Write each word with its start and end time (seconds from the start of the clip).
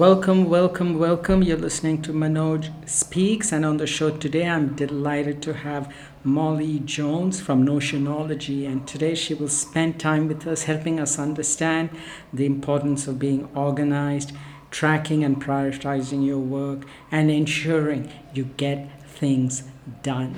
Welcome, 0.00 0.48
welcome, 0.48 0.98
welcome. 0.98 1.42
You're 1.42 1.58
listening 1.58 2.00
to 2.04 2.12
Manoj 2.14 2.88
Speaks, 2.88 3.52
and 3.52 3.66
on 3.66 3.76
the 3.76 3.86
show 3.86 4.08
today, 4.08 4.48
I'm 4.48 4.74
delighted 4.74 5.42
to 5.42 5.52
have 5.52 5.94
Molly 6.24 6.78
Jones 6.78 7.38
from 7.38 7.66
Notionology. 7.66 8.66
And 8.66 8.88
today, 8.88 9.14
she 9.14 9.34
will 9.34 9.50
spend 9.50 10.00
time 10.00 10.26
with 10.26 10.46
us, 10.46 10.62
helping 10.62 10.98
us 10.98 11.18
understand 11.18 11.90
the 12.32 12.46
importance 12.46 13.06
of 13.08 13.18
being 13.18 13.50
organized, 13.54 14.32
tracking 14.70 15.22
and 15.22 15.36
prioritizing 15.38 16.24
your 16.24 16.38
work, 16.38 16.86
and 17.12 17.30
ensuring 17.30 18.10
you 18.32 18.44
get 18.56 18.88
things 19.06 19.64
done. 20.02 20.34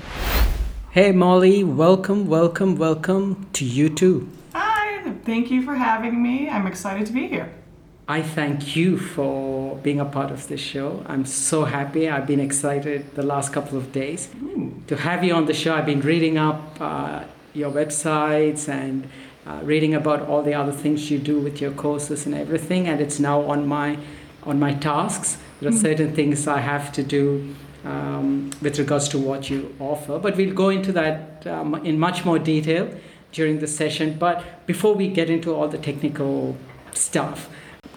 Hey, 0.90 1.12
Molly, 1.12 1.62
welcome, 1.62 2.26
welcome, 2.26 2.74
welcome 2.74 3.46
to 3.52 3.64
you 3.64 3.90
too. 3.90 4.28
Hi, 4.54 5.14
thank 5.24 5.52
you 5.52 5.62
for 5.62 5.76
having 5.76 6.20
me. 6.20 6.48
I'm 6.48 6.66
excited 6.66 7.06
to 7.06 7.12
be 7.12 7.28
here. 7.28 7.61
I 8.08 8.20
thank 8.20 8.74
you 8.74 8.98
for 8.98 9.76
being 9.76 10.00
a 10.00 10.04
part 10.04 10.32
of 10.32 10.48
this 10.48 10.60
show. 10.60 11.04
I'm 11.06 11.24
so 11.24 11.64
happy. 11.64 12.08
I've 12.08 12.26
been 12.26 12.40
excited 12.40 13.14
the 13.14 13.22
last 13.22 13.52
couple 13.52 13.78
of 13.78 13.92
days 13.92 14.28
Ooh. 14.42 14.82
to 14.88 14.96
have 14.96 15.22
you 15.22 15.34
on 15.34 15.46
the 15.46 15.54
show. 15.54 15.74
I've 15.74 15.86
been 15.86 16.00
reading 16.00 16.36
up 16.36 16.80
uh, 16.80 17.22
your 17.54 17.70
websites 17.70 18.68
and 18.68 19.08
uh, 19.46 19.60
reading 19.62 19.94
about 19.94 20.22
all 20.22 20.42
the 20.42 20.54
other 20.54 20.72
things 20.72 21.12
you 21.12 21.18
do 21.18 21.38
with 21.38 21.60
your 21.60 21.70
courses 21.70 22.26
and 22.26 22.34
everything, 22.34 22.88
and 22.88 23.00
it's 23.00 23.20
now 23.20 23.42
on 23.42 23.68
my 23.68 23.98
on 24.42 24.58
my 24.58 24.74
tasks. 24.74 25.38
There 25.60 25.68
are 25.68 25.72
mm 25.72 25.80
certain 25.80 26.12
things 26.12 26.48
I 26.48 26.58
have 26.58 26.90
to 26.92 27.04
do 27.04 27.54
um, 27.84 28.50
with 28.60 28.80
regards 28.80 29.08
to 29.10 29.18
what 29.18 29.48
you 29.48 29.76
offer, 29.78 30.18
but 30.18 30.36
we'll 30.36 30.54
go 30.54 30.70
into 30.70 30.90
that 30.92 31.46
um, 31.46 31.74
in 31.86 32.00
much 32.00 32.24
more 32.24 32.40
detail 32.40 32.92
during 33.30 33.60
the 33.60 33.68
session. 33.68 34.18
But 34.18 34.66
before 34.66 34.94
we 34.94 35.06
get 35.06 35.30
into 35.30 35.54
all 35.54 35.68
the 35.68 35.78
technical 35.78 36.56
stuff, 36.92 37.48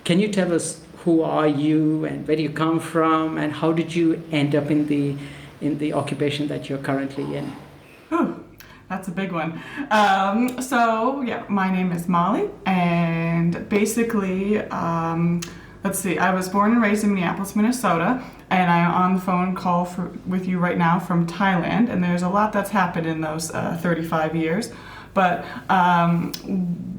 can 0.05 0.19
you 0.19 0.29
tell 0.29 0.53
us 0.53 0.79
who 0.99 1.21
are 1.21 1.47
you 1.47 2.05
and 2.05 2.27
where 2.27 2.37
do 2.37 2.43
you 2.43 2.49
come 2.49 2.79
from 2.79 3.37
and 3.37 3.51
how 3.51 3.73
did 3.73 3.93
you 3.93 4.23
end 4.31 4.55
up 4.55 4.71
in 4.71 4.87
the 4.87 5.17
in 5.61 5.77
the 5.79 5.93
occupation 5.93 6.47
that 6.47 6.69
you're 6.69 6.79
currently 6.79 7.35
in? 7.35 7.51
Oh, 8.11 8.39
that's 8.87 9.07
a 9.07 9.11
big 9.11 9.31
one. 9.31 9.61
Um, 9.89 10.61
so 10.61 11.21
yeah, 11.21 11.43
my 11.49 11.71
name 11.71 11.91
is 11.91 12.07
Molly, 12.07 12.49
and 12.65 13.67
basically, 13.67 14.59
um, 14.69 15.41
let's 15.83 15.97
see, 15.97 16.19
I 16.19 16.33
was 16.33 16.49
born 16.49 16.73
and 16.73 16.81
raised 16.81 17.03
in 17.03 17.13
Minneapolis, 17.13 17.55
Minnesota, 17.55 18.23
and 18.51 18.69
I'm 18.69 18.91
on 18.91 19.15
the 19.15 19.21
phone 19.21 19.55
call 19.55 19.85
for, 19.85 20.11
with 20.27 20.47
you 20.47 20.59
right 20.59 20.77
now 20.77 20.99
from 20.99 21.25
Thailand. 21.25 21.89
And 21.89 22.03
there's 22.03 22.21
a 22.21 22.29
lot 22.29 22.53
that's 22.53 22.69
happened 22.69 23.07
in 23.07 23.21
those 23.21 23.51
uh, 23.51 23.77
35 23.81 24.35
years, 24.35 24.71
but. 25.13 25.45
Um, 25.69 26.94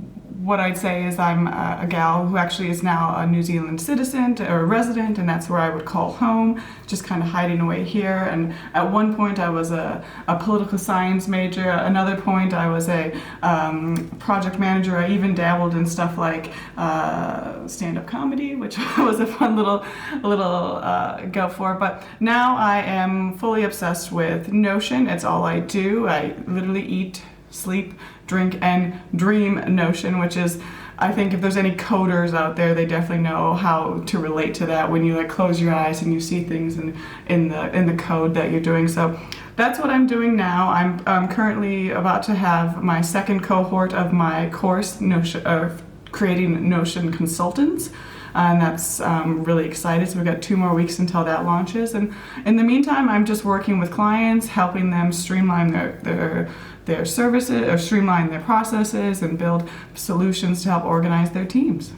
what 0.47 0.61
I'd 0.61 0.79
say 0.79 1.05
is 1.05 1.19
I'm 1.19 1.49
a, 1.49 1.81
a, 1.83 1.87
gal 1.89 2.25
who 2.25 2.37
actually 2.37 2.71
is 2.71 2.81
now 2.81 3.17
a 3.17 3.27
New 3.27 3.43
Zealand 3.43 3.81
citizen 3.81 4.41
or 4.41 4.61
a 4.61 4.65
resident, 4.65 5.19
and 5.19 5.29
that's 5.29 5.51
where 5.51 5.59
I 5.59 5.71
would 5.71 5.85
call 5.85 6.13
home, 6.13 6.63
just 6.87 7.03
kind 7.03 7.21
of 7.21 7.29
hiding 7.29 7.59
away 7.59 7.83
here. 7.83 8.29
And 8.31 8.55
at 8.73 8.89
one 8.89 9.17
point, 9.17 9.41
I 9.41 9.49
was 9.49 9.73
a, 9.73 10.05
a 10.29 10.39
political 10.39 10.79
science 10.79 11.27
major. 11.27 11.69
Another 11.69 12.15
point, 12.15 12.55
I 12.55 12.69
was 12.69 12.89
a 12.89 13.13
um, 13.43 14.09
project 14.21 14.57
manager. 14.61 14.97
I 14.97 15.11
even 15.11 15.35
dabbled 15.35 15.75
in 15.75 15.85
stuff 15.85 16.17
like 16.17 16.53
uh, 16.77 17.67
stand-up 17.67 18.07
comedy, 18.07 18.55
which 18.55 18.79
was 18.99 19.19
a 19.19 19.27
fun 19.27 19.57
little 19.57 19.85
little 20.23 20.77
uh, 20.77 21.27
go 21.27 21.49
for. 21.49 21.75
But 21.75 22.05
now 22.21 22.57
I 22.57 22.83
am 22.83 23.37
fully 23.37 23.65
obsessed 23.65 24.13
with 24.13 24.53
Notion. 24.53 25.09
It's 25.09 25.25
all 25.25 25.43
I 25.43 25.59
do. 25.59 26.07
I 26.07 26.37
literally 26.47 26.87
eat, 26.87 27.25
sleep 27.51 27.95
drink 28.27 28.59
and 28.61 29.01
dream 29.15 29.75
notion, 29.75 30.19
which 30.19 30.37
is 30.37 30.61
I 30.99 31.13
think 31.13 31.35
if 31.35 31.43
there's 31.43 31.59
any 31.59 31.73
coders 31.73 32.33
out 32.33 32.57
there, 32.57 32.75
they 32.75 32.87
definitely 32.87 33.23
know 33.23 33.53
how 33.55 34.03
to 34.07 34.19
relate 34.19 34.55
to 34.55 34.67
that 34.67 34.91
when 34.91 35.05
you 35.05 35.15
like 35.15 35.29
close 35.29 35.61
your 35.61 35.75
eyes 35.75 36.01
and 36.01 36.13
you 36.13 36.21
see 36.21 36.43
things 36.43 36.79
in, 36.79 36.97
in 37.27 37.49
the 37.49 37.77
in 37.77 37.87
the 37.87 37.95
code 37.95 38.33
that 38.35 38.51
you're 38.51 38.63
doing. 38.63 38.89
So 38.89 39.19
that's 39.57 39.79
what 39.79 39.91
I'm 39.91 40.07
doing 40.07 40.37
now. 40.37 40.71
I'm, 40.71 41.03
I'm 41.07 41.29
currently 41.29 41.91
about 41.91 42.23
to 42.25 42.35
have 42.35 42.83
my 42.83 43.01
second 43.01 43.43
cohort 43.43 43.95
of 43.95 44.13
my 44.13 44.51
course, 44.51 45.01
Notion, 45.01 45.47
uh, 45.47 45.77
creating 46.13 46.69
Notion 46.69 47.11
consultants. 47.11 47.91
And 48.35 48.61
that's 48.61 49.01
um, 49.01 49.45
really 49.45 49.65
excited. 49.65 50.07
So 50.11 50.17
we've 50.17 50.27
got 50.27 50.43
two 50.43 50.59
more 50.59 50.75
weeks 50.75 50.99
until 50.99 51.25
that 51.25 51.47
launches. 51.47 51.95
And 51.95 52.15
in 52.45 52.57
the 52.57 52.65
meantime, 52.65 53.09
I'm 53.09 53.25
just 53.25 53.47
working 53.47 53.79
with 53.79 53.91
clients, 53.91 54.47
helping 54.47 54.91
them 54.91 55.11
streamline 55.11 55.73
their, 55.73 55.99
their 56.03 56.55
their 56.87 57.05
services 57.05 57.63
or 57.63 57.77
streamline 57.79 58.31
their 58.31 58.41
processes 58.41 59.23
and 59.23 59.39
build 59.39 59.69
solutions 59.95 60.63
to 60.63 60.71
help 60.71 60.85
organize 60.85 61.31
their 61.33 61.45
teams. 61.45 61.93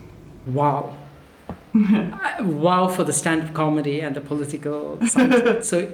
Wow. 0.47 0.97
wow 2.41 2.89
for 2.89 3.05
the 3.05 3.13
stand-up 3.13 3.55
comedy 3.55 4.01
and 4.01 4.17
the 4.17 4.21
political 4.21 4.99
so 5.63 5.93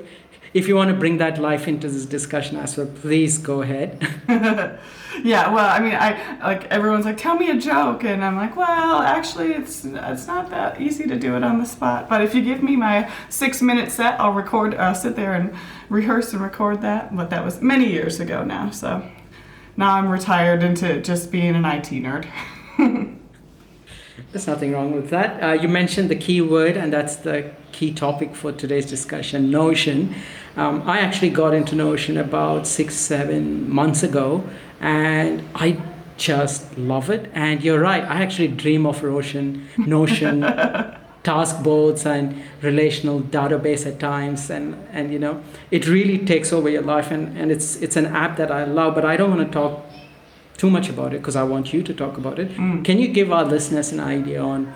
if 0.54 0.69
you 0.69 0.76
want 0.76 0.88
to 0.88 0.94
bring 0.94 1.19
that 1.19 1.38
life 1.38 1.66
into 1.66 1.88
this 1.88 2.06
discussion 2.06 2.56
as 2.56 2.76
well, 2.76 2.87
please 2.87 3.38
go 3.38 3.62
ahead. 3.62 4.00
yeah, 5.25 5.53
well, 5.53 5.69
I 5.69 5.81
mean, 5.81 5.94
I 5.94 6.38
like 6.38 6.66
everyone's 6.66 7.04
like, 7.04 7.19
tell 7.19 7.37
me 7.37 7.50
a 7.50 7.59
joke, 7.59 8.04
and 8.04 8.25
I'm 8.25 8.37
like, 8.37 8.56
well, 8.56 9.00
actually, 9.00 9.53
it's 9.53 9.84
it's 9.84 10.28
not 10.28 10.50
that 10.50 10.81
easy 10.81 11.06
to 11.09 11.19
do 11.19 11.37
it 11.37 11.43
on 11.43 11.59
the 11.59 11.66
spot. 11.66 12.09
But 12.09 12.22
if 12.22 12.37
you 12.37 12.41
give 12.41 12.62
me 12.62 12.76
my 12.76 13.10
six 13.28 13.60
minute 13.60 13.91
set, 13.91 14.19
I'll 14.20 14.32
record, 14.32 14.75
uh, 14.75 14.94
sit 14.94 15.16
there 15.16 15.34
and 15.34 15.53
rehearse 15.88 16.32
and 16.32 16.41
record 16.41 16.82
that. 16.82 17.14
But 17.14 17.31
that 17.31 17.44
was 17.44 17.60
many 17.60 17.91
years 17.91 18.20
ago 18.20 18.44
now, 18.44 18.70
so 18.70 19.03
now 19.76 19.97
I'm 19.97 20.09
retired 20.09 20.62
into 20.62 21.00
just 21.00 21.32
being 21.32 21.56
an 21.56 21.64
IT 21.64 21.91
nerd. 21.91 22.26
There's 24.31 24.47
nothing 24.47 24.72
wrong 24.72 24.93
with 24.93 25.10
that. 25.10 25.43
Uh, 25.43 25.53
you 25.53 25.69
mentioned 25.69 26.10
the 26.10 26.16
key 26.16 26.41
word, 26.41 26.76
and 26.76 26.93
that's 26.93 27.16
the 27.16 27.53
key 27.72 27.93
topic 27.93 28.34
for 28.34 28.53
today's 28.53 28.87
discussion 28.87 29.50
Notion. 29.50 30.14
Um, 30.56 30.82
I 30.87 31.00
actually 31.00 31.31
got 31.31 31.53
into 31.53 31.75
Notion 31.75 32.16
about 32.16 32.66
six, 32.66 32.94
seven 32.94 33.69
months 33.69 34.03
ago, 34.03 34.44
and 34.81 35.42
I 35.54 35.81
just 36.16 36.78
love 36.78 37.10
it. 37.10 37.31
And 37.34 37.62
you're 37.62 37.81
right, 37.81 38.04
I 38.04 38.22
actually 38.22 38.48
dream 38.48 38.87
of 38.87 39.03
Notion, 39.03 39.69
Notion 39.76 40.41
task 41.25 41.62
boards 41.62 42.06
and 42.06 42.41
relational 42.62 43.20
database 43.20 43.87
at 43.87 43.98
times. 43.98 44.50
And, 44.50 44.76
and 44.93 45.12
you 45.12 45.19
know, 45.19 45.43
it 45.70 45.88
really 45.88 46.19
takes 46.19 46.53
over 46.53 46.69
your 46.69 46.82
life. 46.82 47.10
And, 47.10 47.37
and 47.37 47.50
it's, 47.50 47.76
it's 47.76 47.97
an 47.97 48.06
app 48.06 48.37
that 48.37 48.53
I 48.53 48.64
love, 48.64 48.94
but 48.94 49.04
I 49.04 49.16
don't 49.16 49.37
want 49.37 49.50
to 49.50 49.53
talk 49.53 49.84
too 50.56 50.70
much 50.70 50.88
about 50.88 51.12
it 51.14 51.19
because 51.19 51.34
I 51.34 51.43
want 51.43 51.72
you 51.72 51.82
to 51.82 51.93
talk 51.93 52.16
about 52.16 52.38
it. 52.38 52.50
Mm. 52.50 52.84
Can 52.84 52.98
you 52.98 53.09
give 53.09 53.32
our 53.32 53.44
listeners 53.44 53.91
an 53.91 54.00
idea 54.00 54.41
on 54.41 54.72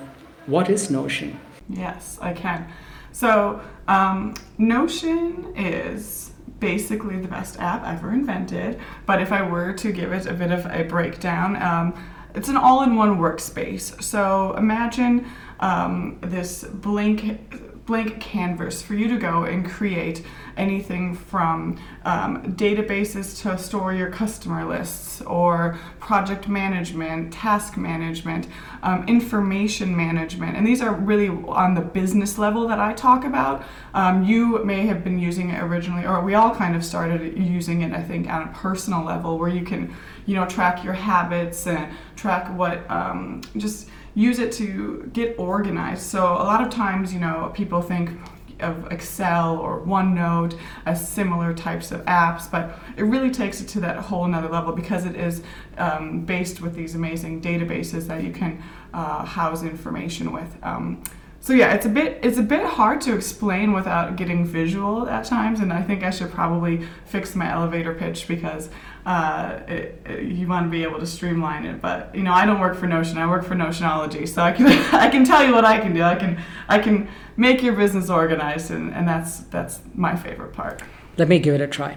what 0.47 0.69
is 0.69 0.91
Notion? 0.91 1.39
Yes, 1.69 2.19
I 2.21 2.33
can. 2.33 2.67
So, 3.13 3.61
um, 3.87 4.35
Notion 4.59 5.55
is 5.57 6.33
basically 6.61 7.19
the 7.19 7.29
best 7.29 7.59
app 7.61 7.85
ever 7.87 8.13
invented. 8.13 8.81
But 9.07 9.23
if 9.23 9.33
I 9.33 9.49
were 9.49 9.73
to 9.75 9.93
give 9.93 10.13
it 10.13 10.27
a 10.27 10.35
bit 10.35 10.51
of 10.51 10.67
a 10.67 10.85
breakdown, 10.85 11.61
um, 11.63 12.05
it's 12.35 12.49
an 12.49 12.57
all 12.57 12.83
in 12.83 12.97
one 12.97 13.19
workspace. 13.19 14.03
So, 14.03 14.55
imagine 14.57 15.27
um, 15.61 16.19
this 16.21 16.65
blank 16.65 17.68
blank 17.89 18.21
canvas 18.21 18.83
for 18.83 18.95
you 18.95 19.09
to 19.09 19.17
go 19.17 19.45
and 19.45 19.67
create 19.67 20.23
anything 20.59 21.15
from 21.15 21.81
um, 22.05 22.53
databases 22.55 23.41
to 23.41 23.57
store 23.57 23.95
your 23.95 24.11
customer 24.11 24.67
lists 24.67 25.23
or 25.23 25.79
project 25.99 26.49
management, 26.49 27.33
task 27.33 27.79
management, 27.79 28.47
um, 28.83 29.09
information 29.09 29.97
management. 29.97 30.55
And 30.55 30.67
these 30.67 30.83
are 30.83 30.93
really 30.93 31.29
on 31.29 31.75
the 31.75 31.81
business 31.81 32.37
level 32.37 32.69
that 32.69 32.79
I 32.79 32.93
talk 32.93 33.25
about. 33.25 33.65
Um, 33.95 34.23
you 34.23 34.63
may 34.67 34.85
have 34.87 35.03
been 35.03 35.19
using 35.19 35.49
it 35.49 35.63
originally, 35.63 36.05
or 36.05 36.21
we 36.23 36.35
all 36.35 36.55
kind 36.55 36.77
of 36.77 36.85
started 36.85 37.39
using 37.39 37.81
it, 37.81 37.93
I 37.93 38.03
think, 38.03 38.29
on 38.29 38.43
a 38.43 38.53
personal 38.53 39.03
level 39.03 39.39
where 39.39 39.49
you 39.49 39.65
can, 39.65 39.97
you 40.27 40.35
know, 40.35 40.45
track 40.45 40.85
your 40.85 40.93
habits 40.93 41.67
and 41.67 41.91
track 42.17 42.55
what 42.55 42.89
um, 42.91 43.41
just 43.57 43.89
use 44.19 44.41
it 44.41 44.51
to 44.51 45.09
get 45.13 45.39
organized. 45.39 46.03
So 46.03 46.25
a 46.25 46.43
lot 46.51 46.61
of 46.61 46.71
times, 46.71 47.15
you 47.15 47.21
know, 47.21 47.53
people 47.55 47.81
think 47.81 48.11
of 48.59 48.91
Excel 48.91 49.57
or 49.57 49.81
OneNote 49.83 50.59
as 50.87 51.09
similar 51.09 51.55
types 51.55 51.93
of 51.93 52.05
apps, 52.07 52.51
but 52.51 52.77
it 52.97 53.05
really 53.05 53.31
takes 53.31 53.61
it 53.61 53.69
to 53.69 53.81
that 53.81 53.97
whole 53.97 54.25
another 54.25 54.49
level 54.49 54.73
because 54.73 55.07
it 55.07 55.15
is 55.15 55.43
um, 55.77 56.25
based 56.25 56.61
with 56.61 56.75
these 56.75 56.97
amazing 56.97 57.41
databases 57.41 58.09
that 58.09 58.25
you 58.25 58.33
can 58.33 58.61
uh, 58.93 59.25
house 59.25 59.63
information 59.63 60.33
with. 60.33 60.53
Um, 60.65 61.01
so 61.41 61.53
yeah, 61.53 61.73
it's 61.73 61.87
a 61.87 61.89
bit 61.89 62.19
it's 62.23 62.39
a 62.39 62.43
bit 62.43 62.65
hard 62.65 63.01
to 63.03 63.15
explain 63.15 63.73
without 63.73 64.17
getting 64.17 64.45
visual 64.45 65.09
at 65.09 65.25
times, 65.25 65.61
and 65.61 65.73
I 65.73 65.83
think 65.83 66.03
I 66.03 66.11
should 66.11 66.33
probably 66.33 66.85
fix 67.07 67.37
my 67.37 67.51
elevator 67.51 67.95
pitch 67.95 68.27
because 68.27 68.69
uh, 69.09 69.63
it, 69.67 70.23
you 70.23 70.47
want 70.47 70.67
to 70.67 70.71
be 70.71 70.83
able 70.83 70.99
to 70.99 71.07
streamline 71.07 71.65
it. 71.65 71.81
But 71.81 72.15
you 72.15 72.23
know, 72.23 72.35
I 72.35 72.45
don't 72.45 72.61
work 72.61 72.77
for 72.77 72.87
Notion; 72.87 73.17
I 73.17 73.27
work 73.27 73.43
for 73.43 73.55
Notionology, 73.55 74.29
so 74.29 74.43
I 74.43 74.53
can 74.53 74.67
I 75.07 75.09
can 75.09 75.25
tell 75.25 75.43
you 75.47 75.55
what 75.55 75.65
I 75.65 75.81
can 75.81 75.95
do. 75.95 76.03
I 76.03 76.15
can 76.15 76.39
I 76.69 76.79
can 76.79 77.09
make 77.35 77.63
your 77.63 77.75
business 77.75 78.11
organized, 78.11 78.71
and, 78.71 78.93
and 78.93 79.09
that's 79.09 79.39
that's 79.55 79.81
my 79.95 80.15
favorite 80.15 80.53
part. 80.53 80.83
Let 81.17 81.29
me 81.29 81.39
give 81.39 81.55
it 81.55 81.63
a 81.63 81.67
try. 81.67 81.97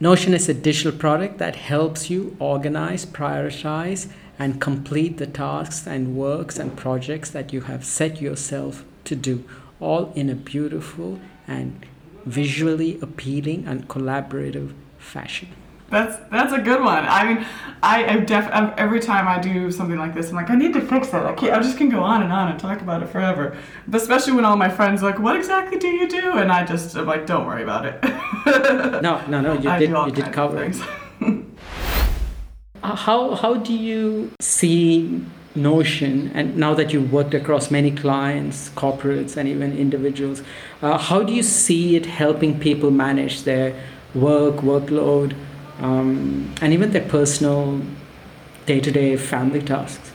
Notion 0.00 0.34
is 0.34 0.50
a 0.50 0.54
digital 0.54 0.92
product 0.92 1.38
that 1.38 1.56
helps 1.56 2.10
you 2.10 2.36
organize, 2.38 3.06
prioritize, 3.06 4.08
and 4.38 4.60
complete 4.60 5.16
the 5.16 5.26
tasks 5.26 5.86
and 5.86 6.14
works 6.14 6.58
and 6.58 6.76
projects 6.76 7.30
that 7.30 7.54
you 7.54 7.62
have 7.62 7.86
set 7.86 8.20
yourself 8.20 8.84
to 9.04 9.16
do, 9.16 9.44
all 9.80 10.12
in 10.14 10.28
a 10.28 10.34
beautiful 10.34 11.18
and 11.46 11.86
visually 12.26 12.98
appealing 13.00 13.66
and 13.66 13.88
collaborative 13.88 14.74
fashion. 14.98 15.48
That's 15.90 16.16
that's 16.30 16.52
a 16.52 16.58
good 16.58 16.80
one. 16.82 17.04
I 17.06 17.24
mean, 17.24 17.46
I, 17.82 18.18
def 18.18 18.46
I'm- 18.52 18.74
every 18.76 19.00
time 19.00 19.26
I 19.26 19.38
do 19.38 19.70
something 19.70 19.96
like 19.98 20.14
this, 20.14 20.28
I'm 20.28 20.36
like, 20.36 20.50
I 20.50 20.54
need 20.54 20.74
to 20.74 20.82
fix 20.82 21.08
it. 21.08 21.14
I 21.14 21.32
can't. 21.32 21.54
I 21.54 21.60
just 21.60 21.78
can 21.78 21.88
go 21.88 22.02
on 22.02 22.22
and 22.22 22.30
on 22.32 22.48
and 22.50 22.60
talk 22.60 22.82
about 22.82 23.02
it 23.02 23.08
forever. 23.08 23.56
But 23.86 24.02
especially 24.02 24.34
when 24.34 24.44
all 24.44 24.56
my 24.56 24.68
friends 24.68 25.02
are 25.02 25.06
like, 25.06 25.18
what 25.18 25.34
exactly 25.36 25.78
do 25.78 25.88
you 25.88 26.06
do? 26.06 26.32
And 26.32 26.52
I 26.52 26.64
just 26.66 26.94
am 26.94 27.06
like, 27.06 27.24
don't 27.26 27.46
worry 27.46 27.62
about 27.62 27.86
it. 27.86 28.04
No, 29.02 29.24
no, 29.28 29.40
no, 29.40 29.52
you 29.54 29.68
I 29.70 29.78
did, 29.78 29.90
you 29.90 30.10
did 30.12 30.32
cover 30.32 30.64
it. 30.64 30.76
Uh, 32.82 32.94
How, 32.94 33.34
how 33.34 33.54
do 33.54 33.72
you 33.72 34.30
see 34.40 35.24
Notion, 35.54 36.30
and 36.34 36.56
now 36.56 36.74
that 36.74 36.92
you've 36.92 37.12
worked 37.12 37.34
across 37.34 37.70
many 37.70 37.90
clients, 37.90 38.70
corporates, 38.70 39.36
and 39.36 39.48
even 39.48 39.76
individuals, 39.76 40.42
uh, 40.82 40.96
how 40.98 41.22
do 41.22 41.32
you 41.32 41.42
see 41.42 41.96
it 41.96 42.06
helping 42.06 42.58
people 42.60 42.90
manage 42.90 43.42
their 43.42 43.74
work, 44.14 44.56
workload, 44.56 45.34
um, 45.78 46.52
and 46.60 46.72
even 46.72 46.90
their 46.92 47.06
personal 47.08 47.80
day 48.66 48.80
to 48.80 48.90
day 48.90 49.16
family 49.16 49.62
tasks? 49.62 50.12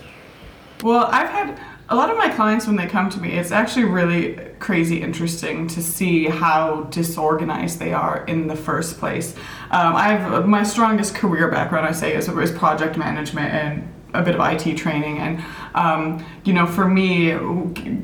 Well, 0.81 1.07
I've 1.11 1.29
had 1.29 1.59
a 1.89 1.95
lot 1.95 2.09
of 2.09 2.17
my 2.17 2.29
clients 2.29 2.65
when 2.65 2.75
they 2.75 2.87
come 2.87 3.09
to 3.09 3.19
me, 3.19 3.33
it's 3.33 3.51
actually 3.51 3.85
really 3.85 4.35
crazy 4.59 5.01
interesting 5.01 5.67
to 5.67 5.81
see 5.81 6.25
how 6.25 6.83
disorganized 6.83 7.79
they 7.79 7.93
are 7.93 8.25
in 8.25 8.47
the 8.47 8.55
first 8.55 8.97
place. 8.97 9.35
Um, 9.69 9.95
I 9.95 10.13
have 10.13 10.47
my 10.47 10.63
strongest 10.63 11.13
career 11.13 11.51
background, 11.51 11.85
I 11.85 11.91
say, 11.91 12.15
is, 12.15 12.27
is 12.27 12.51
project 12.51 12.97
management 12.97 13.53
and 13.53 13.93
a 14.13 14.21
bit 14.21 14.35
of 14.35 14.41
IT 14.41 14.75
training. 14.77 15.17
And, 15.19 15.43
um, 15.75 16.25
you 16.45 16.53
know, 16.53 16.65
for 16.65 16.87
me, 16.87 17.31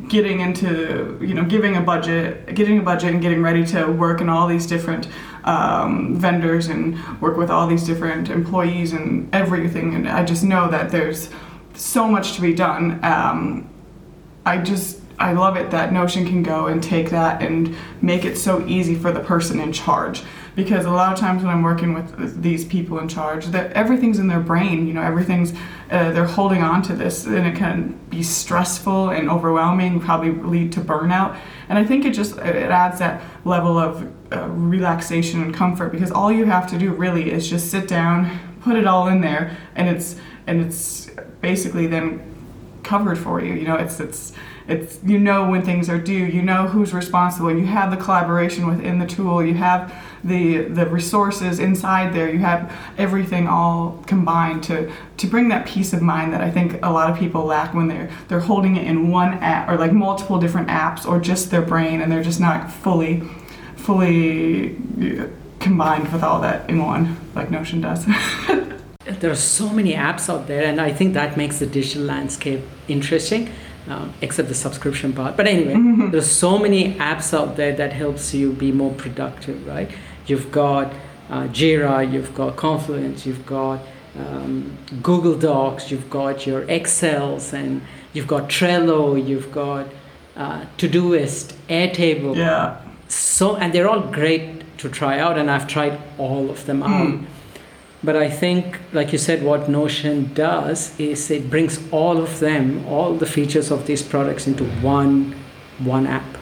getting 0.07 0.41
into, 0.41 1.17
you 1.21 1.33
know, 1.33 1.45
giving 1.45 1.77
a 1.77 1.81
budget, 1.81 2.53
getting 2.55 2.79
a 2.79 2.81
budget 2.81 3.13
and 3.13 3.21
getting 3.21 3.41
ready 3.41 3.65
to 3.67 3.85
work 3.85 4.19
in 4.21 4.29
all 4.29 4.47
these 4.47 4.65
different 4.65 5.07
um, 5.43 6.15
vendors 6.15 6.67
and 6.67 6.97
work 7.21 7.37
with 7.37 7.49
all 7.49 7.67
these 7.67 7.85
different 7.85 8.29
employees 8.29 8.93
and 8.93 9.33
everything. 9.33 9.95
And 9.95 10.07
I 10.07 10.23
just 10.23 10.43
know 10.43 10.69
that 10.69 10.91
there's 10.91 11.29
so 11.73 12.07
much 12.07 12.33
to 12.33 12.41
be 12.41 12.53
done. 12.53 13.03
Um, 13.03 13.69
I 14.45 14.57
just 14.57 14.99
I 15.19 15.33
love 15.33 15.57
it 15.57 15.69
that 15.71 15.91
Notion 15.91 16.25
can 16.25 16.43
go 16.43 16.67
and 16.67 16.81
take 16.81 17.09
that 17.09 17.41
and 17.41 17.75
make 18.01 18.23
it 18.23 18.37
so 18.37 18.65
easy 18.65 18.95
for 18.95 19.11
the 19.11 19.19
person 19.19 19.59
in 19.59 19.73
charge. 19.73 20.23
Because 20.55 20.85
a 20.85 20.91
lot 20.91 21.13
of 21.13 21.19
times 21.19 21.43
when 21.43 21.51
I'm 21.51 21.61
working 21.61 21.93
with 21.93 22.41
these 22.41 22.65
people 22.65 22.99
in 22.99 23.07
charge, 23.07 23.47
that 23.47 23.71
everything's 23.73 24.19
in 24.19 24.27
their 24.27 24.39
brain. 24.39 24.87
You 24.87 24.93
know, 24.93 25.01
everything's 25.01 25.53
uh, 25.91 26.11
they're 26.11 26.25
holding 26.25 26.63
on 26.63 26.81
to 26.83 26.95
this, 26.95 27.25
and 27.25 27.45
it 27.45 27.55
can 27.55 27.99
be 28.09 28.23
stressful 28.23 29.09
and 29.09 29.29
overwhelming. 29.29 29.99
Probably 29.99 30.31
lead 30.31 30.71
to 30.73 30.81
burnout. 30.81 31.37
And 31.67 31.77
I 31.77 31.85
think 31.85 32.05
it 32.05 32.13
just 32.13 32.37
it 32.37 32.71
adds 32.71 32.99
that 32.99 33.21
level 33.45 33.77
of 33.77 34.09
uh, 34.31 34.47
relaxation 34.49 35.41
and 35.41 35.53
comfort 35.53 35.91
because 35.91 36.11
all 36.11 36.31
you 36.31 36.45
have 36.45 36.69
to 36.69 36.77
do 36.77 36.91
really 36.93 37.31
is 37.31 37.49
just 37.49 37.71
sit 37.71 37.87
down, 37.87 38.39
put 38.61 38.75
it 38.75 38.85
all 38.85 39.07
in 39.07 39.21
there, 39.21 39.57
and 39.75 39.89
it's 39.89 40.15
and 40.47 40.61
it's 40.61 41.09
basically 41.41 41.87
then 41.87 42.21
covered 42.83 43.17
for 43.17 43.41
you. 43.43 43.53
You 43.53 43.67
know, 43.67 43.75
it's 43.75 43.99
it's 43.99 44.33
it's 44.67 44.99
you 45.03 45.17
know 45.17 45.49
when 45.49 45.63
things 45.63 45.89
are 45.89 45.97
due. 45.97 46.25
You 46.25 46.43
know 46.43 46.67
who's 46.67 46.93
responsible. 46.93 47.51
You 47.51 47.65
have 47.65 47.89
the 47.89 47.97
collaboration 47.97 48.67
within 48.67 48.99
the 48.99 49.07
tool. 49.07 49.43
You 49.43 49.55
have 49.55 49.93
the 50.23 50.63
the 50.63 50.85
resources 50.85 51.59
inside 51.59 52.13
there. 52.13 52.29
You 52.29 52.39
have 52.39 52.71
everything 52.97 53.47
all 53.47 54.03
combined 54.05 54.63
to 54.65 54.91
to 55.17 55.27
bring 55.27 55.49
that 55.49 55.65
peace 55.65 55.91
of 55.91 56.01
mind 56.01 56.33
that 56.33 56.41
I 56.41 56.51
think 56.51 56.79
a 56.83 56.91
lot 56.91 57.09
of 57.09 57.17
people 57.17 57.45
lack 57.45 57.73
when 57.73 57.87
they're 57.87 58.11
they're 58.27 58.39
holding 58.39 58.75
it 58.75 58.85
in 58.85 59.09
one 59.09 59.33
app 59.39 59.69
or 59.69 59.75
like 59.75 59.91
multiple 59.91 60.39
different 60.39 60.67
apps 60.67 61.05
or 61.05 61.19
just 61.19 61.49
their 61.49 61.63
brain 61.63 62.01
and 62.01 62.11
they're 62.11 62.23
just 62.23 62.39
not 62.39 62.71
fully 62.71 63.23
fully 63.85 64.75
uh, 65.01 65.27
combined 65.59 66.11
with 66.11 66.23
all 66.23 66.41
that 66.41 66.69
in 66.69 66.83
one 66.83 67.17
like 67.35 67.51
Notion 67.51 67.81
does. 67.81 68.05
There 69.19 69.31
are 69.31 69.35
so 69.35 69.69
many 69.69 69.93
apps 69.93 70.29
out 70.29 70.45
there, 70.47 70.65
and 70.65 70.79
I 70.79 70.91
think 70.91 71.15
that 71.15 71.35
makes 71.35 71.57
the 71.57 71.65
digital 71.65 72.03
landscape 72.03 72.61
interesting, 72.87 73.49
um, 73.87 74.13
except 74.21 74.49
the 74.49 74.53
subscription 74.53 75.13
part. 75.13 75.35
But 75.35 75.47
anyway, 75.47 76.09
there's 76.11 76.31
so 76.31 76.59
many 76.59 76.93
apps 76.95 77.33
out 77.33 77.55
there 77.55 77.73
that 77.75 77.91
helps 77.91 78.35
you 78.35 78.53
be 78.53 78.71
more 78.71 78.93
productive, 78.93 79.65
right? 79.65 79.89
You've 80.27 80.51
got 80.51 80.93
uh, 81.29 81.47
Jira, 81.47 82.11
you've 82.11 82.35
got 82.35 82.55
Confluence, 82.55 83.25
you've 83.25 83.45
got 83.47 83.79
um, 84.19 84.77
Google 85.01 85.35
Docs, 85.35 85.89
you've 85.89 86.09
got 86.09 86.45
your 86.45 86.61
Excels, 86.69 87.51
and 87.53 87.81
you've 88.13 88.27
got 88.27 88.47
Trello, 88.47 89.15
you've 89.27 89.51
got 89.51 89.87
uh, 90.35 90.65
Todoist, 90.77 91.53
Airtable 91.67 92.35
yeah. 92.35 92.77
So 93.09 93.55
and 93.57 93.73
they're 93.73 93.89
all 93.89 94.01
great 94.01 94.77
to 94.77 94.87
try 94.89 95.19
out 95.19 95.37
and 95.37 95.49
i've 95.51 95.67
tried 95.67 95.99
all 96.17 96.49
of 96.49 96.65
them 96.65 96.81
out. 96.83 97.19
But 98.03 98.15
i 98.15 98.29
think 98.29 98.79
like 98.93 99.11
you 99.11 99.17
said 99.17 99.43
what 99.43 99.67
notion 99.67 100.33
does 100.33 100.97
is 100.99 101.29
it 101.29 101.49
brings 101.49 101.79
all 101.91 102.17
of 102.17 102.39
them 102.39 102.85
all 102.87 103.13
the 103.15 103.25
features 103.25 103.71
of 103.71 103.85
these 103.87 104.01
products 104.03 104.47
into 104.47 104.63
one 104.81 105.35
one 105.79 106.05
app. 106.07 106.37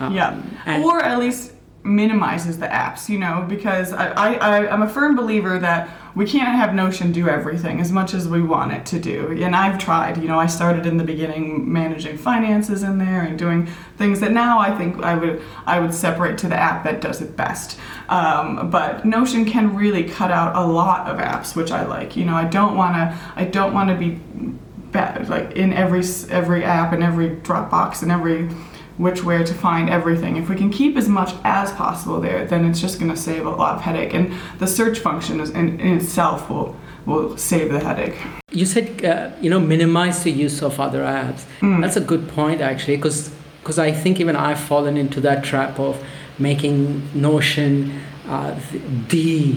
Um, 0.00 0.14
Yeah, 0.14 0.40
or 0.84 1.00
at 1.02 1.18
least 1.18 1.49
minimizes 1.82 2.58
the 2.58 2.66
apps, 2.66 3.08
you 3.08 3.18
know, 3.18 3.44
because 3.48 3.92
I, 3.92 4.34
I, 4.34 4.70
I'm 4.70 4.82
a 4.82 4.88
firm 4.88 5.16
believer 5.16 5.58
that 5.58 5.88
we 6.14 6.26
can't 6.26 6.54
have 6.54 6.74
Notion 6.74 7.12
do 7.12 7.28
everything 7.28 7.80
as 7.80 7.90
much 7.90 8.12
as 8.12 8.28
we 8.28 8.42
want 8.42 8.72
it 8.72 8.84
to 8.86 8.98
do. 8.98 9.30
And 9.42 9.56
I've 9.56 9.78
tried, 9.78 10.18
you 10.18 10.28
know, 10.28 10.38
I 10.38 10.46
started 10.46 10.84
in 10.84 10.96
the 10.98 11.04
beginning 11.04 11.72
managing 11.72 12.18
finances 12.18 12.82
in 12.82 12.98
there 12.98 13.22
and 13.22 13.38
doing 13.38 13.66
things 13.96 14.20
that 14.20 14.32
now 14.32 14.58
I 14.58 14.76
think 14.76 15.02
I 15.02 15.14
would 15.14 15.42
I 15.66 15.80
would 15.80 15.94
separate 15.94 16.36
to 16.38 16.48
the 16.48 16.56
app 16.56 16.84
that 16.84 17.00
does 17.00 17.22
it 17.22 17.36
best. 17.36 17.78
Um, 18.08 18.70
but 18.70 19.06
Notion 19.06 19.44
can 19.44 19.74
really 19.74 20.04
cut 20.04 20.30
out 20.30 20.56
a 20.56 20.66
lot 20.66 21.08
of 21.08 21.18
apps, 21.18 21.56
which 21.56 21.70
I 21.70 21.86
like. 21.86 22.16
You 22.16 22.24
know, 22.24 22.34
I 22.34 22.44
don't 22.44 22.76
want 22.76 22.94
to 22.96 23.18
I 23.36 23.44
don't 23.44 23.72
want 23.72 23.88
to 23.88 23.96
be 23.96 24.20
bad, 24.92 25.28
like 25.28 25.52
in 25.52 25.72
every 25.72 26.02
every 26.28 26.64
app 26.64 26.92
and 26.92 27.02
every 27.02 27.30
Dropbox 27.36 28.02
and 28.02 28.10
every 28.10 28.50
which 28.98 29.24
where 29.24 29.44
to 29.44 29.54
find 29.54 29.88
everything. 29.90 30.36
If 30.36 30.48
we 30.48 30.56
can 30.56 30.70
keep 30.70 30.96
as 30.96 31.08
much 31.08 31.32
as 31.44 31.72
possible 31.72 32.20
there, 32.20 32.44
then 32.46 32.64
it's 32.64 32.80
just 32.80 32.98
going 32.98 33.10
to 33.10 33.16
save 33.16 33.46
a 33.46 33.50
lot 33.50 33.76
of 33.76 33.80
headache. 33.82 34.12
And 34.14 34.32
the 34.58 34.66
search 34.66 34.98
function 34.98 35.40
is 35.40 35.50
in, 35.50 35.80
in 35.80 35.96
itself 35.98 36.48
will 36.50 36.76
will 37.06 37.36
save 37.36 37.72
the 37.72 37.80
headache. 37.80 38.16
you 38.52 38.66
said 38.66 39.04
uh, 39.04 39.30
you 39.40 39.48
know 39.48 39.58
minimize 39.58 40.22
the 40.22 40.30
use 40.30 40.60
of 40.62 40.78
other 40.78 41.02
apps 41.02 41.42
that's 41.80 41.96
a 41.96 42.00
good 42.12 42.28
point 42.28 42.60
actually 42.60 42.96
because 42.96 43.30
because 43.62 43.78
i 43.78 43.90
think 44.02 44.20
even 44.20 44.36
i've 44.36 44.60
fallen 44.60 44.96
into 44.98 45.18
that 45.20 45.42
trap 45.42 45.78
of 45.80 45.94
making 46.38 46.76
notion 47.14 47.70
uh, 48.28 48.54
the, 48.72 48.78
the 49.08 49.56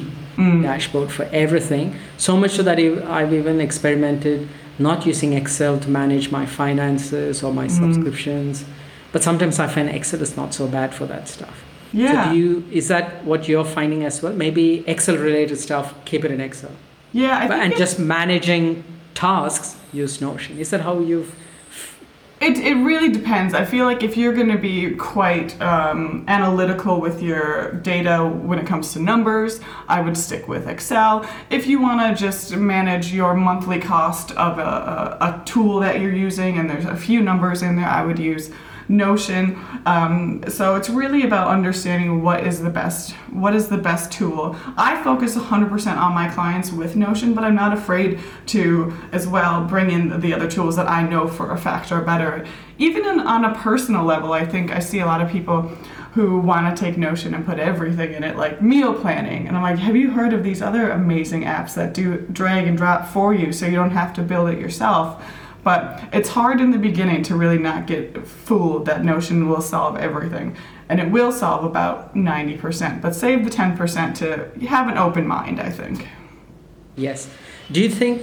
dashboard 0.63 1.12
for 1.12 1.25
everything 1.34 1.96
so 2.17 2.38
much 2.38 2.51
so 2.51 2.63
that 2.63 2.77
I've- 2.79 3.01
i've 3.17 3.34
even 3.34 3.60
experimented 3.60 4.48
not 4.79 5.05
using 5.05 5.34
excel 5.34 5.77
to 5.79 5.89
manage 5.89 6.31
my 6.31 6.46
finances 6.46 7.43
or 7.43 7.51
my 7.53 7.67
subscriptions 7.67 8.63
but 9.13 9.24
sometimes 9.24 9.60
i 9.60 9.67
find 9.67 9.88
excel 9.89 10.22
is 10.22 10.36
not 10.36 10.53
so 10.53 10.67
bad 10.67 10.93
for 10.93 11.05
that 11.13 11.27
stuff 11.36 11.58
Yeah. 11.93 12.12
so 12.12 12.32
do 12.32 12.38
you 12.39 12.50
is 12.79 12.88
that 12.93 13.05
what 13.24 13.48
you're 13.48 13.70
finding 13.79 14.03
as 14.03 14.22
well 14.22 14.34
maybe 14.34 14.84
excel 14.93 15.15
related 15.17 15.58
stuff 15.67 15.93
keep 16.05 16.22
it 16.25 16.32
in 16.32 16.41
excel 16.41 16.72
yeah, 17.15 17.38
I 17.38 17.48
but, 17.48 17.53
think 17.53 17.63
and 17.65 17.75
just 17.77 18.00
managing 18.00 18.84
tasks 19.13 19.75
use 19.93 20.20
notion 20.20 20.58
is 20.63 20.70
that 20.72 20.82
how 20.82 20.96
you've 21.10 21.32
It, 22.41 22.58
it 22.58 22.75
really 22.89 23.10
depends. 23.20 23.53
I 23.53 23.63
feel 23.74 23.86
like 23.86 24.01
if 24.03 24.17
you're 24.17 24.34
going 24.34 24.51
to 24.58 24.58
be 24.72 24.96
quite 24.96 25.50
um, 25.62 26.25
analytical 26.27 27.00
with 27.00 27.17
your 27.22 27.72
data 27.91 28.15
when 28.50 28.58
it 28.60 28.67
comes 28.72 28.91
to 28.93 29.00
numbers, 29.00 29.62
I 29.88 30.01
would 30.01 30.17
stick 30.17 30.43
with 30.53 30.67
Excel. 30.67 31.13
If 31.58 31.67
you 31.67 31.77
want 31.88 32.00
to 32.01 32.10
just 32.25 32.46
manage 32.58 33.13
your 33.13 33.34
monthly 33.50 33.79
cost 33.79 34.27
of 34.48 34.58
a, 34.60 34.62
a, 35.22 35.27
a 35.29 35.32
tool 35.46 35.79
that 35.86 36.01
you're 36.01 36.17
using 36.27 36.58
and 36.60 36.65
there's 36.70 36.86
a 36.86 36.98
few 37.08 37.20
numbers 37.22 37.62
in 37.62 37.74
there, 37.79 37.88
I 38.00 38.03
would 38.08 38.20
use 38.20 38.46
Notion. 38.87 39.59
Um, 39.85 40.43
so 40.47 40.75
it's 40.75 40.89
really 40.89 41.23
about 41.23 41.47
understanding 41.47 42.21
what 42.21 42.45
is 42.45 42.61
the 42.61 42.69
best 42.69 43.11
what 43.31 43.55
is 43.55 43.67
the 43.67 43.77
best 43.77 44.11
tool. 44.11 44.55
I 44.77 45.01
focus 45.03 45.35
100% 45.35 45.97
on 45.97 46.13
my 46.13 46.29
clients 46.29 46.71
with 46.71 46.95
Notion, 46.95 47.33
but 47.33 47.43
I'm 47.43 47.55
not 47.55 47.73
afraid 47.73 48.19
to 48.47 48.93
as 49.11 49.27
well 49.27 49.65
bring 49.65 49.89
in 49.89 50.19
the 50.21 50.33
other 50.33 50.49
tools 50.49 50.75
that 50.75 50.87
I 50.87 51.01
know 51.03 51.27
for 51.27 51.51
a 51.51 51.57
fact 51.57 51.91
are 51.91 52.01
better. 52.01 52.45
Even 52.77 53.05
in, 53.05 53.19
on 53.19 53.45
a 53.45 53.55
personal 53.55 54.03
level, 54.03 54.33
I 54.33 54.45
think 54.45 54.71
I 54.71 54.79
see 54.79 54.99
a 54.99 55.05
lot 55.05 55.21
of 55.21 55.29
people 55.29 55.71
who 56.13 56.37
want 56.37 56.75
to 56.75 56.79
take 56.79 56.95
Notion 56.95 57.33
and 57.33 57.43
put 57.43 57.57
everything 57.57 58.13
in 58.13 58.23
it, 58.23 58.37
like 58.37 58.61
meal 58.61 58.93
planning. 58.93 59.47
And 59.47 59.57
I'm 59.57 59.63
like, 59.63 59.79
have 59.79 59.95
you 59.95 60.11
heard 60.11 60.31
of 60.31 60.43
these 60.43 60.61
other 60.61 60.91
amazing 60.91 61.43
apps 61.43 61.73
that 61.73 61.95
do 61.95 62.19
drag 62.31 62.67
and 62.67 62.77
drop 62.77 63.07
for 63.07 63.33
you 63.33 63.51
so 63.51 63.65
you 63.65 63.75
don't 63.75 63.91
have 63.91 64.13
to 64.13 64.21
build 64.21 64.49
it 64.49 64.59
yourself? 64.59 65.23
But 65.63 66.03
it's 66.12 66.29
hard 66.29 66.60
in 66.60 66.72
the 66.72 66.77
beginning 66.77 67.24
to 67.24 67.36
really 67.36 67.58
not 67.58 67.88
get 67.88 68.27
fooled 68.27 68.86
that 68.86 69.05
Notion 69.05 69.48
will 69.48 69.62
solve 69.62 69.98
everything. 69.98 70.58
And 70.89 71.00
it 71.00 71.10
will 71.10 71.32
solve 71.32 71.63
about 71.63 72.13
90%, 72.15 73.01
but 73.01 73.15
save 73.15 73.46
the 73.46 73.50
10% 73.50 74.15
to 74.15 74.67
have 74.67 74.89
an 74.89 74.98
open 74.98 75.25
mind, 75.25 75.62
I 75.62 75.70
think. 75.70 76.08
Yes. 76.96 77.29
Do 77.72 77.82
you 77.82 77.89
think 77.89 78.22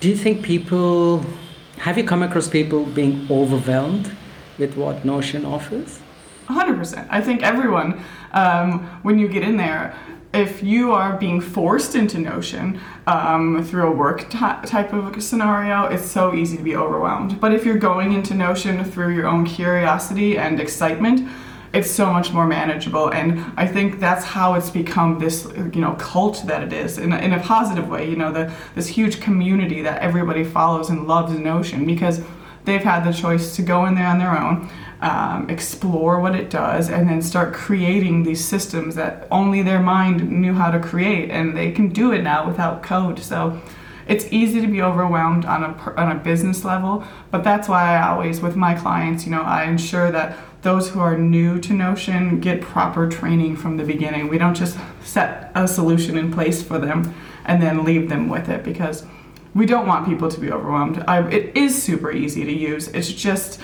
do 0.00 0.08
you 0.08 0.16
think 0.16 0.42
people 0.42 1.24
have 1.78 1.98
you 1.98 2.04
come 2.04 2.22
across 2.22 2.48
people 2.48 2.84
being 2.86 3.26
overwhelmed 3.28 4.12
with 4.56 4.76
what 4.76 5.04
Notion 5.04 5.44
offers? 5.44 6.00
100%. 6.48 7.06
I 7.10 7.20
think 7.20 7.42
everyone, 7.42 8.02
um, 8.32 8.80
when 9.02 9.18
you 9.18 9.28
get 9.28 9.42
in 9.42 9.56
there, 9.56 9.96
if 10.32 10.62
you 10.62 10.92
are 10.92 11.16
being 11.16 11.40
forced 11.40 11.94
into 11.94 12.18
Notion 12.18 12.80
um, 13.06 13.64
through 13.64 13.88
a 13.88 13.90
work 13.90 14.28
t- 14.28 14.38
type 14.38 14.92
of 14.92 15.22
scenario, 15.22 15.84
it's 15.84 16.04
so 16.04 16.34
easy 16.34 16.56
to 16.56 16.62
be 16.62 16.76
overwhelmed. 16.76 17.40
But 17.40 17.54
if 17.54 17.64
you're 17.64 17.78
going 17.78 18.12
into 18.12 18.34
Notion 18.34 18.84
through 18.84 19.14
your 19.14 19.26
own 19.26 19.46
curiosity 19.46 20.36
and 20.36 20.60
excitement, 20.60 21.28
it's 21.72 21.90
so 21.90 22.12
much 22.12 22.32
more 22.32 22.46
manageable. 22.46 23.12
And 23.12 23.52
I 23.56 23.66
think 23.66 24.00
that's 24.00 24.24
how 24.24 24.54
it's 24.54 24.70
become 24.70 25.18
this, 25.18 25.46
you 25.56 25.80
know, 25.80 25.94
cult 25.94 26.46
that 26.46 26.62
it 26.62 26.72
is 26.72 26.98
in 26.98 27.12
a, 27.12 27.18
in 27.18 27.32
a 27.32 27.40
positive 27.40 27.88
way. 27.88 28.08
You 28.08 28.16
know, 28.16 28.32
the 28.32 28.52
this 28.74 28.86
huge 28.86 29.20
community 29.20 29.82
that 29.82 30.00
everybody 30.00 30.44
follows 30.44 30.90
and 30.90 31.06
loves 31.06 31.32
Notion 31.38 31.86
because 31.86 32.22
they've 32.64 32.82
had 32.82 33.04
the 33.04 33.12
choice 33.12 33.56
to 33.56 33.62
go 33.62 33.86
in 33.86 33.94
there 33.94 34.06
on 34.06 34.18
their 34.18 34.38
own 34.38 34.68
um, 35.00 35.48
explore 35.48 36.20
what 36.20 36.34
it 36.34 36.50
does, 36.50 36.88
and 36.88 37.08
then 37.08 37.22
start 37.22 37.54
creating 37.54 38.24
these 38.24 38.44
systems 38.44 38.94
that 38.96 39.28
only 39.30 39.62
their 39.62 39.80
mind 39.80 40.30
knew 40.30 40.54
how 40.54 40.70
to 40.70 40.80
create, 40.80 41.30
and 41.30 41.56
they 41.56 41.70
can 41.70 41.88
do 41.88 42.12
it 42.12 42.22
now 42.22 42.46
without 42.46 42.82
code. 42.82 43.20
So 43.20 43.60
it's 44.08 44.26
easy 44.32 44.60
to 44.60 44.66
be 44.66 44.82
overwhelmed 44.82 45.44
on 45.44 45.62
a 45.62 45.94
on 45.96 46.10
a 46.10 46.18
business 46.18 46.64
level, 46.64 47.04
but 47.30 47.44
that's 47.44 47.68
why 47.68 47.96
I 47.96 48.08
always 48.08 48.40
with 48.40 48.56
my 48.56 48.74
clients, 48.74 49.24
you 49.24 49.30
know, 49.30 49.42
I 49.42 49.64
ensure 49.64 50.10
that 50.10 50.36
those 50.62 50.88
who 50.88 51.00
are 51.00 51.16
new 51.16 51.60
to 51.60 51.72
Notion 51.72 52.40
get 52.40 52.60
proper 52.60 53.08
training 53.08 53.56
from 53.56 53.76
the 53.76 53.84
beginning. 53.84 54.28
We 54.28 54.38
don't 54.38 54.54
just 54.54 54.76
set 55.04 55.52
a 55.54 55.68
solution 55.68 56.18
in 56.18 56.32
place 56.32 56.62
for 56.62 56.78
them 56.78 57.14
and 57.44 57.62
then 57.62 57.84
leave 57.84 58.08
them 58.08 58.28
with 58.28 58.48
it 58.48 58.64
because 58.64 59.04
we 59.54 59.66
don't 59.66 59.86
want 59.86 60.06
people 60.06 60.28
to 60.28 60.40
be 60.40 60.50
overwhelmed. 60.50 61.04
I, 61.06 61.26
it 61.28 61.56
is 61.56 61.80
super 61.80 62.10
easy 62.10 62.44
to 62.44 62.52
use. 62.52 62.88
It's 62.88 63.12
just 63.12 63.60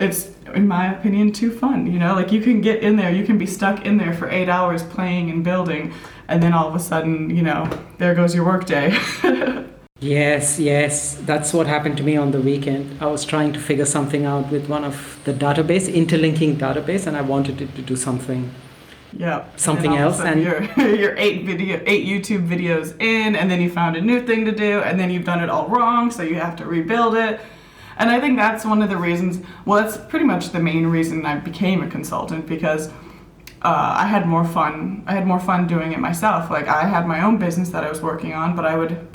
it's 0.00 0.30
in 0.54 0.66
my 0.66 0.92
opinion 0.94 1.32
too 1.32 1.50
fun 1.50 1.86
you 1.86 1.98
know? 1.98 2.14
Like 2.14 2.32
you 2.32 2.40
can 2.40 2.60
get 2.60 2.82
in 2.82 2.96
there 2.96 3.10
you 3.10 3.24
can 3.24 3.38
be 3.38 3.46
stuck 3.46 3.84
in 3.84 3.96
there 3.96 4.14
for 4.14 4.28
eight 4.28 4.48
hours 4.48 4.82
playing 4.82 5.30
and 5.30 5.44
building 5.44 5.92
and 6.28 6.42
then 6.42 6.52
all 6.52 6.68
of 6.68 6.74
a 6.74 6.78
sudden 6.78 7.30
you 7.30 7.42
know 7.42 7.68
there 7.98 8.14
goes 8.14 8.34
your 8.34 8.44
workday 8.44 8.96
yes 10.00 10.58
yes. 10.58 11.14
That's 11.14 11.52
what 11.54 11.66
happened 11.66 11.96
to 11.98 12.02
me 12.02 12.16
on 12.16 12.30
the 12.30 12.40
weekend. 12.40 12.98
I 13.00 13.06
was 13.06 13.24
trying 13.24 13.52
to 13.54 13.60
figure 13.60 13.86
something 13.86 14.24
out 14.24 14.50
with 14.50 14.68
one 14.68 14.84
of 14.84 15.18
the 15.24 15.32
database 15.32 15.92
interlinking 15.92 16.56
database 16.56 17.06
and 17.06 17.16
i 17.16 17.22
wanted 17.22 17.60
it 17.60 17.74
to 17.76 17.82
do 17.82 17.96
something. 17.96 18.50
Yeah 19.16 19.44
something 19.56 19.92
and 19.92 20.00
else 20.00 20.20
and 20.28 20.42
you're, 20.42 20.62
you're 21.00 21.16
eight 21.16 21.44
video 21.44 21.80
eight 21.86 22.04
youtube 22.06 22.48
videos 22.48 23.00
in 23.00 23.36
and 23.36 23.50
then 23.50 23.60
you 23.60 23.70
found 23.70 23.96
a 23.96 24.00
new 24.00 24.20
thing 24.26 24.44
to 24.44 24.52
do 24.52 24.80
and 24.80 24.98
then 24.98 25.10
you've 25.10 25.24
done 25.24 25.42
it 25.42 25.48
all 25.48 25.68
wrong 25.68 26.10
so 26.10 26.22
you 26.22 26.34
have 26.34 26.56
to 26.56 26.64
rebuild 26.66 27.14
it 27.14 27.40
and 27.98 28.10
I 28.10 28.20
think 28.20 28.36
that's 28.36 28.64
one 28.64 28.82
of 28.82 28.88
the 28.88 28.96
reasons, 28.96 29.44
well, 29.64 29.82
that's 29.82 29.96
pretty 29.96 30.24
much 30.24 30.50
the 30.50 30.60
main 30.60 30.86
reason 30.86 31.24
I 31.24 31.38
became 31.38 31.82
a 31.82 31.88
consultant 31.88 32.46
because 32.46 32.88
uh, 33.62 33.94
I 33.98 34.06
had 34.06 34.26
more 34.26 34.44
fun. 34.44 35.04
I 35.06 35.14
had 35.14 35.26
more 35.26 35.40
fun 35.40 35.66
doing 35.66 35.92
it 35.92 35.98
myself. 35.98 36.50
Like 36.50 36.68
I 36.68 36.86
had 36.86 37.06
my 37.06 37.22
own 37.22 37.38
business 37.38 37.70
that 37.70 37.84
I 37.84 37.88
was 37.88 38.02
working 38.02 38.34
on, 38.34 38.54
but 38.56 38.66
I 38.66 38.76
would, 38.76 39.06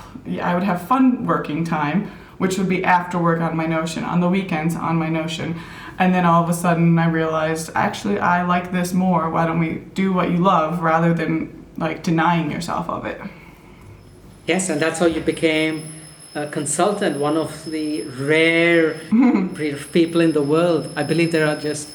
I 0.41 0.53
would 0.53 0.63
have 0.63 0.81
fun 0.81 1.25
working 1.25 1.63
time, 1.63 2.11
which 2.39 2.57
would 2.57 2.69
be 2.69 2.83
after 2.83 3.19
work 3.19 3.41
on 3.41 3.55
my 3.55 3.65
Notion, 3.65 4.03
on 4.03 4.21
the 4.21 4.29
weekends 4.29 4.75
on 4.75 4.95
my 4.95 5.09
Notion. 5.09 5.59
And 5.99 6.15
then 6.15 6.25
all 6.25 6.41
of 6.41 6.49
a 6.49 6.53
sudden 6.53 6.97
I 6.97 7.09
realized, 7.09 7.71
actually, 7.75 8.17
I 8.19 8.43
like 8.43 8.71
this 8.71 8.93
more. 8.93 9.29
Why 9.29 9.45
don't 9.45 9.59
we 9.59 9.79
do 9.93 10.13
what 10.13 10.31
you 10.31 10.37
love 10.37 10.81
rather 10.81 11.13
than 11.13 11.65
like 11.77 12.01
denying 12.01 12.49
yourself 12.49 12.89
of 12.89 13.05
it? 13.05 13.21
Yes, 14.47 14.69
and 14.69 14.81
that's 14.81 14.99
how 14.99 15.05
you 15.05 15.21
became 15.21 15.98
a 16.35 16.47
consultant, 16.47 17.17
one 17.17 17.37
of 17.37 17.65
the 17.65 18.03
rare 18.03 18.93
people 19.91 20.21
in 20.21 20.31
the 20.31 20.43
world. 20.43 20.91
I 20.95 21.03
believe 21.03 21.31
there 21.31 21.47
are 21.47 21.55
just 21.55 21.89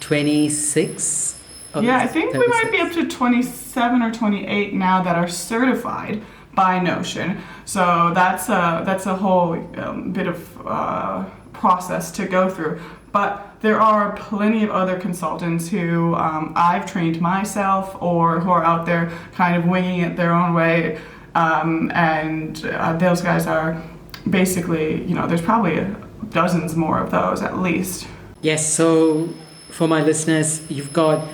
26. 0.00 1.40
Yeah, 1.80 1.98
I 1.98 2.06
think 2.06 2.32
36. 2.32 2.38
we 2.38 2.46
might 2.46 2.72
be 2.72 2.80
up 2.80 2.92
to 2.92 3.06
27 3.06 4.02
or 4.02 4.12
28 4.12 4.72
now 4.72 5.02
that 5.02 5.16
are 5.16 5.28
certified 5.28 6.22
by 6.54 6.78
Notion. 6.78 7.38
So 7.66 8.12
that's 8.14 8.48
a 8.48 8.82
that's 8.84 9.04
a 9.04 9.14
whole 9.14 9.52
um, 9.78 10.10
bit 10.12 10.26
of 10.26 10.66
uh, 10.66 11.24
process 11.52 12.10
to 12.12 12.26
go 12.26 12.48
through. 12.48 12.80
But 13.12 13.60
there 13.60 13.80
are 13.80 14.16
plenty 14.16 14.64
of 14.64 14.70
other 14.70 14.98
consultants 14.98 15.68
who 15.68 16.14
um, 16.14 16.52
I've 16.56 16.90
trained 16.90 17.20
myself 17.20 18.00
or 18.00 18.40
who 18.40 18.50
are 18.50 18.64
out 18.64 18.86
there 18.86 19.12
kind 19.32 19.56
of 19.56 19.66
winging 19.66 20.00
it 20.00 20.16
their 20.16 20.32
own 20.32 20.54
way 20.54 20.98
um, 21.36 21.92
and 21.94 22.64
uh, 22.64 22.94
those 22.96 23.20
guys 23.20 23.46
are 23.46 23.82
basically, 24.30 25.04
you 25.04 25.14
know, 25.14 25.26
there's 25.26 25.42
probably 25.42 25.86
dozens 26.30 26.74
more 26.74 26.98
of 26.98 27.10
those 27.10 27.42
at 27.42 27.58
least. 27.58 28.08
Yes, 28.40 28.72
so 28.72 29.28
for 29.68 29.86
my 29.86 30.02
listeners, 30.02 30.68
you've 30.70 30.94
got 30.94 31.28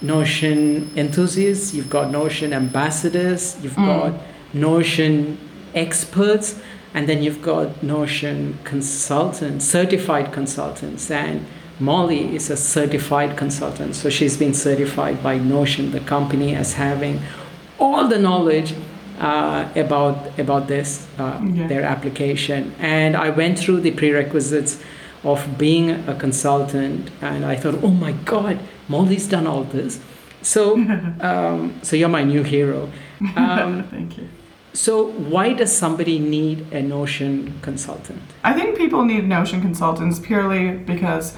Notion 0.00 0.92
enthusiasts, 0.96 1.74
you've 1.74 1.90
got 1.90 2.12
Notion 2.12 2.52
ambassadors, 2.52 3.56
you've 3.60 3.72
mm. 3.72 3.86
got 3.86 4.20
Notion 4.54 5.36
experts, 5.74 6.60
and 6.94 7.08
then 7.08 7.20
you've 7.20 7.42
got 7.42 7.82
Notion 7.82 8.60
consultants, 8.62 9.64
certified 9.64 10.32
consultants. 10.32 11.10
And 11.10 11.44
Molly 11.80 12.36
is 12.36 12.48
a 12.48 12.56
certified 12.56 13.36
consultant. 13.36 13.96
So 13.96 14.08
she's 14.08 14.36
been 14.36 14.54
certified 14.54 15.20
by 15.20 15.38
Notion, 15.38 15.90
the 15.90 16.00
company, 16.00 16.54
as 16.54 16.74
having 16.74 17.20
all 17.80 18.06
the 18.06 18.18
knowledge 18.20 18.72
uh, 19.18 19.68
about 19.74 20.38
about 20.38 20.68
this 20.68 21.06
uh, 21.18 21.40
yeah. 21.42 21.66
their 21.66 21.82
application. 21.82 22.74
And 22.78 23.16
i 23.16 23.30
went 23.30 23.58
through 23.58 23.80
the 23.80 23.90
prerequisites 23.90 24.80
of 25.24 25.58
being 25.58 25.90
a 26.08 26.14
consultant 26.14 27.10
and 27.20 27.44
i 27.44 27.56
thought 27.56 27.82
oh 27.82 27.90
my 27.90 28.12
god 28.24 28.60
molly's 28.88 29.26
done 29.28 29.46
all 29.46 29.64
this. 29.64 30.00
So 30.42 30.74
um, 31.20 31.78
so 31.82 31.96
you're 31.96 32.08
my 32.08 32.24
new 32.24 32.42
hero. 32.42 32.90
Um, 33.36 33.84
thank 33.90 34.18
you. 34.18 34.28
so 34.72 35.10
why 35.10 35.52
does 35.52 35.76
somebody 35.76 36.18
need 36.18 36.72
a 36.72 36.82
notion 36.82 37.58
consultant? 37.62 38.22
I 38.44 38.52
think 38.52 38.76
people 38.76 39.04
need 39.04 39.26
notion 39.26 39.60
consultants 39.60 40.20
purely 40.20 40.72
because 40.72 41.34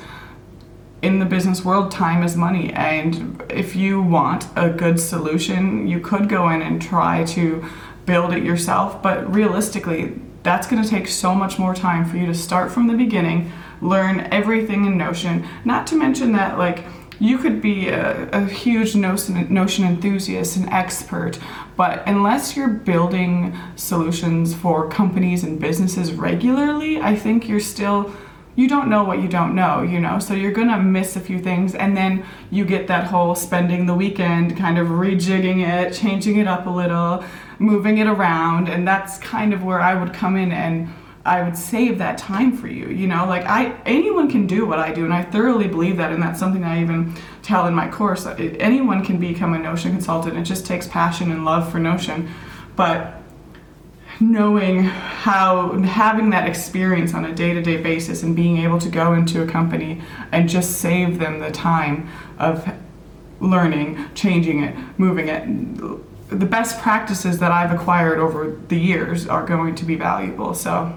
in 1.02 1.18
the 1.18 1.24
business 1.24 1.64
world, 1.64 1.90
time 1.90 2.22
is 2.22 2.36
money. 2.36 2.72
And 2.72 3.42
if 3.48 3.74
you 3.74 4.02
want 4.02 4.46
a 4.56 4.68
good 4.68 5.00
solution, 5.00 5.86
you 5.86 6.00
could 6.00 6.28
go 6.28 6.48
in 6.50 6.62
and 6.62 6.80
try 6.80 7.24
to 7.24 7.64
build 8.06 8.32
it 8.32 8.42
yourself. 8.42 9.02
But 9.02 9.32
realistically, 9.32 10.20
that's 10.42 10.66
going 10.66 10.82
to 10.82 10.88
take 10.88 11.08
so 11.08 11.34
much 11.34 11.58
more 11.58 11.74
time 11.74 12.04
for 12.04 12.16
you 12.16 12.26
to 12.26 12.34
start 12.34 12.70
from 12.70 12.86
the 12.86 12.94
beginning, 12.94 13.52
learn 13.80 14.20
everything 14.30 14.86
in 14.86 14.96
Notion. 14.96 15.46
Not 15.64 15.86
to 15.88 15.96
mention 15.96 16.32
that, 16.32 16.58
like, 16.58 16.84
you 17.18 17.36
could 17.36 17.60
be 17.60 17.88
a, 17.88 18.30
a 18.30 18.46
huge 18.46 18.94
Notion, 18.94 19.52
Notion 19.52 19.84
enthusiast, 19.84 20.56
and 20.56 20.68
expert, 20.70 21.38
but 21.76 22.02
unless 22.06 22.56
you're 22.56 22.68
building 22.68 23.56
solutions 23.76 24.54
for 24.54 24.88
companies 24.88 25.44
and 25.44 25.60
businesses 25.60 26.12
regularly, 26.12 26.98
I 26.98 27.14
think 27.14 27.46
you're 27.46 27.60
still 27.60 28.10
you 28.56 28.68
don't 28.68 28.88
know 28.88 29.04
what 29.04 29.22
you 29.22 29.28
don't 29.28 29.54
know, 29.54 29.82
you 29.82 30.00
know, 30.00 30.18
so 30.18 30.34
you're 30.34 30.52
gonna 30.52 30.78
miss 30.78 31.16
a 31.16 31.20
few 31.20 31.38
things, 31.38 31.74
and 31.74 31.96
then 31.96 32.24
you 32.50 32.64
get 32.64 32.86
that 32.88 33.04
whole 33.04 33.34
spending 33.34 33.86
the 33.86 33.94
weekend 33.94 34.56
kind 34.56 34.78
of 34.78 34.88
rejigging 34.88 35.66
it, 35.66 35.94
changing 35.94 36.36
it 36.38 36.46
up 36.48 36.66
a 36.66 36.70
little, 36.70 37.24
moving 37.58 37.98
it 37.98 38.06
around, 38.06 38.68
and 38.68 38.86
that's 38.86 39.18
kind 39.18 39.52
of 39.52 39.62
where 39.62 39.80
I 39.80 39.94
would 39.94 40.12
come 40.12 40.36
in 40.36 40.52
and 40.52 40.92
I 41.24 41.42
would 41.42 41.56
save 41.56 41.98
that 41.98 42.16
time 42.16 42.56
for 42.56 42.66
you, 42.66 42.88
you 42.88 43.06
know, 43.06 43.26
like 43.26 43.44
I 43.44 43.74
anyone 43.84 44.30
can 44.30 44.46
do 44.46 44.66
what 44.66 44.78
I 44.78 44.90
do, 44.92 45.04
and 45.04 45.12
I 45.12 45.22
thoroughly 45.22 45.68
believe 45.68 45.98
that, 45.98 46.12
and 46.12 46.22
that's 46.22 46.40
something 46.40 46.64
I 46.64 46.80
even 46.80 47.14
tell 47.42 47.66
in 47.66 47.74
my 47.74 47.88
course. 47.88 48.26
Anyone 48.26 49.04
can 49.04 49.18
become 49.18 49.52
a 49.54 49.58
Notion 49.58 49.92
consultant. 49.92 50.36
It 50.36 50.44
just 50.44 50.64
takes 50.66 50.88
passion 50.88 51.30
and 51.30 51.44
love 51.44 51.70
for 51.70 51.78
Notion, 51.78 52.30
but 52.74 53.19
knowing 54.20 54.82
how 54.82 55.72
having 55.82 56.30
that 56.30 56.46
experience 56.46 57.14
on 57.14 57.24
a 57.24 57.34
day-to-day 57.34 57.78
basis 57.78 58.22
and 58.22 58.36
being 58.36 58.58
able 58.58 58.78
to 58.78 58.88
go 58.88 59.14
into 59.14 59.42
a 59.42 59.46
company 59.46 60.00
and 60.32 60.48
just 60.48 60.78
save 60.78 61.18
them 61.18 61.38
the 61.38 61.50
time 61.50 62.08
of 62.38 62.70
learning 63.40 64.04
changing 64.14 64.62
it 64.62 64.76
moving 64.98 65.28
it 65.28 65.46
the 66.28 66.46
best 66.46 66.78
practices 66.80 67.38
that 67.38 67.50
i've 67.50 67.72
acquired 67.72 68.18
over 68.18 68.58
the 68.68 68.78
years 68.78 69.26
are 69.26 69.44
going 69.44 69.74
to 69.74 69.84
be 69.84 69.96
valuable. 69.96 70.54
So 70.54 70.96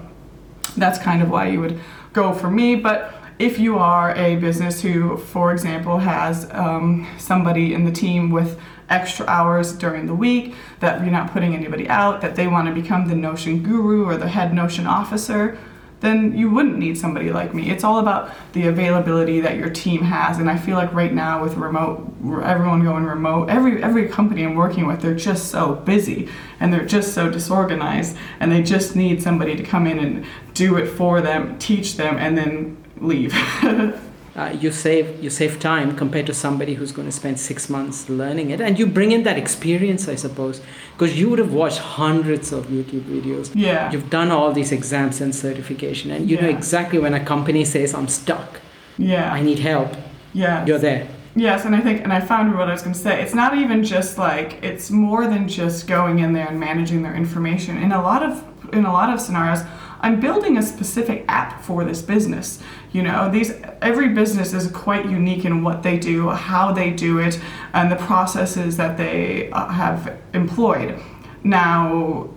that's 0.76 0.98
kind 0.98 1.22
of 1.22 1.30
why 1.30 1.48
you 1.48 1.60
would 1.60 1.80
go 2.12 2.32
for 2.32 2.50
me. 2.50 2.76
But 2.76 3.14
if 3.38 3.58
you 3.58 3.78
are 3.78 4.14
a 4.14 4.36
business 4.36 4.80
who 4.80 5.16
for 5.16 5.52
example 5.52 5.98
has 5.98 6.48
um, 6.52 7.06
somebody 7.18 7.74
in 7.74 7.84
the 7.84 7.92
team 7.92 8.30
with 8.30 8.60
extra 8.88 9.26
hours 9.26 9.72
during 9.72 10.06
the 10.06 10.14
week, 10.14 10.54
that 10.80 11.00
you're 11.02 11.10
not 11.10 11.32
putting 11.32 11.54
anybody 11.54 11.88
out, 11.88 12.20
that 12.20 12.36
they 12.36 12.46
want 12.46 12.68
to 12.68 12.74
become 12.74 13.08
the 13.08 13.14
Notion 13.14 13.62
guru 13.62 14.04
or 14.04 14.16
the 14.16 14.28
head 14.28 14.52
Notion 14.52 14.86
officer, 14.86 15.58
then 16.04 16.36
you 16.36 16.50
wouldn't 16.50 16.78
need 16.78 16.98
somebody 16.98 17.30
like 17.32 17.54
me. 17.54 17.70
It's 17.70 17.82
all 17.82 17.98
about 17.98 18.30
the 18.52 18.66
availability 18.66 19.40
that 19.40 19.56
your 19.56 19.70
team 19.70 20.02
has. 20.02 20.38
And 20.38 20.50
I 20.50 20.58
feel 20.58 20.76
like 20.76 20.92
right 20.92 21.12
now 21.12 21.42
with 21.42 21.54
remote, 21.54 22.06
everyone 22.42 22.84
going 22.84 23.04
remote, 23.04 23.48
every 23.48 23.82
every 23.82 24.08
company 24.08 24.44
I'm 24.44 24.54
working 24.54 24.86
with, 24.86 25.00
they're 25.00 25.14
just 25.14 25.50
so 25.50 25.76
busy 25.76 26.28
and 26.60 26.72
they're 26.72 26.84
just 26.84 27.14
so 27.14 27.30
disorganized, 27.30 28.16
and 28.38 28.52
they 28.52 28.62
just 28.62 28.94
need 28.94 29.22
somebody 29.22 29.56
to 29.56 29.62
come 29.62 29.86
in 29.86 29.98
and 29.98 30.26
do 30.52 30.76
it 30.76 30.86
for 30.86 31.20
them, 31.20 31.58
teach 31.58 31.96
them, 31.96 32.16
and 32.18 32.36
then 32.36 32.76
leave. 33.00 33.34
uh, 34.36 34.56
you 34.60 34.72
save 34.72 35.22
you 35.22 35.30
save 35.30 35.60
time 35.60 35.96
compared 35.96 36.26
to 36.26 36.34
somebody 36.34 36.74
who's 36.74 36.90
going 36.90 37.06
to 37.06 37.12
spend 37.12 37.38
six 37.38 37.70
months 37.70 38.08
learning 38.08 38.50
it, 38.50 38.60
and 38.60 38.78
you 38.78 38.86
bring 38.86 39.12
in 39.12 39.22
that 39.22 39.38
experience, 39.38 40.08
I 40.08 40.16
suppose, 40.16 40.60
because 40.96 41.18
you 41.18 41.28
would 41.30 41.38
have 41.38 41.52
watched 41.52 41.78
hundreds 41.78 42.52
of 42.52 42.66
YouTube 42.66 43.02
videos. 43.02 43.50
Yeah. 43.54 43.92
You've 43.92 44.10
done 44.10 44.30
all 44.32 44.52
these 44.52 44.72
exams 44.72 45.20
and 45.20 45.34
certification, 45.34 46.10
and 46.10 46.28
you 46.28 46.40
know 46.40 46.48
exactly 46.48 46.98
when 46.98 47.14
a 47.14 47.24
company 47.24 47.64
says, 47.64 47.94
"I'm 47.94 48.08
stuck, 48.08 48.60
Yeah. 48.98 49.32
I 49.32 49.40
need 49.40 49.60
help," 49.60 49.90
yeah. 50.32 50.66
you're 50.66 50.78
there. 50.78 51.06
Yes, 51.36 51.64
and 51.64 51.74
I 51.74 51.80
think, 51.80 52.02
and 52.04 52.12
I 52.12 52.20
found 52.20 52.56
what 52.56 52.68
I 52.68 52.72
was 52.72 52.82
going 52.82 52.94
to 52.94 52.98
say. 52.98 53.20
It's 53.20 53.34
not 53.34 53.56
even 53.56 53.82
just 53.82 54.18
like 54.18 54.62
it's 54.62 54.90
more 54.90 55.26
than 55.26 55.48
just 55.48 55.86
going 55.88 56.20
in 56.20 56.32
there 56.32 56.46
and 56.46 56.60
managing 56.60 57.02
their 57.02 57.14
information. 57.14 57.76
In 57.76 57.90
a 57.92 58.00
lot 58.02 58.22
of 58.22 58.44
in 58.72 58.84
a 58.84 58.92
lot 58.92 59.12
of 59.12 59.20
scenarios, 59.20 59.60
I'm 60.00 60.20
building 60.20 60.58
a 60.58 60.62
specific 60.62 61.24
app 61.28 61.62
for 61.62 61.84
this 61.84 62.02
business. 62.02 62.60
You 62.92 63.02
know, 63.02 63.30
these 63.30 63.52
every 63.80 64.08
business 64.08 64.52
is 64.52 64.70
quite 64.70 65.06
unique 65.06 65.44
in 65.44 65.62
what 65.62 65.82
they 65.82 65.98
do, 65.98 66.28
how 66.28 66.72
they 66.72 66.90
do 66.90 67.18
it, 67.18 67.40
and 67.72 67.90
the 67.90 67.96
processes 67.96 68.76
that 68.76 68.96
they 68.96 69.50
uh, 69.50 69.68
have 69.68 70.16
employed. 70.32 71.00
Now, 71.42 72.30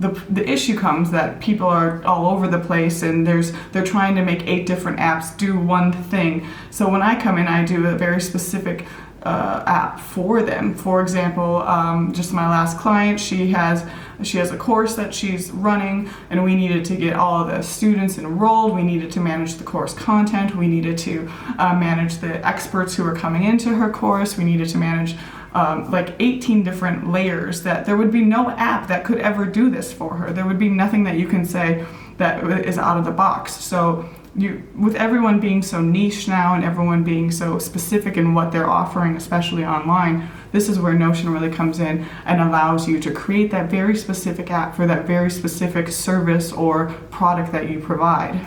the, 0.00 0.08
the 0.28 0.48
issue 0.48 0.78
comes 0.78 1.10
that 1.10 1.40
people 1.40 1.66
are 1.66 2.04
all 2.04 2.26
over 2.26 2.48
the 2.48 2.58
place 2.58 3.02
and 3.02 3.26
there's 3.26 3.52
they're 3.72 3.84
trying 3.84 4.14
to 4.16 4.22
make 4.22 4.46
eight 4.46 4.66
different 4.66 4.98
apps 4.98 5.36
do 5.38 5.58
one 5.58 5.92
thing 6.04 6.46
so 6.70 6.88
when 6.88 7.02
i 7.02 7.18
come 7.18 7.38
in 7.38 7.46
i 7.46 7.64
do 7.64 7.86
a 7.86 7.96
very 7.96 8.20
specific 8.20 8.86
uh, 9.22 9.64
app 9.66 9.98
for 9.98 10.42
them 10.42 10.74
for 10.74 11.00
example 11.00 11.62
um, 11.62 12.12
just 12.12 12.32
my 12.32 12.48
last 12.48 12.78
client 12.78 13.18
she 13.18 13.50
has 13.50 13.84
she 14.22 14.38
has 14.38 14.50
a 14.50 14.56
course 14.56 14.94
that 14.94 15.14
she's 15.14 15.50
running 15.50 16.08
and 16.30 16.42
we 16.42 16.54
needed 16.54 16.84
to 16.84 16.96
get 16.96 17.14
all 17.14 17.42
of 17.42 17.48
the 17.48 17.62
students 17.62 18.18
enrolled 18.18 18.74
we 18.74 18.82
needed 18.82 19.10
to 19.12 19.20
manage 19.20 19.54
the 19.54 19.64
course 19.64 19.94
content 19.94 20.54
we 20.56 20.66
needed 20.66 20.96
to 20.96 21.28
uh, 21.58 21.74
manage 21.74 22.18
the 22.18 22.46
experts 22.46 22.94
who 22.94 23.04
are 23.04 23.14
coming 23.14 23.44
into 23.44 23.74
her 23.74 23.90
course 23.90 24.36
we 24.36 24.44
needed 24.44 24.68
to 24.68 24.78
manage 24.78 25.16
um, 25.56 25.90
like 25.90 26.14
18 26.20 26.62
different 26.64 27.10
layers 27.10 27.62
that 27.62 27.86
there 27.86 27.96
would 27.96 28.10
be 28.10 28.20
no 28.20 28.50
app 28.50 28.88
that 28.88 29.04
could 29.04 29.18
ever 29.20 29.46
do 29.46 29.70
this 29.70 29.90
for 29.90 30.14
her. 30.14 30.30
There 30.30 30.44
would 30.44 30.58
be 30.58 30.68
nothing 30.68 31.04
that 31.04 31.18
you 31.18 31.26
can 31.26 31.46
say 31.46 31.86
that 32.18 32.44
is 32.66 32.76
out 32.76 32.98
of 32.98 33.06
the 33.06 33.10
box. 33.10 33.52
So 33.52 34.06
you, 34.34 34.62
with 34.76 34.94
everyone 34.96 35.40
being 35.40 35.62
so 35.62 35.80
niche 35.80 36.28
now 36.28 36.54
and 36.54 36.62
everyone 36.62 37.04
being 37.04 37.30
so 37.30 37.58
specific 37.58 38.18
in 38.18 38.34
what 38.34 38.52
they're 38.52 38.68
offering, 38.68 39.16
especially 39.16 39.64
online, 39.64 40.28
this 40.52 40.68
is 40.68 40.78
where 40.78 40.92
Notion 40.92 41.30
really 41.30 41.50
comes 41.50 41.78
in 41.78 42.06
and 42.24 42.40
allows 42.40 42.88
you 42.88 43.00
to 43.00 43.10
create 43.10 43.50
that 43.50 43.70
very 43.70 43.96
specific 43.96 44.50
app 44.50 44.74
for 44.74 44.86
that 44.86 45.06
very 45.06 45.30
specific 45.30 45.88
service 45.88 46.52
or 46.52 46.86
product 47.10 47.52
that 47.52 47.68
you 47.70 47.80
provide. 47.80 48.40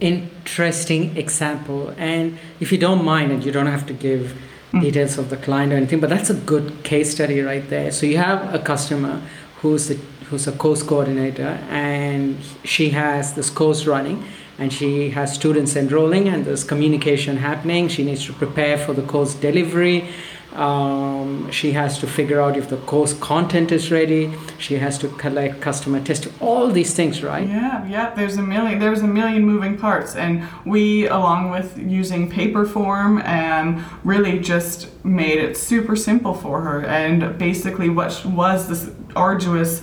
Interesting 0.00 1.16
example, 1.16 1.94
and 1.96 2.38
if 2.60 2.70
you 2.72 2.78
don't 2.78 3.04
mind, 3.04 3.32
and 3.32 3.44
you 3.44 3.52
don't 3.52 3.66
have 3.66 3.86
to 3.86 3.92
give 3.92 4.36
mm. 4.72 4.80
details 4.80 5.18
of 5.18 5.30
the 5.30 5.36
client 5.36 5.72
or 5.72 5.76
anything, 5.76 6.00
but 6.00 6.10
that's 6.10 6.30
a 6.30 6.34
good 6.34 6.82
case 6.82 7.12
study 7.12 7.40
right 7.40 7.68
there. 7.70 7.90
So 7.92 8.06
you 8.06 8.18
have 8.18 8.52
a 8.52 8.58
customer 8.58 9.22
who's 9.60 9.90
a, 9.90 9.94
who's 10.28 10.46
a 10.46 10.52
course 10.52 10.82
coordinator, 10.82 11.58
and 11.70 12.38
she 12.64 12.90
has 12.90 13.34
this 13.34 13.50
course 13.50 13.86
running, 13.86 14.24
and 14.58 14.72
she 14.72 15.10
has 15.10 15.32
students 15.32 15.74
enrolling, 15.76 16.28
and 16.28 16.44
there's 16.44 16.64
communication 16.64 17.36
happening. 17.38 17.88
She 17.88 18.04
needs 18.04 18.24
to 18.26 18.32
prepare 18.32 18.76
for 18.76 18.92
the 18.92 19.02
course 19.02 19.34
delivery. 19.34 20.08
Um, 20.54 21.50
she 21.50 21.72
has 21.72 21.98
to 21.98 22.06
figure 22.06 22.40
out 22.40 22.56
if 22.56 22.68
the 22.68 22.76
course 22.76 23.12
content 23.14 23.72
is 23.72 23.90
ready. 23.90 24.32
She 24.58 24.74
has 24.74 24.98
to 24.98 25.08
collect 25.08 25.60
customer 25.60 26.00
testing. 26.00 26.32
All 26.40 26.68
these 26.70 26.94
things, 26.94 27.22
right? 27.22 27.48
Yeah, 27.48 27.86
yeah. 27.86 28.14
There's 28.14 28.36
a 28.36 28.42
million. 28.42 28.78
There's 28.78 29.02
a 29.02 29.06
million 29.06 29.44
moving 29.44 29.76
parts, 29.76 30.14
and 30.14 30.46
we, 30.64 31.08
along 31.08 31.50
with 31.50 31.76
using 31.76 32.30
Paperform, 32.30 33.24
and 33.24 33.84
really 34.04 34.38
just 34.38 35.04
made 35.04 35.38
it 35.38 35.56
super 35.56 35.96
simple 35.96 36.34
for 36.34 36.60
her. 36.60 36.84
And 36.86 37.36
basically, 37.38 37.88
what 37.88 38.24
was 38.24 38.68
this 38.68 38.90
arduous 39.16 39.82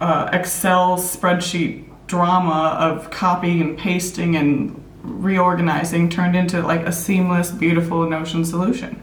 uh, 0.00 0.28
Excel 0.32 0.98
spreadsheet 0.98 1.86
drama 2.06 2.76
of 2.78 3.10
copying 3.10 3.60
and 3.62 3.78
pasting 3.78 4.36
and 4.36 4.76
reorganizing 5.02 6.08
turned 6.10 6.36
into 6.36 6.60
like 6.62 6.82
a 6.82 6.92
seamless, 6.92 7.50
beautiful 7.50 8.08
Notion 8.08 8.44
solution. 8.44 9.00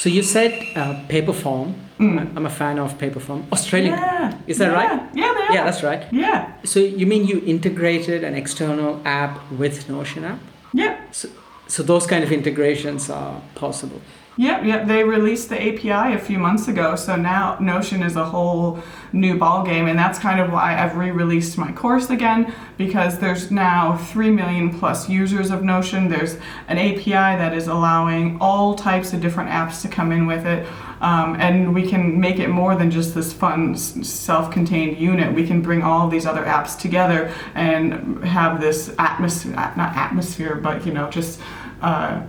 So 0.00 0.08
you 0.08 0.22
said 0.22 0.52
uh, 0.76 0.94
Paperform. 1.08 1.74
I'm 1.98 2.46
a 2.46 2.48
fan 2.48 2.78
of 2.78 2.96
Paperform. 2.96 3.44
Australian. 3.52 3.92
Mm. 3.92 4.00
Yeah. 4.00 4.38
Is 4.46 4.56
that 4.56 4.70
yeah, 4.70 4.80
right? 4.80 5.10
Yeah, 5.14 5.34
they 5.34 5.46
are. 5.48 5.52
Yeah, 5.52 5.64
that's 5.64 5.82
right. 5.82 6.02
Yeah. 6.10 6.52
So 6.64 6.80
you 6.80 7.06
mean 7.06 7.26
you 7.26 7.42
integrated 7.44 8.24
an 8.24 8.34
external 8.34 9.02
app 9.04 9.34
with 9.52 9.90
Notion 9.90 10.24
app? 10.24 10.38
Yeah. 10.72 10.98
So, 11.12 11.28
so 11.66 11.82
those 11.82 12.06
kind 12.06 12.24
of 12.24 12.32
integrations 12.32 13.10
are 13.10 13.42
possible. 13.54 14.00
Yep, 14.40 14.64
yep. 14.64 14.86
They 14.86 15.04
released 15.04 15.50
the 15.50 15.60
API 15.60 16.14
a 16.14 16.18
few 16.18 16.38
months 16.38 16.66
ago, 16.66 16.96
so 16.96 17.14
now 17.14 17.58
Notion 17.60 18.02
is 18.02 18.16
a 18.16 18.24
whole 18.24 18.78
new 19.12 19.36
ballgame, 19.36 19.90
and 19.90 19.98
that's 19.98 20.18
kind 20.18 20.40
of 20.40 20.50
why 20.50 20.82
I've 20.82 20.96
re-released 20.96 21.58
my 21.58 21.70
course 21.72 22.08
again 22.08 22.50
because 22.78 23.18
there's 23.18 23.50
now 23.50 23.98
three 23.98 24.30
million 24.30 24.78
plus 24.78 25.10
users 25.10 25.50
of 25.50 25.62
Notion. 25.62 26.08
There's 26.08 26.38
an 26.68 26.78
API 26.78 27.36
that 27.36 27.52
is 27.52 27.68
allowing 27.68 28.38
all 28.40 28.74
types 28.74 29.12
of 29.12 29.20
different 29.20 29.50
apps 29.50 29.82
to 29.82 29.88
come 29.88 30.10
in 30.10 30.24
with 30.26 30.46
it, 30.46 30.66
um, 31.02 31.36
and 31.38 31.74
we 31.74 31.86
can 31.86 32.18
make 32.18 32.38
it 32.38 32.48
more 32.48 32.74
than 32.74 32.90
just 32.90 33.14
this 33.14 33.34
fun 33.34 33.76
self-contained 33.76 34.96
unit. 34.96 35.34
We 35.34 35.46
can 35.46 35.60
bring 35.60 35.82
all 35.82 36.08
these 36.08 36.24
other 36.24 36.46
apps 36.46 36.80
together 36.80 37.30
and 37.54 38.24
have 38.24 38.58
this 38.58 38.94
atmosphere, 38.98 39.52
not 39.52 39.94
atmosphere, 39.94 40.54
but 40.54 40.86
you 40.86 40.94
know, 40.94 41.10
just. 41.10 41.40
Uh, 41.82 42.22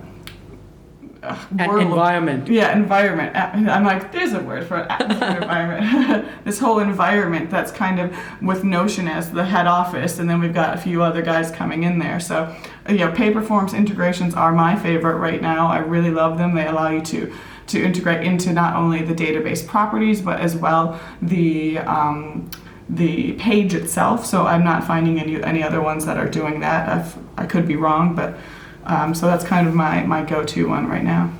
uh, 1.24 1.38
world- 1.68 1.82
environment. 1.82 2.48
yeah, 2.48 2.76
environment. 2.76 3.36
I'm 3.36 3.84
like, 3.84 4.12
there's 4.12 4.34
a 4.34 4.40
word 4.40 4.66
for 4.66 4.80
it. 4.80 5.02
environment. 5.12 6.28
this 6.46 6.60
whole 6.60 6.80
environment 6.80 7.50
that's 7.50 7.72
kind 7.72 8.00
of 8.00 8.16
with 8.42 8.64
Notion 8.64 9.08
as 9.08 9.32
the 9.32 9.46
head 9.46 9.68
office, 9.68 10.20
and 10.20 10.30
then 10.30 10.40
we've 10.40 10.54
got 10.54 10.76
a 10.78 10.82
few 10.82 11.04
other 11.04 11.22
guys 11.22 11.52
coming 11.52 11.84
in 11.84 12.00
there. 12.00 12.20
So, 12.20 12.56
uh, 12.90 12.94
yeah, 12.94 13.14
Paperforms 13.14 13.76
integrations 13.76 14.34
are 14.34 14.52
my 14.52 14.76
favorite 14.76 15.18
right 15.18 15.42
now. 15.42 15.68
I 15.68 15.78
really 15.80 16.12
love 16.12 16.38
them. 16.38 16.56
They 16.56 16.68
allow 16.68 16.90
you 16.90 17.02
to 17.02 17.32
to 17.68 17.82
integrate 17.82 18.26
into 18.26 18.52
not 18.52 18.76
only 18.76 19.02
the 19.02 19.14
database 19.14 19.66
properties, 19.66 20.22
but 20.22 20.40
as 20.40 20.56
well 20.56 21.00
the 21.22 21.78
um, 21.80 22.50
the 22.90 23.34
page 23.34 23.74
itself. 23.74 24.26
So 24.26 24.46
I'm 24.46 24.64
not 24.64 24.84
finding 24.84 25.20
any 25.20 25.42
any 25.44 25.64
other 25.64 25.82
ones 25.82 26.06
that 26.06 26.18
are 26.18 26.28
doing 26.28 26.60
that. 26.62 26.90
I've, 26.90 27.18
I 27.38 27.46
could 27.46 27.68
be 27.68 27.76
wrong, 27.76 28.16
but 28.16 28.38
um, 28.86 29.13
so 29.13 29.28
that's 29.28 29.44
kind 29.46 29.67
of 29.67 29.74
my 29.74 30.04
my 30.04 30.24
go-to 30.24 30.67
one 30.70 30.88
right 30.88 31.04
now. 31.04 31.32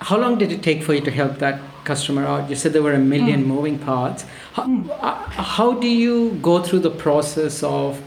How 0.00 0.18
long 0.18 0.38
did 0.38 0.52
it 0.52 0.62
take 0.62 0.82
for 0.82 0.94
you 0.94 1.00
to 1.00 1.10
help 1.10 1.38
that 1.38 1.60
customer 1.84 2.24
out? 2.26 2.50
You 2.50 2.56
said 2.56 2.72
there 2.72 2.82
were 2.82 2.94
a 2.94 2.98
million 2.98 3.42
Hmm. 3.42 3.48
moving 3.48 3.78
parts. 3.78 4.24
How, 4.52 4.62
uh, 5.00 5.14
how 5.54 5.72
do 5.72 5.88
you 5.88 6.38
go 6.42 6.60
through 6.62 6.80
the 6.80 6.90
process 6.90 7.62
of 7.62 8.00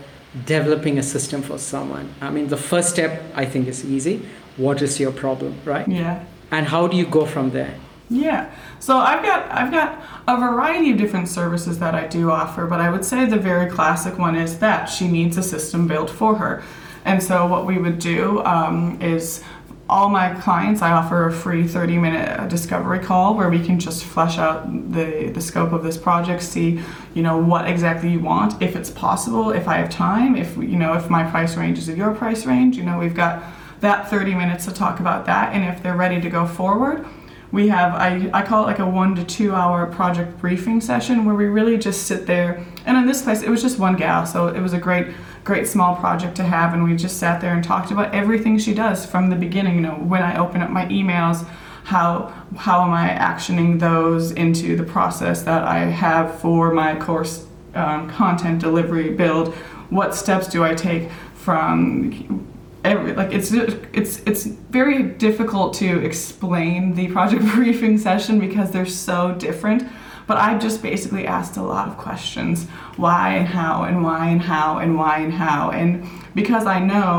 developing 0.46 0.98
a 1.00 1.04
system 1.04 1.42
for 1.42 1.58
someone? 1.58 2.10
I 2.22 2.30
mean, 2.30 2.48
the 2.48 2.58
first 2.58 2.90
step 2.90 3.22
I 3.36 3.46
think 3.46 3.68
is 3.68 3.84
easy. 3.86 4.22
What 4.58 4.82
is 4.82 5.00
your 5.00 5.12
problem, 5.12 5.54
right? 5.66 5.88
Yeah. 5.88 6.24
And 6.52 6.68
how 6.68 6.88
do 6.88 6.96
you 6.98 7.06
go 7.06 7.26
from 7.26 7.52
there? 7.52 7.74
Yeah. 8.10 8.46
So 8.80 8.98
I've 8.98 9.24
got 9.24 9.52
I've 9.52 9.72
got 9.72 9.90
a 10.28 10.38
variety 10.38 10.92
of 10.92 10.98
different 10.98 11.28
services 11.28 11.78
that 11.80 11.94
I 11.94 12.08
do 12.08 12.32
offer, 12.32 12.66
but 12.66 12.80
I 12.80 12.90
would 12.90 13.04
say 13.06 13.26
the 13.26 13.38
very 13.38 13.70
classic 13.70 14.18
one 14.18 14.36
is 14.36 14.60
that 14.60 14.86
she 14.86 15.08
needs 15.08 15.38
a 15.38 15.44
system 15.44 15.88
built 15.88 16.10
for 16.10 16.36
her. 16.36 16.64
And 17.08 17.24
so 17.24 17.48
what 17.48 17.66
we 17.66 17.78
would 17.78 18.00
do 18.00 18.44
um, 18.44 19.02
is 19.02 19.42
all 19.90 20.10
my 20.10 20.34
clients 20.42 20.82
I 20.82 20.92
offer 20.92 21.28
a 21.28 21.32
free 21.32 21.66
30 21.66 21.98
minute 21.98 22.50
discovery 22.50 23.00
call 23.00 23.36
where 23.36 23.50
we 23.50 23.66
can 23.66 23.80
just 23.80 24.04
flesh 24.04 24.38
out 24.38 24.70
the 24.92 25.32
the 25.34 25.40
scope 25.40 25.72
of 25.72 25.84
this 25.84 25.96
project, 25.98 26.44
see 26.44 26.82
you 27.14 27.24
know 27.24 27.38
what 27.38 27.66
exactly 27.66 28.10
you 28.10 28.20
want, 28.20 28.62
if 28.62 28.76
it's 28.76 28.90
possible, 28.90 29.52
if 29.52 29.70
I 29.70 29.78
have 29.78 29.90
time, 29.90 30.36
if 30.36 30.58
you 30.58 30.76
know 30.76 30.94
if 30.96 31.10
my 31.10 31.24
price 31.24 31.56
range 31.56 31.78
is 31.78 31.88
your 31.88 32.14
price 32.14 32.46
range, 32.46 32.76
you 32.76 32.84
know 32.84 33.00
we've 33.00 33.16
got 33.16 33.42
that 33.80 34.10
30 34.10 34.36
minutes 34.36 34.66
to 34.66 34.74
talk 34.74 35.00
about 35.00 35.26
that. 35.28 35.54
And 35.54 35.64
if 35.64 35.82
they're 35.82 35.96
ready 35.96 36.20
to 36.20 36.30
go 36.30 36.46
forward 36.46 37.08
we 37.52 37.70
have 37.70 37.94
I, 37.94 38.30
I 38.34 38.46
call 38.46 38.64
it 38.64 38.68
like 38.68 38.80
a 38.80 38.90
one 38.90 39.16
to 39.16 39.24
two 39.24 39.54
hour 39.54 39.86
project 39.86 40.38
briefing 40.40 40.82
session 40.82 41.24
where 41.24 41.36
we 41.36 41.46
really 41.46 41.78
just 41.78 42.06
sit 42.06 42.28
there. 42.28 42.66
And 42.86 42.98
in 42.98 43.06
this 43.06 43.22
place 43.22 43.42
it 43.42 43.50
was 43.50 43.62
just 43.62 43.80
one 43.80 43.96
gal 43.96 44.26
so 44.26 44.48
it 44.48 44.60
was 44.60 44.74
a 44.74 44.80
great 44.80 45.08
great 45.48 45.66
small 45.66 45.96
project 45.96 46.36
to 46.36 46.44
have 46.44 46.74
and 46.74 46.84
we 46.84 46.94
just 46.94 47.16
sat 47.22 47.40
there 47.40 47.54
and 47.54 47.64
talked 47.64 47.90
about 47.90 48.14
everything 48.14 48.58
she 48.60 48.74
does 48.74 49.06
from 49.06 49.30
the 49.30 49.36
beginning. 49.38 49.76
You 49.76 49.82
know 49.82 49.94
when 49.94 50.22
i 50.22 50.38
open 50.38 50.62
up 50.62 50.70
my 50.70 50.86
emails 50.88 51.48
how 51.86 52.34
how 52.58 52.84
am 52.84 52.92
i 52.92 53.08
actioning 53.08 53.80
those 53.80 54.32
into 54.32 54.76
the 54.76 54.84
process 54.84 55.44
that 55.44 55.64
i 55.64 55.80
have 55.86 56.38
for 56.42 56.74
my 56.74 57.00
course 57.00 57.46
um, 57.76 58.10
content 58.10 58.60
delivery 58.60 59.12
build? 59.12 59.54
What 59.90 60.14
steps 60.14 60.48
do 60.50 60.66
i 60.66 60.76
take 60.76 61.10
from 61.36 62.46
every 62.84 63.14
like 63.14 63.32
it's 63.32 63.54
it's 63.54 64.20
it's 64.26 64.44
very 64.80 65.02
difficult 65.02 65.74
to 65.76 66.04
explain 66.04 66.94
the 66.94 67.08
project 67.08 67.42
briefing 67.56 67.98
session 67.98 68.38
because 68.38 68.72
they're 68.72 68.86
so 69.10 69.34
different 69.36 69.88
but 70.28 70.38
i 70.38 70.58
just 70.58 70.82
basically 70.82 71.26
asked 71.26 71.58
a 71.58 71.64
lot 71.64 71.88
of 71.88 71.98
questions 71.98 72.68
why 72.98 73.36
and 73.36 73.48
how 73.48 73.84
and 73.84 74.04
why 74.04 74.28
and 74.30 74.42
how 74.42 74.80
and 74.80 74.98
why 74.98 75.20
and 75.20 75.32
how. 75.32 75.72
And 75.72 76.04
because 76.42 76.66
i 76.66 76.80
know 76.80 77.14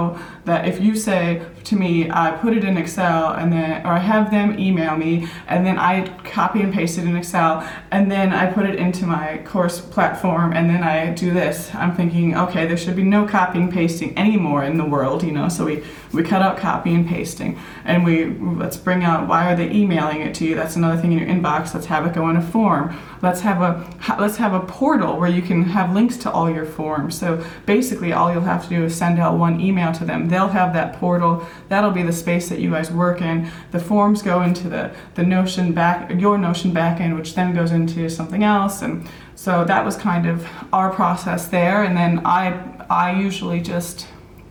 that 0.49 0.67
if 0.67 0.81
you 0.81 0.97
say 0.97 1.43
to 1.69 1.77
me, 1.77 2.11
I 2.11 2.31
put 2.31 2.57
it 2.57 2.65
in 2.65 2.79
Excel 2.79 3.33
and 3.35 3.53
then, 3.53 3.87
or 3.87 3.93
I 3.93 3.99
have 3.99 4.31
them 4.31 4.59
email 4.59 4.97
me 4.97 5.29
and 5.47 5.67
then 5.67 5.79
I 5.79 6.09
copy 6.25 6.63
and 6.63 6.73
paste 6.73 6.99
it 6.99 7.05
in 7.05 7.15
Excel 7.15 7.69
and 7.91 8.11
then 8.11 8.33
I 8.33 8.51
put 8.51 8.65
it 8.65 8.77
into 8.77 9.07
my 9.07 9.39
course 9.45 9.81
platform 9.81 10.55
and 10.55 10.69
then 10.69 10.83
I 10.83 11.13
do 11.13 11.31
this, 11.33 11.75
I'm 11.75 11.95
thinking, 11.95 12.37
okay, 12.37 12.67
there 12.67 12.77
should 12.77 12.97
be 12.97 13.03
no 13.03 13.27
copying 13.27 13.65
and 13.65 13.73
pasting 13.73 14.19
anymore 14.19 14.65
in 14.65 14.79
the 14.79 14.85
world, 14.85 15.23
you 15.23 15.33
know. 15.33 15.49
So 15.49 15.65
we 15.65 15.85
we 16.13 16.23
cut 16.23 16.41
out 16.41 16.57
copy 16.57 16.95
and 16.95 17.07
pasting 17.07 17.59
and 17.85 18.03
we 18.03 18.27
let's 18.27 18.79
bring 18.79 19.05
out 19.05 19.29
why 19.29 19.53
are 19.53 19.57
they 19.57 19.71
emailing 19.71 20.23
it 20.23 20.35
to 20.37 20.47
you? 20.47 20.55
That's 20.55 20.77
another 20.77 21.01
thing 21.01 21.13
in 21.13 21.19
your 21.19 21.29
inbox. 21.29 21.75
Let's 21.75 21.87
have 21.87 22.07
it 22.07 22.15
go 22.15 22.31
in 22.31 22.37
a 22.37 22.43
form. 22.43 22.99
Let's 23.21 23.41
have 23.43 23.61
a 23.61 24.17
let's 24.19 24.37
have 24.37 24.55
a 24.55 24.61
portal 24.61 25.19
where 25.19 25.29
you 25.29 25.43
can 25.43 25.65
have 25.65 25.93
links 25.93 26.17
to 26.19 26.31
all 26.31 26.51
your 26.51 26.65
forms. 26.65 27.19
So 27.19 27.45
basically, 27.67 28.13
all 28.13 28.33
you'll 28.33 28.43
have 28.43 28.63
to 28.65 28.69
do 28.69 28.85
is 28.85 28.97
send 28.97 29.08
out 29.17 29.39
one 29.39 29.61
email 29.61 29.93
to 29.93 30.05
them. 30.05 30.29
They'll 30.29 30.49
have 30.49 30.75
that 30.75 30.95
portal. 30.95 31.47
That'll 31.69 31.93
be 31.93 32.03
the 32.03 32.13
space 32.13 32.49
that 32.49 32.59
you 32.59 32.71
guys 32.71 32.91
work 32.91 33.23
in. 33.23 33.49
The 33.71 33.79
forms 33.79 34.23
go 34.23 34.43
into 34.43 34.69
the 34.69 34.91
the 35.15 35.23
Notion 35.23 35.73
back 35.73 36.11
your 36.21 36.37
Notion 36.37 36.73
backend, 36.73 37.17
which 37.17 37.37
then 37.37 37.55
goes 37.55 37.71
into 37.71 38.09
something 38.09 38.43
else 38.43 38.83
and 38.83 39.09
so 39.37 39.65
that 39.65 39.85
was 39.85 39.97
kind 39.97 40.27
of 40.27 40.45
our 40.73 40.91
process 40.91 41.47
there 41.47 41.85
and 41.85 41.97
then 41.97 42.21
i 42.25 42.59
i 42.91 43.13
usually 43.13 43.61
just 43.61 44.09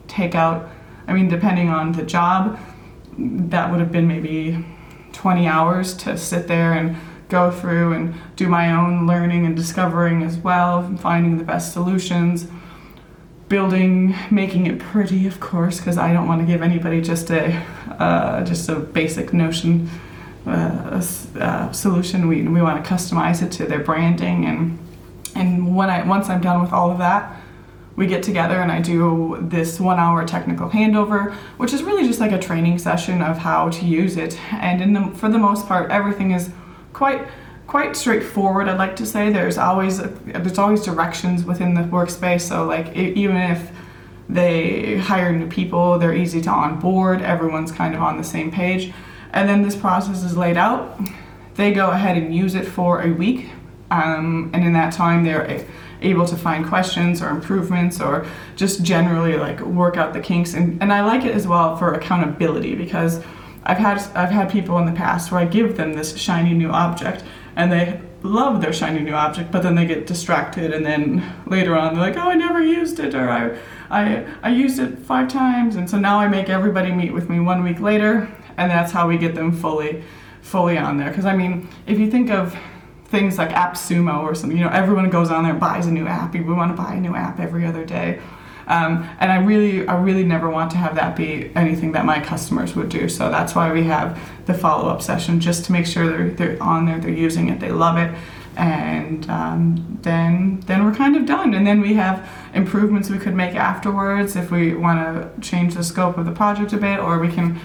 take 0.07 0.33
out 0.33 0.69
I 1.07 1.13
mean, 1.13 1.29
depending 1.29 1.69
on 1.69 1.93
the 1.93 2.03
job, 2.03 2.59
that 3.17 3.71
would 3.71 3.79
have 3.79 3.91
been 3.91 4.07
maybe 4.07 4.65
20 5.13 5.47
hours 5.47 5.95
to 5.97 6.17
sit 6.17 6.47
there 6.47 6.73
and 6.73 6.97
go 7.29 7.49
through 7.49 7.93
and 7.93 8.13
do 8.35 8.47
my 8.47 8.71
own 8.71 9.07
learning 9.07 9.45
and 9.45 9.55
discovering 9.55 10.21
as 10.21 10.37
well, 10.37 10.95
finding 10.97 11.37
the 11.37 11.43
best 11.45 11.73
solutions, 11.73 12.47
building, 13.49 14.15
making 14.29 14.67
it 14.67 14.79
pretty, 14.79 15.27
of 15.27 15.39
course, 15.39 15.77
because 15.77 15.97
I 15.97 16.13
don't 16.13 16.27
want 16.27 16.41
to 16.41 16.47
give 16.47 16.61
anybody 16.61 17.01
just 17.01 17.29
a 17.29 17.53
uh, 17.99 18.43
just 18.43 18.69
a 18.69 18.75
basic 18.75 19.33
notion 19.33 19.89
uh, 20.45 21.03
uh, 21.39 21.71
solution. 21.71 22.27
We 22.27 22.43
we 22.43 22.61
want 22.61 22.83
to 22.83 22.89
customize 22.89 23.41
it 23.41 23.51
to 23.53 23.65
their 23.65 23.79
branding 23.79 24.45
and 24.45 24.79
and 25.35 25.75
when 25.75 25.89
I 25.89 26.03
once 26.03 26.29
I'm 26.29 26.41
done 26.41 26.61
with 26.61 26.73
all 26.73 26.91
of 26.91 26.97
that 26.99 27.37
we 27.97 28.05
get 28.05 28.23
together 28.23 28.61
and 28.61 28.71
I 28.71 28.79
do 28.79 29.39
this 29.41 29.79
one 29.79 29.97
hour 29.97 30.25
technical 30.25 30.69
handover, 30.69 31.33
which 31.57 31.73
is 31.73 31.81
really 31.81 32.07
just 32.07 32.19
like 32.19 32.31
a 32.31 32.39
training 32.39 32.77
session 32.77 33.23
of 33.23 33.39
how 33.39 33.69
to 33.69 33.85
use 33.85 34.17
it. 34.17 34.39
And 34.53 34.81
in 34.81 34.93
the, 34.93 35.07
for 35.15 35.29
the 35.29 35.39
most 35.39 35.67
part, 35.67 35.89
everything 35.89 36.31
is 36.31 36.51
quite 36.93 37.27
quite 37.67 37.95
straightforward. 37.95 38.69
I'd 38.69 38.77
like 38.77 38.95
to 38.95 39.05
say 39.05 39.31
there's 39.31 39.57
always 39.57 39.99
there's 39.99 40.57
always 40.57 40.83
directions 40.83 41.43
within 41.43 41.73
the 41.73 41.81
workspace. 41.81 42.41
So 42.41 42.65
like 42.65 42.87
it, 42.95 43.17
even 43.17 43.37
if 43.37 43.71
they 44.29 44.97
hire 44.97 45.31
new 45.31 45.47
people, 45.47 45.99
they're 45.99 46.15
easy 46.15 46.41
to 46.41 46.49
onboard. 46.49 47.21
Everyone's 47.21 47.71
kind 47.71 47.93
of 47.93 48.01
on 48.01 48.17
the 48.17 48.23
same 48.23 48.51
page. 48.51 48.93
And 49.33 49.47
then 49.47 49.61
this 49.61 49.75
process 49.75 50.23
is 50.23 50.35
laid 50.35 50.57
out. 50.57 50.99
They 51.55 51.73
go 51.73 51.91
ahead 51.91 52.17
and 52.17 52.33
use 52.33 52.55
it 52.55 52.65
for 52.65 53.01
a 53.01 53.11
week, 53.11 53.49
um, 53.91 54.51
and 54.53 54.63
in 54.63 54.73
that 54.73 54.93
time 54.93 55.23
they're 55.23 55.65
able 56.01 56.25
to 56.27 56.35
find 56.35 56.65
questions 56.65 57.21
or 57.21 57.29
improvements 57.29 57.99
or 57.99 58.25
just 58.55 58.83
generally 58.83 59.35
like 59.35 59.59
work 59.61 59.97
out 59.97 60.13
the 60.13 60.19
kinks 60.19 60.53
and, 60.53 60.79
and 60.79 60.93
I 60.93 61.03
like 61.03 61.25
it 61.25 61.33
as 61.33 61.47
well 61.47 61.75
for 61.75 61.95
accountability 61.95 62.75
because 62.75 63.23
I've 63.63 63.79
had 63.79 63.97
I've 64.15 64.29
had 64.29 64.51
people 64.51 64.77
in 64.77 64.85
the 64.85 64.91
past 64.91 65.31
where 65.31 65.41
I 65.41 65.45
give 65.45 65.75
them 65.75 65.93
this 65.93 66.15
shiny 66.15 66.53
new 66.53 66.69
object 66.69 67.23
and 67.57 67.71
they 67.71 67.99
love 68.23 68.61
their 68.61 68.71
shiny 68.71 69.01
new 69.01 69.13
object 69.13 69.51
but 69.51 69.61
then 69.63 69.75
they 69.75 69.85
get 69.85 70.07
distracted 70.07 70.73
and 70.73 70.85
then 70.85 71.21
later 71.45 71.75
on 71.75 71.93
they're 71.93 72.03
like 72.03 72.15
oh 72.15 72.29
I 72.29 72.35
never 72.35 72.61
used 72.61 72.99
it 72.99 73.13
or 73.13 73.29
I 73.29 73.57
I, 73.89 74.25
I 74.43 74.49
used 74.49 74.79
it 74.79 74.99
five 74.99 75.27
times 75.27 75.75
and 75.75 75.89
so 75.89 75.97
now 75.97 76.19
I 76.19 76.27
make 76.27 76.49
everybody 76.49 76.91
meet 76.91 77.13
with 77.13 77.29
me 77.29 77.39
one 77.39 77.63
week 77.63 77.79
later 77.79 78.29
and 78.57 78.71
that's 78.71 78.91
how 78.91 79.07
we 79.07 79.17
get 79.17 79.35
them 79.35 79.51
fully 79.51 80.03
fully 80.41 80.77
on 80.77 80.97
there 80.97 81.09
because 81.09 81.25
I 81.25 81.35
mean 81.35 81.67
if 81.85 81.99
you 81.99 82.09
think 82.09 82.29
of 82.29 82.57
things 83.09 83.37
like 83.37 83.49
AppSumo 83.49 84.21
or 84.21 84.35
something. 84.35 84.57
You 84.57 84.65
know, 84.65 84.71
everyone 84.71 85.09
goes 85.09 85.31
on 85.31 85.43
there 85.43 85.53
and 85.53 85.61
buys 85.61 85.87
a 85.87 85.91
new 85.91 86.07
app. 86.07 86.33
We 86.33 86.41
want 86.41 86.75
to 86.75 86.81
buy 86.81 86.95
a 86.95 86.99
new 86.99 87.15
app 87.15 87.39
every 87.39 87.65
other 87.65 87.85
day. 87.85 88.19
Um, 88.67 89.09
and 89.19 89.31
I 89.31 89.37
really, 89.37 89.87
I 89.87 89.97
really 89.99 90.23
never 90.23 90.49
want 90.49 90.71
to 90.71 90.77
have 90.77 90.95
that 90.95 91.15
be 91.15 91.51
anything 91.55 91.93
that 91.93 92.05
my 92.05 92.19
customers 92.19 92.75
would 92.75 92.89
do. 92.89 93.07
So 93.07 93.29
that's 93.29 93.55
why 93.55 93.71
we 93.71 93.83
have 93.83 94.19
the 94.45 94.53
follow-up 94.53 95.01
session, 95.01 95.39
just 95.39 95.65
to 95.65 95.71
make 95.71 95.85
sure 95.85 96.07
they're, 96.07 96.29
they're 96.31 96.63
on 96.63 96.85
there, 96.85 96.99
they're 96.99 97.09
using 97.11 97.49
it, 97.49 97.59
they 97.59 97.71
love 97.71 97.97
it, 97.97 98.13
and 98.57 99.29
um, 99.29 99.99
then 100.01 100.59
then 100.65 100.83
we're 100.83 100.95
kind 100.95 101.15
of 101.15 101.25
done. 101.25 101.53
And 101.53 101.65
then 101.65 101.79
we 101.79 101.93
have 101.93 102.27
improvements 102.53 103.09
we 103.09 103.19
could 103.19 103.35
make 103.35 103.55
afterwards 103.55 104.35
if 104.35 104.51
we 104.51 104.73
want 104.73 104.99
to 104.99 105.41
change 105.41 105.75
the 105.75 105.83
scope 105.83 106.17
of 106.17 106.25
the 106.25 106.31
project 106.31 106.73
a 106.73 106.77
bit, 106.77 106.99
or 106.99 107.19
we 107.19 107.29
can 107.29 107.59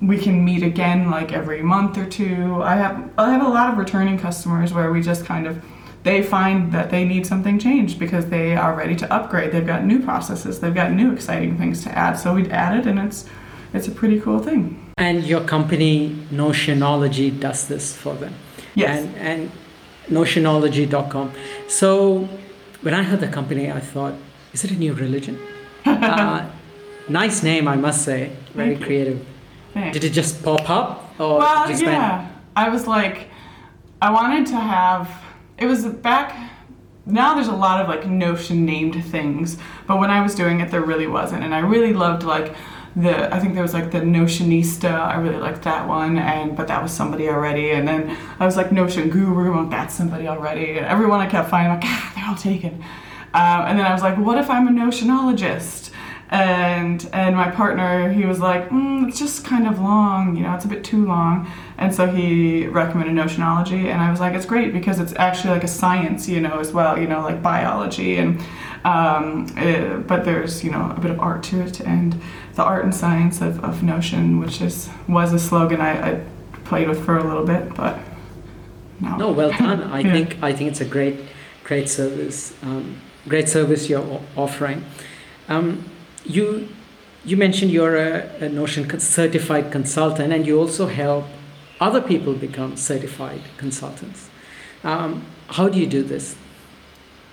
we 0.00 0.16
can 0.16 0.44
meet 0.44 0.62
again 0.62 1.10
like 1.10 1.30
every 1.32 1.62
month 1.62 1.98
or 1.98 2.06
two. 2.06 2.62
I 2.62 2.74
have 2.76 3.10
I 3.18 3.30
have 3.32 3.46
a 3.46 3.48
lot 3.48 3.70
of 3.70 3.78
returning 3.78 4.18
customers 4.18 4.72
where 4.72 4.90
we 4.90 5.02
just 5.02 5.26
kind 5.26 5.46
of 5.46 5.62
they 6.02 6.22
find 6.22 6.72
that 6.72 6.90
they 6.90 7.04
need 7.04 7.26
something 7.26 7.58
changed 7.58 7.98
because 7.98 8.26
they 8.26 8.56
are 8.56 8.74
ready 8.74 8.96
to 8.96 9.12
upgrade. 9.12 9.52
They've 9.52 9.66
got 9.66 9.84
new 9.84 10.00
processes, 10.00 10.60
they've 10.60 10.74
got 10.74 10.92
new 10.92 11.12
exciting 11.12 11.58
things 11.58 11.82
to 11.84 11.90
add. 11.96 12.14
So 12.14 12.34
we'd 12.34 12.50
add 12.50 12.78
it 12.78 12.86
and 12.86 12.98
it's 12.98 13.26
it's 13.72 13.86
a 13.86 13.90
pretty 13.90 14.20
cool 14.20 14.40
thing. 14.40 14.92
And 14.96 15.24
your 15.24 15.42
company 15.42 16.16
Notionology 16.30 17.38
does 17.38 17.68
this 17.68 17.96
for 17.96 18.14
them. 18.14 18.34
Yes. 18.74 19.04
And 19.04 19.16
and 19.16 19.52
Notionology.com. 20.08 21.32
So 21.68 22.28
when 22.82 22.94
I 22.94 23.02
heard 23.02 23.20
the 23.20 23.28
company, 23.28 23.70
I 23.70 23.80
thought, 23.80 24.14
is 24.52 24.64
it 24.64 24.70
a 24.72 24.74
new 24.74 24.92
religion? 24.94 25.38
uh, 25.86 26.50
nice 27.08 27.42
name, 27.42 27.68
I 27.68 27.76
must 27.76 28.04
say. 28.04 28.32
Very 28.54 28.76
creative. 28.76 29.24
Did 29.74 30.02
it 30.04 30.10
just 30.10 30.42
pop 30.42 30.68
up? 30.68 31.14
Or 31.20 31.38
well, 31.38 31.66
did 31.66 31.72
you 31.72 31.76
spend- 31.78 31.92
yeah. 31.92 32.28
I 32.56 32.68
was 32.70 32.86
like, 32.86 33.28
I 34.02 34.10
wanted 34.10 34.46
to 34.48 34.56
have. 34.56 35.08
It 35.60 35.66
was 35.66 35.84
back. 35.84 36.50
Now 37.04 37.34
there's 37.34 37.48
a 37.48 37.54
lot 37.54 37.82
of 37.82 37.88
like 37.88 38.06
Notion 38.06 38.64
named 38.64 39.04
things, 39.04 39.58
but 39.86 39.98
when 39.98 40.10
I 40.10 40.22
was 40.22 40.34
doing 40.34 40.60
it, 40.60 40.70
there 40.70 40.80
really 40.80 41.06
wasn't, 41.06 41.44
and 41.44 41.54
I 41.54 41.58
really 41.58 41.92
loved 41.92 42.22
like 42.22 42.54
the. 42.96 43.34
I 43.34 43.38
think 43.38 43.52
there 43.52 43.62
was 43.62 43.74
like 43.74 43.90
the 43.90 44.00
Notionista. 44.00 44.90
I 44.90 45.16
really 45.16 45.36
liked 45.36 45.62
that 45.62 45.86
one, 45.86 46.16
and 46.16 46.56
but 46.56 46.66
that 46.68 46.82
was 46.82 46.92
somebody 46.92 47.28
already. 47.28 47.72
And 47.72 47.86
then 47.86 48.16
I 48.38 48.46
was 48.46 48.56
like 48.56 48.72
Notion 48.72 49.10
Guru, 49.10 49.58
and 49.58 49.70
that's 49.70 49.94
somebody 49.94 50.28
already. 50.28 50.78
And 50.78 50.86
everyone 50.86 51.20
I 51.20 51.26
kept 51.26 51.50
finding, 51.50 51.74
like, 51.74 51.84
ah, 51.84 52.12
they're 52.14 52.26
all 52.26 52.36
taken. 52.36 52.82
Um, 53.34 53.66
and 53.66 53.78
then 53.78 53.86
I 53.86 53.92
was 53.92 54.02
like, 54.02 54.16
what 54.16 54.38
if 54.38 54.48
I'm 54.48 54.66
a 54.66 54.70
Notionologist? 54.70 55.90
And 56.30 57.08
and 57.12 57.34
my 57.34 57.50
partner 57.50 58.12
he 58.12 58.24
was 58.24 58.38
like 58.38 58.68
mm, 58.68 59.08
it's 59.08 59.18
just 59.18 59.44
kind 59.44 59.66
of 59.66 59.80
long 59.80 60.36
you 60.36 60.42
know 60.44 60.54
it's 60.54 60.64
a 60.64 60.68
bit 60.68 60.84
too 60.84 61.04
long 61.04 61.50
and 61.76 61.92
so 61.92 62.06
he 62.06 62.66
recommended 62.68 63.14
notionology 63.14 63.86
and 63.90 64.00
i 64.00 64.10
was 64.10 64.20
like 64.20 64.32
it's 64.34 64.46
great 64.46 64.72
because 64.72 65.00
it's 65.00 65.12
actually 65.16 65.50
like 65.52 65.64
a 65.64 65.68
science 65.68 66.28
you 66.28 66.40
know 66.40 66.58
as 66.60 66.72
well 66.72 66.96
you 66.98 67.08
know 67.08 67.20
like 67.20 67.42
biology 67.42 68.16
and 68.16 68.40
um, 68.84 69.46
it, 69.58 70.06
but 70.06 70.24
there's 70.24 70.64
you 70.64 70.70
know 70.70 70.94
a 70.96 71.00
bit 71.00 71.10
of 71.10 71.18
art 71.20 71.42
to 71.42 71.60
it 71.60 71.80
and 71.80 72.18
the 72.54 72.62
art 72.62 72.84
and 72.84 72.94
science 72.94 73.40
of, 73.42 73.62
of 73.64 73.82
notion 73.82 74.38
which 74.38 74.62
is 74.62 74.88
was 75.08 75.32
a 75.32 75.38
slogan 75.38 75.80
I, 75.80 76.12
I 76.12 76.20
played 76.64 76.88
with 76.88 77.04
for 77.04 77.18
a 77.18 77.24
little 77.24 77.44
bit 77.44 77.74
but 77.74 77.98
no 79.00 79.16
No, 79.16 79.32
well 79.32 79.50
done. 79.58 79.82
I 79.82 80.00
Yeah. 80.00 80.12
think 80.12 80.36
I 80.42 80.52
think 80.52 80.70
it's 80.70 80.80
a 80.80 80.84
great, 80.86 81.16
great 81.64 81.88
service. 81.88 82.54
Um, 82.62 83.00
great 83.28 83.48
service 83.48 83.88
you're 83.90 84.20
offering. 84.36 84.84
Um, 85.48 85.84
you 86.24 86.68
you 87.24 87.36
mentioned 87.36 87.70
you're 87.70 87.96
a, 87.96 88.44
a 88.44 88.48
Notion 88.48 88.98
certified 88.98 89.70
consultant, 89.70 90.32
and 90.32 90.46
you 90.46 90.58
also 90.58 90.86
help 90.86 91.26
other 91.80 92.00
people 92.00 92.34
become 92.34 92.76
certified 92.76 93.42
consultants. 93.56 94.30
Um, 94.84 95.24
how 95.48 95.68
do 95.68 95.78
you 95.78 95.86
do 95.86 96.02
this? 96.02 96.36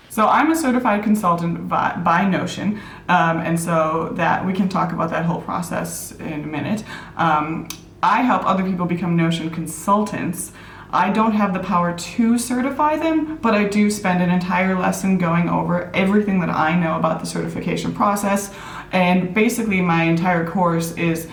So 0.09 0.27
I'm 0.27 0.51
a 0.51 0.55
certified 0.55 1.03
consultant 1.03 1.69
by, 1.69 1.95
by 2.03 2.27
Notion, 2.27 2.81
um, 3.07 3.37
and 3.39 3.59
so 3.59 4.13
that 4.15 4.45
we 4.45 4.53
can 4.53 4.67
talk 4.67 4.91
about 4.91 5.09
that 5.11 5.25
whole 5.25 5.41
process 5.41 6.11
in 6.13 6.43
a 6.43 6.47
minute. 6.47 6.83
Um, 7.17 7.67
I 8.01 8.21
help 8.21 8.45
other 8.45 8.63
people 8.63 8.85
become 8.85 9.15
Notion 9.15 9.49
consultants. 9.49 10.51
I 10.91 11.11
don't 11.11 11.33
have 11.33 11.53
the 11.53 11.59
power 11.59 11.97
to 11.97 12.37
certify 12.37 12.95
them, 12.95 13.37
but 13.37 13.53
I 13.53 13.65
do 13.65 13.91
spend 13.91 14.23
an 14.23 14.29
entire 14.29 14.79
lesson 14.79 15.17
going 15.17 15.49
over 15.49 15.91
everything 15.93 16.39
that 16.39 16.49
I 16.49 16.79
know 16.79 16.95
about 16.97 17.19
the 17.19 17.25
certification 17.25 17.93
process. 17.93 18.53
And 18.91 19.33
basically, 19.33 19.81
my 19.81 20.03
entire 20.03 20.49
course 20.49 20.91
is 20.93 21.27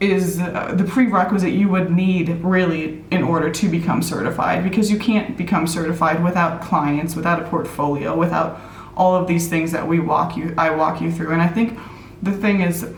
is 0.00 0.38
uh, 0.38 0.74
the 0.76 0.84
prerequisite 0.84 1.52
you 1.52 1.68
would 1.68 1.90
need 1.90 2.28
really 2.44 3.04
in 3.10 3.22
order 3.22 3.50
to 3.50 3.68
become 3.68 4.00
certified 4.00 4.62
because 4.62 4.92
you 4.92 4.96
can't 4.96 5.36
become 5.36 5.66
certified 5.66 6.22
without 6.22 6.62
clients 6.62 7.16
without 7.16 7.42
a 7.42 7.48
portfolio 7.48 8.16
without 8.16 8.60
all 8.96 9.16
of 9.16 9.26
these 9.26 9.48
things 9.48 9.72
that 9.72 9.86
we 9.86 9.98
walk 9.98 10.36
you 10.36 10.54
I 10.56 10.70
walk 10.70 11.00
you 11.00 11.10
through. 11.10 11.32
And 11.32 11.42
I 11.42 11.48
think 11.48 11.78
the 12.22 12.32
thing 12.32 12.60
is 12.60 12.88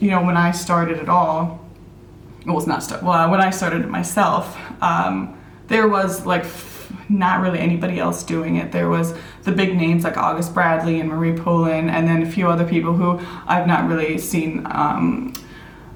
you 0.00 0.10
know 0.10 0.22
when 0.22 0.36
I 0.36 0.50
started 0.50 0.98
it 0.98 1.08
all 1.08 1.66
well 2.44 2.58
it's 2.58 2.66
not 2.66 2.82
start 2.82 3.02
well 3.02 3.30
when 3.30 3.40
I 3.40 3.50
started 3.50 3.82
it 3.82 3.88
myself 3.88 4.58
um, 4.82 5.38
there 5.68 5.88
was 5.88 6.26
like 6.26 6.44
not 7.10 7.40
really 7.40 7.58
anybody 7.58 7.98
else 7.98 8.22
doing 8.22 8.56
it. 8.56 8.72
There 8.72 8.88
was 8.88 9.14
the 9.42 9.52
big 9.52 9.76
names 9.76 10.04
like 10.04 10.16
August 10.16 10.54
Bradley 10.54 11.00
and 11.00 11.08
Marie 11.08 11.32
Poulin, 11.32 11.90
and 11.90 12.06
then 12.06 12.22
a 12.22 12.30
few 12.30 12.48
other 12.48 12.66
people 12.66 12.94
who 12.94 13.18
I've 13.46 13.66
not 13.66 13.88
really 13.88 14.16
seen 14.18 14.66
um, 14.70 15.34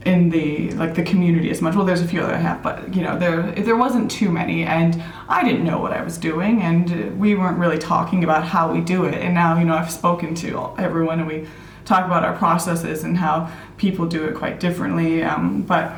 in 0.05 0.29
the 0.29 0.71
like 0.73 0.95
the 0.95 1.03
community 1.03 1.51
as 1.51 1.63
much. 1.63 1.75
Well, 1.75 1.85
there's 1.85 2.03
a 2.03 2.09
few 2.09 2.21
other 2.21 2.35
I 2.35 2.39
have, 2.39 2.63
but 2.63 2.95
you 2.95 3.03
know 3.03 3.19
there 3.19 3.53
there 3.53 3.77
wasn't 3.77 4.11
too 4.11 4.31
many, 4.31 4.65
and 4.65 5.03
I 5.29 5.45
didn't 5.45 5.65
know 5.65 5.79
what 5.79 5.93
I 5.93 6.03
was 6.03 6.19
doing, 6.19 6.63
and 6.63 7.19
we 7.19 7.35
weren't 7.35 7.59
really 7.59 7.79
talking 7.79 8.25
about 8.25 8.45
how 8.45 8.73
we 8.73 8.81
do 8.81 9.05
it. 9.05 9.15
And 9.15 9.35
now 9.35 9.59
you 9.59 9.65
know 9.65 9.75
I've 9.75 9.93
spoken 9.93 10.35
to 10.37 10.75
everyone, 10.79 11.21
and 11.21 11.29
we 11.29 11.47
talk 11.85 12.05
about 12.05 12.25
our 12.25 12.37
processes 12.37 13.05
and 13.05 13.17
how 13.17 13.51
people 13.77 14.07
do 14.07 14.25
it 14.25 14.35
quite 14.35 14.59
differently. 14.59 15.23
Um, 15.23 15.63
but 15.63 15.93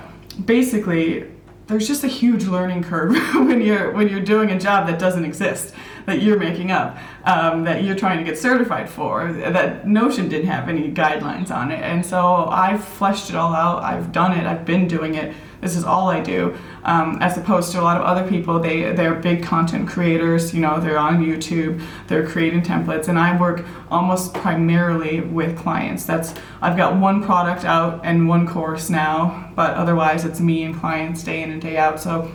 basically, 0.44 1.24
there's 1.66 1.88
just 1.88 2.04
a 2.04 2.08
huge 2.08 2.44
learning 2.44 2.82
curve 2.82 3.10
when 3.34 3.60
you're 3.60 3.90
when 3.92 4.08
you're 4.08 4.20
doing 4.20 4.50
a 4.50 4.58
job 4.58 4.86
that 4.86 4.98
doesn't 4.98 5.24
exist 5.24 5.74
that 6.06 6.22
you're 6.22 6.38
making 6.38 6.70
up 6.70 6.96
um, 7.24 7.64
that 7.64 7.84
you're 7.84 7.96
trying 7.96 8.18
to 8.18 8.24
get 8.24 8.38
certified 8.38 8.88
for 8.88 9.32
that 9.32 9.86
notion 9.86 10.28
didn't 10.28 10.46
have 10.48 10.68
any 10.68 10.90
guidelines 10.90 11.50
on 11.50 11.70
it 11.70 11.82
and 11.82 12.04
so 12.04 12.46
i've 12.46 12.82
fleshed 12.82 13.30
it 13.30 13.36
all 13.36 13.54
out 13.54 13.82
i've 13.82 14.12
done 14.12 14.32
it 14.32 14.46
i've 14.46 14.64
been 14.64 14.88
doing 14.88 15.14
it 15.14 15.34
this 15.60 15.76
is 15.76 15.84
all 15.84 16.08
I 16.08 16.20
do. 16.20 16.54
Um, 16.84 17.18
as 17.20 17.36
opposed 17.36 17.72
to 17.72 17.80
a 17.80 17.82
lot 17.82 17.96
of 17.96 18.04
other 18.04 18.28
people, 18.28 18.60
they 18.60 18.92
they're 18.92 19.14
big 19.14 19.42
content 19.42 19.88
creators. 19.88 20.54
You 20.54 20.60
know, 20.60 20.78
they're 20.78 20.98
on 20.98 21.24
YouTube, 21.24 21.82
they're 22.06 22.26
creating 22.26 22.62
templates, 22.62 23.08
and 23.08 23.18
I 23.18 23.38
work 23.38 23.64
almost 23.90 24.34
primarily 24.34 25.22
with 25.22 25.56
clients. 25.56 26.04
That's 26.04 26.34
I've 26.60 26.76
got 26.76 26.96
one 26.96 27.22
product 27.22 27.64
out 27.64 28.00
and 28.04 28.28
one 28.28 28.46
course 28.46 28.90
now, 28.90 29.50
but 29.56 29.74
otherwise 29.74 30.24
it's 30.24 30.40
me 30.40 30.62
and 30.64 30.78
clients 30.78 31.24
day 31.24 31.42
in 31.42 31.50
and 31.50 31.60
day 31.60 31.76
out. 31.76 32.00
So 32.00 32.30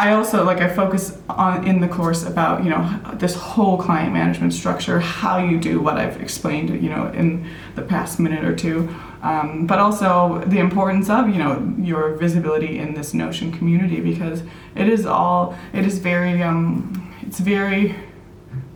I 0.00 0.14
also 0.14 0.44
like 0.44 0.62
I 0.62 0.68
focus 0.74 1.18
on 1.28 1.68
in 1.68 1.82
the 1.82 1.86
course 1.86 2.24
about 2.24 2.64
you 2.64 2.70
know 2.70 3.00
this 3.16 3.34
whole 3.34 3.76
client 3.76 4.14
management 4.14 4.54
structure, 4.54 4.98
how 4.98 5.36
you 5.36 5.60
do 5.60 5.78
what 5.78 5.98
I've 5.98 6.18
explained 6.22 6.70
you 6.82 6.88
know 6.88 7.08
in 7.08 7.46
the 7.74 7.82
past 7.82 8.18
minute 8.18 8.42
or 8.42 8.56
two, 8.56 8.88
um, 9.20 9.66
but 9.66 9.78
also 9.78 10.42
the 10.46 10.58
importance 10.58 11.10
of 11.10 11.28
you 11.28 11.36
know 11.36 11.74
your 11.78 12.14
visibility 12.14 12.78
in 12.78 12.94
this 12.94 13.12
Notion 13.12 13.52
community 13.52 14.00
because 14.00 14.42
it 14.74 14.88
is 14.88 15.04
all 15.04 15.54
it 15.74 15.84
is 15.84 15.98
very 15.98 16.42
um, 16.42 17.14
it's 17.20 17.38
very 17.38 17.94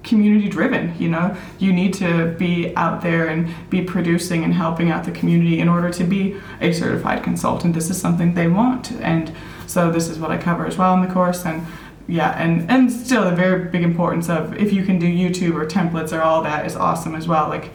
community 0.04 0.48
driven 0.48 0.96
you 0.98 1.08
know? 1.08 1.36
You 1.58 1.72
need 1.72 1.94
to 1.94 2.34
be 2.38 2.74
out 2.76 3.02
there 3.02 3.28
and 3.28 3.48
be 3.70 3.82
producing 3.82 4.44
and 4.44 4.54
helping 4.54 4.90
out 4.90 5.04
the 5.04 5.10
community 5.10 5.60
in 5.60 5.68
order 5.68 5.90
to 5.90 6.04
be 6.04 6.36
a 6.60 6.72
certified 6.72 7.22
consultant. 7.22 7.74
This 7.74 7.90
is 7.90 8.00
something 8.00 8.34
they 8.34 8.48
want 8.48 8.92
and 8.92 9.32
so 9.66 9.90
this 9.90 10.08
is 10.08 10.18
what 10.18 10.30
I 10.30 10.38
cover 10.38 10.66
as 10.66 10.76
well 10.76 10.94
in 10.94 11.00
the 11.00 11.12
course 11.12 11.44
and 11.44 11.66
yeah 12.06 12.32
and 12.32 12.70
and 12.70 12.92
still 12.92 13.24
the 13.24 13.34
very 13.34 13.70
big 13.70 13.82
importance 13.82 14.28
of 14.28 14.54
if 14.56 14.72
you 14.72 14.84
can 14.84 14.98
do 14.98 15.06
YouTube 15.06 15.54
or 15.54 15.66
templates 15.66 16.12
or 16.12 16.20
all 16.20 16.42
that 16.42 16.66
is 16.66 16.76
awesome 16.76 17.14
as 17.14 17.26
well 17.26 17.48
like 17.48 17.70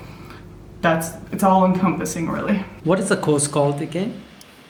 that's 0.81 1.11
it's 1.31 1.43
all 1.43 1.65
encompassing 1.65 2.29
really. 2.29 2.63
What 2.83 2.99
is 2.99 3.09
the 3.09 3.17
course 3.17 3.47
called 3.47 3.81
again? 3.81 4.21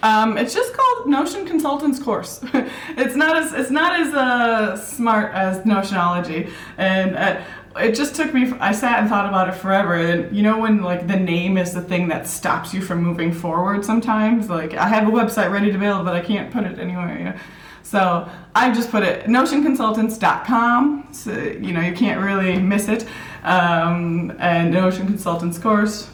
Um, 0.01 0.37
it's 0.37 0.53
just 0.53 0.73
called 0.73 0.88
Notion 1.05 1.45
Consultants 1.45 1.99
Course. 1.99 2.41
it's 2.53 3.15
not 3.15 3.37
as 3.37 3.53
it's 3.53 3.71
not 3.71 3.99
as 3.99 4.13
uh, 4.13 4.77
smart 4.77 5.33
as 5.33 5.59
Notionology, 5.59 6.51
and 6.77 7.15
uh, 7.15 7.41
it 7.77 7.95
just 7.95 8.15
took 8.15 8.33
me. 8.33 8.51
I 8.59 8.71
sat 8.71 8.99
and 8.99 9.09
thought 9.09 9.27
about 9.27 9.49
it 9.49 9.53
forever. 9.53 9.95
And 9.95 10.35
you 10.35 10.43
know 10.43 10.59
when 10.59 10.81
like 10.81 11.07
the 11.07 11.15
name 11.15 11.57
is 11.57 11.73
the 11.73 11.81
thing 11.81 12.07
that 12.09 12.27
stops 12.27 12.73
you 12.73 12.81
from 12.81 13.01
moving 13.03 13.31
forward. 13.31 13.85
Sometimes 13.85 14.49
like 14.49 14.73
I 14.73 14.87
have 14.87 15.07
a 15.07 15.11
website 15.11 15.51
ready 15.51 15.71
to 15.71 15.77
build, 15.77 16.05
but 16.05 16.15
I 16.15 16.21
can't 16.21 16.51
put 16.51 16.63
it 16.63 16.79
anywhere. 16.79 17.17
You 17.17 17.25
know? 17.25 17.35
So 17.83 18.29
I 18.53 18.71
just 18.71 18.91
put 18.91 19.03
it 19.03 19.25
notionconsultants.com. 19.25 21.07
So 21.11 21.31
you 21.31 21.73
know 21.73 21.81
you 21.81 21.93
can't 21.93 22.21
really 22.21 22.59
miss 22.59 22.87
it. 22.87 23.05
Um, 23.43 24.35
and 24.39 24.71
Notion 24.71 25.07
Consultants 25.07 25.57
course. 25.57 26.09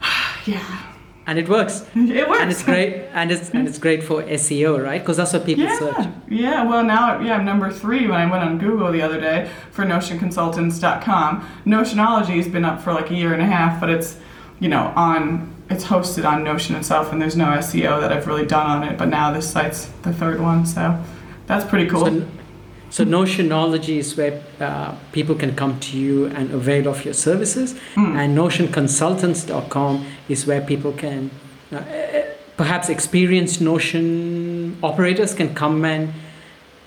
yeah 0.46 0.93
and 1.26 1.38
it 1.38 1.48
works. 1.48 1.84
It 1.94 2.28
works, 2.28 2.40
and 2.42 2.50
it's 2.50 2.62
great, 2.62 2.94
and 3.12 3.30
it's 3.30 3.50
and 3.50 3.66
it's 3.66 3.78
great 3.78 4.02
for 4.02 4.22
SEO, 4.22 4.82
right? 4.82 5.00
Because 5.00 5.16
that's 5.16 5.32
what 5.32 5.44
people 5.44 5.64
yeah. 5.64 5.78
search. 5.78 6.06
Yeah, 6.28 6.64
well 6.64 6.84
now, 6.84 7.20
yeah, 7.20 7.36
I'm 7.36 7.44
number 7.44 7.70
three 7.70 8.06
when 8.06 8.20
I 8.20 8.30
went 8.30 8.44
on 8.44 8.58
Google 8.58 8.92
the 8.92 9.02
other 9.02 9.20
day 9.20 9.50
for 9.70 9.84
NotionConsultants.com. 9.84 11.48
Notionology 11.66 12.36
has 12.36 12.48
been 12.48 12.64
up 12.64 12.80
for 12.80 12.92
like 12.92 13.10
a 13.10 13.14
year 13.14 13.32
and 13.32 13.42
a 13.42 13.46
half, 13.46 13.80
but 13.80 13.90
it's 13.90 14.18
you 14.60 14.68
know 14.68 14.92
on 14.96 15.54
it's 15.70 15.84
hosted 15.84 16.28
on 16.30 16.44
Notion 16.44 16.76
itself, 16.76 17.12
and 17.12 17.20
there's 17.20 17.36
no 17.36 17.46
SEO 17.46 18.00
that 18.00 18.12
I've 18.12 18.26
really 18.26 18.46
done 18.46 18.66
on 18.66 18.82
it. 18.84 18.98
But 18.98 19.08
now 19.08 19.32
this 19.32 19.50
site's 19.50 19.86
the 20.02 20.12
third 20.12 20.40
one, 20.40 20.66
so 20.66 21.02
that's 21.46 21.64
pretty 21.64 21.88
cool. 21.88 22.06
So, 22.06 22.28
so 22.90 23.04
Notionology 23.04 23.96
is 23.96 24.16
where 24.16 24.42
uh, 24.60 24.94
people 25.12 25.34
can 25.34 25.56
come 25.56 25.80
to 25.80 25.98
you 25.98 26.26
and 26.26 26.52
avail 26.52 26.88
of 26.88 27.04
your 27.04 27.14
services, 27.14 27.74
mm. 27.94 28.14
and 28.14 28.36
NotionConsultants.com 28.36 30.06
is 30.28 30.46
where 30.46 30.60
people 30.60 30.92
can, 30.92 31.30
uh, 31.72 31.82
perhaps 32.56 32.88
experienced 32.88 33.60
Notion 33.60 34.76
operators 34.82 35.34
can 35.34 35.54
come 35.54 35.84
and 35.84 36.12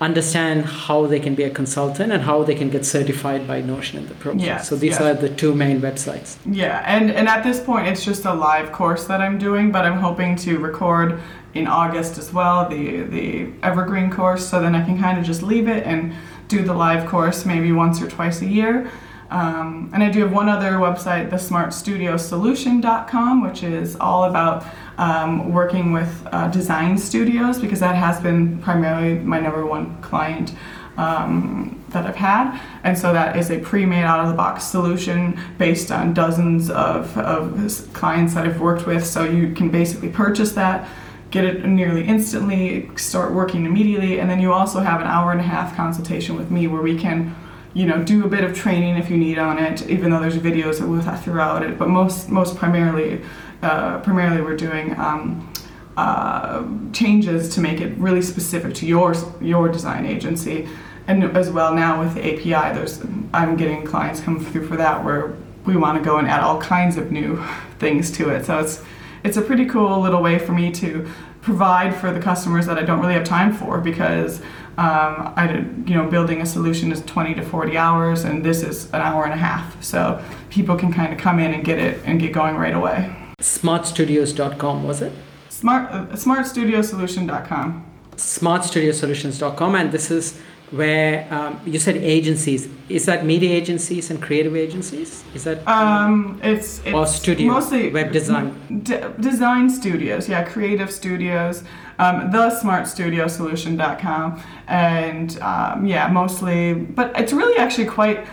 understand 0.00 0.64
how 0.64 1.06
they 1.06 1.18
can 1.18 1.34
be 1.34 1.42
a 1.42 1.50
consultant 1.50 2.12
and 2.12 2.22
how 2.22 2.44
they 2.44 2.54
can 2.54 2.70
get 2.70 2.86
certified 2.86 3.46
by 3.48 3.60
Notion 3.60 3.98
in 3.98 4.06
the 4.06 4.14
process. 4.14 4.42
Yes, 4.42 4.68
so 4.68 4.76
these 4.76 4.92
yes. 4.92 5.00
are 5.00 5.14
the 5.14 5.28
two 5.28 5.54
main 5.54 5.80
websites. 5.80 6.36
Yeah, 6.46 6.82
and 6.86 7.10
and 7.10 7.28
at 7.28 7.42
this 7.42 7.60
point 7.60 7.88
it's 7.88 8.04
just 8.04 8.24
a 8.24 8.32
live 8.32 8.70
course 8.70 9.06
that 9.06 9.20
I'm 9.20 9.38
doing, 9.38 9.72
but 9.72 9.84
I'm 9.84 9.98
hoping 9.98 10.36
to 10.36 10.58
record 10.58 11.20
in 11.54 11.66
August 11.66 12.18
as 12.18 12.32
well, 12.32 12.68
the 12.68 13.02
the 13.02 13.50
evergreen 13.62 14.10
course, 14.10 14.46
so 14.48 14.60
then 14.60 14.74
I 14.74 14.84
can 14.84 14.98
kind 15.00 15.18
of 15.18 15.24
just 15.24 15.42
leave 15.42 15.66
it 15.68 15.84
and 15.84 16.14
do 16.46 16.62
the 16.62 16.74
live 16.74 17.08
course 17.08 17.44
maybe 17.44 17.72
once 17.72 18.00
or 18.00 18.08
twice 18.08 18.40
a 18.40 18.46
year. 18.46 18.90
Um, 19.30 19.90
and 19.92 20.02
I 20.02 20.10
do 20.10 20.20
have 20.20 20.32
one 20.32 20.48
other 20.48 20.70
website, 20.72 21.28
thesmartstudiosolution.com, 21.30 23.42
which 23.42 23.62
is 23.62 23.94
all 23.96 24.24
about 24.24 24.64
um, 24.96 25.52
working 25.52 25.92
with 25.92 26.26
uh, 26.32 26.48
design 26.48 26.96
studios 26.96 27.58
because 27.58 27.80
that 27.80 27.94
has 27.94 28.18
been 28.20 28.58
primarily 28.60 29.18
my 29.18 29.38
number 29.38 29.66
one 29.66 30.00
client 30.00 30.54
um, 30.96 31.84
that 31.90 32.06
I've 32.06 32.16
had. 32.16 32.58
And 32.84 32.96
so 32.98 33.12
that 33.12 33.36
is 33.36 33.50
a 33.50 33.58
pre 33.58 33.84
made 33.86 34.04
out 34.04 34.20
of 34.20 34.28
the 34.28 34.34
box 34.34 34.64
solution 34.64 35.38
based 35.58 35.92
on 35.92 36.14
dozens 36.14 36.70
of, 36.70 37.16
of 37.18 37.86
clients 37.92 38.32
that 38.34 38.46
I've 38.46 38.60
worked 38.60 38.86
with. 38.86 39.04
So 39.06 39.24
you 39.24 39.52
can 39.52 39.68
basically 39.68 40.08
purchase 40.08 40.52
that 40.52 40.88
get 41.30 41.44
it 41.44 41.64
nearly 41.64 42.04
instantly, 42.04 42.90
start 42.96 43.32
working 43.32 43.66
immediately, 43.66 44.18
and 44.18 44.30
then 44.30 44.40
you 44.40 44.52
also 44.52 44.80
have 44.80 45.00
an 45.00 45.06
hour 45.06 45.30
and 45.30 45.40
a 45.40 45.44
half 45.44 45.76
consultation 45.76 46.36
with 46.36 46.50
me 46.50 46.66
where 46.66 46.80
we 46.80 46.98
can, 46.98 47.34
you 47.74 47.86
know, 47.86 48.02
do 48.02 48.24
a 48.24 48.28
bit 48.28 48.44
of 48.44 48.54
training 48.54 48.96
if 48.96 49.10
you 49.10 49.16
need 49.16 49.38
on 49.38 49.58
it, 49.58 49.88
even 49.88 50.10
though 50.10 50.20
there's 50.20 50.36
videos 50.36 50.78
throughout 51.22 51.62
it. 51.62 51.78
But 51.78 51.88
most 51.88 52.28
most 52.28 52.56
primarily, 52.56 53.22
uh, 53.62 54.00
primarily 54.00 54.42
we're 54.42 54.56
doing. 54.56 54.98
Um, 54.98 55.52
uh, 55.98 56.64
changes 56.92 57.52
to 57.52 57.60
make 57.60 57.80
it 57.80 57.92
really 57.98 58.22
specific 58.22 58.72
to 58.72 58.86
your 58.86 59.16
your 59.40 59.68
design 59.68 60.06
agency, 60.06 60.68
and 61.08 61.24
as 61.36 61.50
well 61.50 61.74
now 61.74 61.98
with 61.98 62.14
the 62.14 62.22
API, 62.22 62.72
there's 62.72 63.02
I'm 63.34 63.56
getting 63.56 63.84
clients 63.84 64.20
come 64.20 64.38
through 64.38 64.68
for 64.68 64.76
that 64.76 65.04
where 65.04 65.34
we 65.66 65.76
want 65.76 65.98
to 65.98 66.04
go 66.04 66.18
and 66.18 66.28
add 66.28 66.40
all 66.40 66.60
kinds 66.60 66.96
of 66.96 67.10
new 67.10 67.44
things 67.80 68.12
to 68.12 68.30
it. 68.30 68.46
So 68.46 68.60
it's 68.60 68.80
it's 69.24 69.36
a 69.36 69.42
pretty 69.42 69.66
cool 69.66 70.00
little 70.00 70.22
way 70.22 70.38
for 70.38 70.52
me 70.52 70.70
to 70.74 71.10
provide 71.40 71.96
for 71.96 72.12
the 72.12 72.20
customers 72.20 72.66
that 72.66 72.78
I 72.78 72.82
don't 72.82 73.00
really 73.00 73.14
have 73.14 73.24
time 73.24 73.52
for 73.52 73.80
because 73.80 74.40
um, 74.78 75.34
I 75.34 75.66
you 75.86 75.94
know 75.94 76.08
building 76.08 76.40
a 76.40 76.46
solution 76.46 76.92
is 76.92 77.02
20 77.04 77.34
to 77.34 77.42
40 77.42 77.76
hours 77.76 78.22
and 78.22 78.44
this 78.44 78.62
is 78.62 78.86
an 78.92 79.00
hour 79.00 79.24
and 79.24 79.32
a 79.32 79.36
half. 79.36 79.82
So 79.82 80.22
people 80.50 80.76
can 80.76 80.92
kind 80.92 81.12
of 81.12 81.18
come 81.18 81.40
in 81.40 81.52
and 81.52 81.64
get 81.64 81.80
it 81.80 82.00
and 82.04 82.20
get 82.20 82.32
going 82.32 82.56
right 82.56 82.74
away. 82.74 83.12
Smartstudios.com 83.40 84.84
was 84.84 85.02
it? 85.02 85.12
Smart 85.48 85.90
uh, 85.92 86.06
smartstudiosolution.com 86.06 87.84
smartstudiosolutions.com 88.16 89.74
and 89.74 89.92
this 89.92 90.10
is 90.10 90.40
where 90.70 91.26
um, 91.32 91.60
you 91.64 91.78
said 91.78 91.96
agencies. 91.96 92.68
Is 92.88 93.06
that 93.06 93.24
media 93.24 93.50
agencies 93.50 94.10
and 94.10 94.20
creative 94.22 94.56
agencies? 94.56 95.24
Is 95.34 95.44
that 95.44 95.66
um, 95.66 96.40
it's, 96.42 96.80
it's 96.84 96.94
or 96.94 97.06
studio 97.06 97.52
mostly 97.52 97.90
web 97.90 98.12
design? 98.12 98.80
d- 98.82 99.00
design 99.20 99.68
studios 99.70 100.28
yeah 100.28 100.42
creative 100.42 100.90
studios 100.90 101.64
um, 101.98 102.30
the 102.30 102.50
smartstudiosolution.com 102.62 104.42
and 104.68 105.38
um, 105.40 105.86
yeah 105.86 106.08
mostly 106.08 106.74
but 106.74 107.18
it's 107.18 107.32
really 107.32 107.58
actually 107.58 107.86
quite 107.86 108.26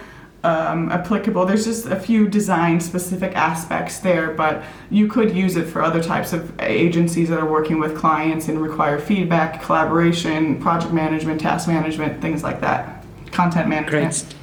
um, 0.46 0.92
applicable. 0.92 1.46
There's 1.46 1.66
just 1.66 1.88
a 1.88 1.96
few 1.96 2.30
design 2.30 2.80
specific 2.80 3.36
aspects 3.36 4.00
there, 4.00 4.32
but 4.32 4.64
you 4.92 5.08
could 5.08 5.36
use 5.36 5.56
it 5.56 5.66
for 5.66 5.82
other 5.82 6.04
types 6.04 6.34
of 6.34 6.42
agencies 6.62 7.30
that 7.30 7.40
are 7.40 7.50
working 7.50 7.80
with 7.80 7.98
clients 7.98 8.48
and 8.48 8.62
require 8.62 9.00
feedback, 9.00 9.62
collaboration, 9.64 10.62
project 10.62 10.94
management, 10.94 11.42
task 11.42 11.68
management, 11.68 12.22
things 12.22 12.44
like 12.44 12.62
that, 12.62 13.04
content 13.32 13.68
management. 13.68 14.14
Great. 14.14 14.36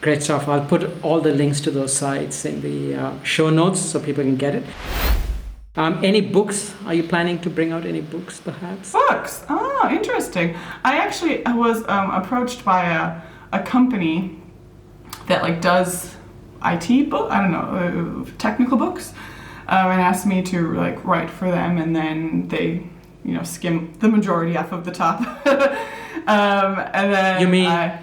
Great 0.00 0.22
stuff. 0.22 0.48
I'll 0.48 0.64
put 0.64 0.82
all 1.04 1.20
the 1.20 1.32
links 1.32 1.60
to 1.62 1.70
those 1.70 1.92
sites 1.92 2.44
in 2.44 2.60
the 2.60 2.94
uh, 2.94 3.22
show 3.22 3.50
notes 3.50 3.80
so 3.80 3.98
people 4.00 4.24
can 4.24 4.36
get 4.36 4.54
it. 4.54 4.64
Um, 5.76 6.00
any 6.04 6.20
books? 6.20 6.74
Are 6.86 6.94
you 6.94 7.04
planning 7.04 7.38
to 7.40 7.50
bring 7.50 7.70
out 7.72 7.84
any 7.84 8.00
books, 8.00 8.40
perhaps? 8.40 8.92
Books. 8.92 9.44
Oh, 9.48 9.88
interesting. 9.90 10.56
I 10.84 10.98
actually 10.98 11.42
was 11.46 11.86
um, 11.88 12.10
approached 12.10 12.64
by 12.64 12.82
a, 12.84 13.20
a 13.52 13.62
company 13.62 14.40
that 15.28 15.42
like 15.42 15.60
does 15.60 16.14
IT 16.64 17.08
book. 17.10 17.30
I 17.30 17.40
don't 17.42 17.52
know 17.52 18.24
uh, 18.26 18.30
technical 18.38 18.76
books, 18.76 19.12
um, 19.68 19.90
and 19.92 20.00
asked 20.00 20.26
me 20.26 20.42
to 20.42 20.74
like 20.74 21.04
write 21.04 21.30
for 21.30 21.50
them, 21.50 21.78
and 21.78 21.94
then 21.94 22.48
they, 22.48 22.82
you 23.24 23.34
know, 23.34 23.42
skim 23.42 23.92
the 24.00 24.08
majority 24.08 24.56
off 24.56 24.72
of 24.72 24.84
the 24.84 24.90
top. 24.92 25.20
um, 26.26 26.78
and 26.92 27.12
then 27.12 27.40
You 27.40 27.48
mean- 27.48 27.66
I- 27.70 28.00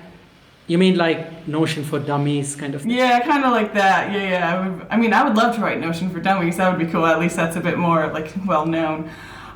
You 0.68 0.80
mean 0.80 0.96
like 0.98 1.48
Notion 1.48 1.84
for 1.84 2.00
Dummies 2.00 2.56
kind 2.56 2.74
of 2.74 2.82
thing? 2.82 2.90
Yeah, 2.92 3.20
kind 3.20 3.44
of 3.46 3.52
like 3.52 3.72
that. 3.76 4.12
Yeah, 4.12 4.30
yeah. 4.34 4.52
I, 4.56 4.68
would, 4.68 4.88
I 4.90 4.98
mean, 4.98 5.14
I 5.14 5.22
would 5.24 5.36
love 5.38 5.54
to 5.58 5.62
write 5.62 5.80
Notion 5.80 6.10
for 6.10 6.20
Dummies. 6.20 6.58
That 6.58 6.68
would 6.72 6.84
be 6.84 6.92
cool. 6.92 7.06
At 7.06 7.20
least 7.20 7.36
that's 7.36 7.56
a 7.56 7.62
bit 7.62 7.78
more 7.78 8.08
like 8.18 8.34
well 8.48 8.66
known. 8.66 9.08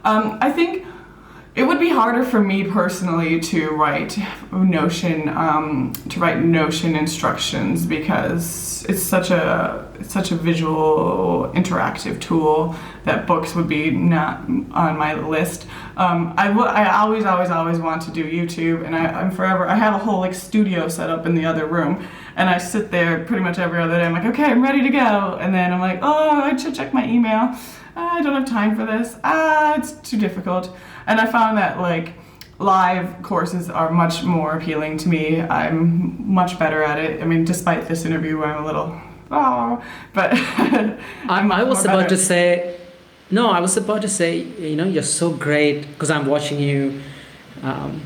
Um, 0.04 0.38
I 0.40 0.52
think 0.52 0.86
it 1.60 1.68
would 1.68 1.78
be 1.80 1.90
harder 1.90 2.24
for 2.24 2.40
me 2.40 2.64
personally 2.64 3.38
to 3.38 3.72
write 3.72 4.18
Notion 4.54 5.28
um, 5.28 5.92
to 6.08 6.18
write 6.18 6.40
Notion 6.40 6.96
instructions 6.96 7.86
because 7.86 8.86
it's 8.88 9.04
such 9.04 9.30
a 9.30 9.86
it's 10.00 10.14
such 10.14 10.32
a 10.32 10.36
visual 10.36 11.52
interactive 11.54 12.22
tool 12.22 12.78
that 13.04 13.28
books 13.28 13.56
would 13.56 13.68
be 13.68 13.92
not 13.92 14.40
on 14.72 14.98
my 14.98 15.16
list. 15.16 15.68
Um, 15.98 16.34
I 16.38 16.48
I 16.48 16.98
always 17.02 17.26
always 17.26 17.50
always 17.50 17.78
want 17.80 18.04
to 18.04 18.12
do 18.12 18.24
YouTube 18.24 18.86
and 18.86 18.96
I, 18.96 19.08
I'm 19.08 19.30
forever 19.30 19.68
I 19.68 19.76
have 19.76 19.94
a 19.94 19.98
whole 19.98 20.22
like 20.22 20.34
studio 20.34 20.88
set 20.88 21.10
up 21.10 21.26
in 21.26 21.36
the 21.36 21.46
other 21.46 21.66
room 21.66 22.08
and 22.38 22.50
I 22.50 22.58
sit 22.58 22.90
there 22.90 23.26
pretty 23.26 23.44
much 23.44 23.60
every 23.60 23.82
other 23.82 23.98
day. 23.98 24.06
I'm 24.06 24.14
like 24.14 24.26
okay 24.28 24.46
I'm 24.46 24.64
ready 24.64 24.82
to 24.82 24.90
go 24.90 25.38
and 25.42 25.54
then 25.54 25.74
I'm 25.74 25.82
like 25.82 26.00
oh 26.04 26.42
I 26.42 26.56
should 26.56 26.74
check 26.74 26.94
my 26.94 27.06
email. 27.06 27.54
Ah, 27.98 28.16
I 28.16 28.22
don't 28.22 28.34
have 28.34 28.48
time 28.48 28.78
for 28.78 28.86
this. 28.86 29.18
Ah, 29.26 29.76
it's 29.78 29.92
too 30.10 30.18
difficult. 30.18 30.74
And 31.10 31.20
I 31.20 31.26
found 31.26 31.58
that 31.58 31.80
like 31.82 32.14
live 32.60 33.08
courses 33.24 33.70
are 33.70 33.90
much 34.04 34.24
more 34.24 34.52
appealing 34.58 34.98
to 35.04 35.08
me. 35.10 35.42
I'm 35.42 36.32
much 36.40 36.52
better 36.60 36.82
at 36.92 36.98
it. 37.06 37.22
I 37.22 37.26
mean, 37.26 37.44
despite 37.54 37.88
this 37.88 38.06
interview 38.06 38.38
where 38.38 38.48
I'm 38.54 38.64
a 38.64 38.66
little 38.66 38.90
oh, 39.32 39.84
but 40.14 40.30
I'm, 41.36 41.52
I 41.52 41.64
was 41.64 41.86
about 41.86 42.04
better. 42.04 42.16
to 42.16 42.18
say, 42.18 42.78
no, 43.32 43.50
I 43.58 43.60
was 43.60 43.78
about 43.78 44.02
to 44.02 44.10
say, 44.10 44.38
you 44.70 44.76
know, 44.76 44.86
you're 44.86 45.04
so 45.22 45.32
great 45.32 45.88
because 45.92 46.10
I'm 46.10 46.26
watching 46.26 46.60
you 46.60 47.02
um, 47.64 48.02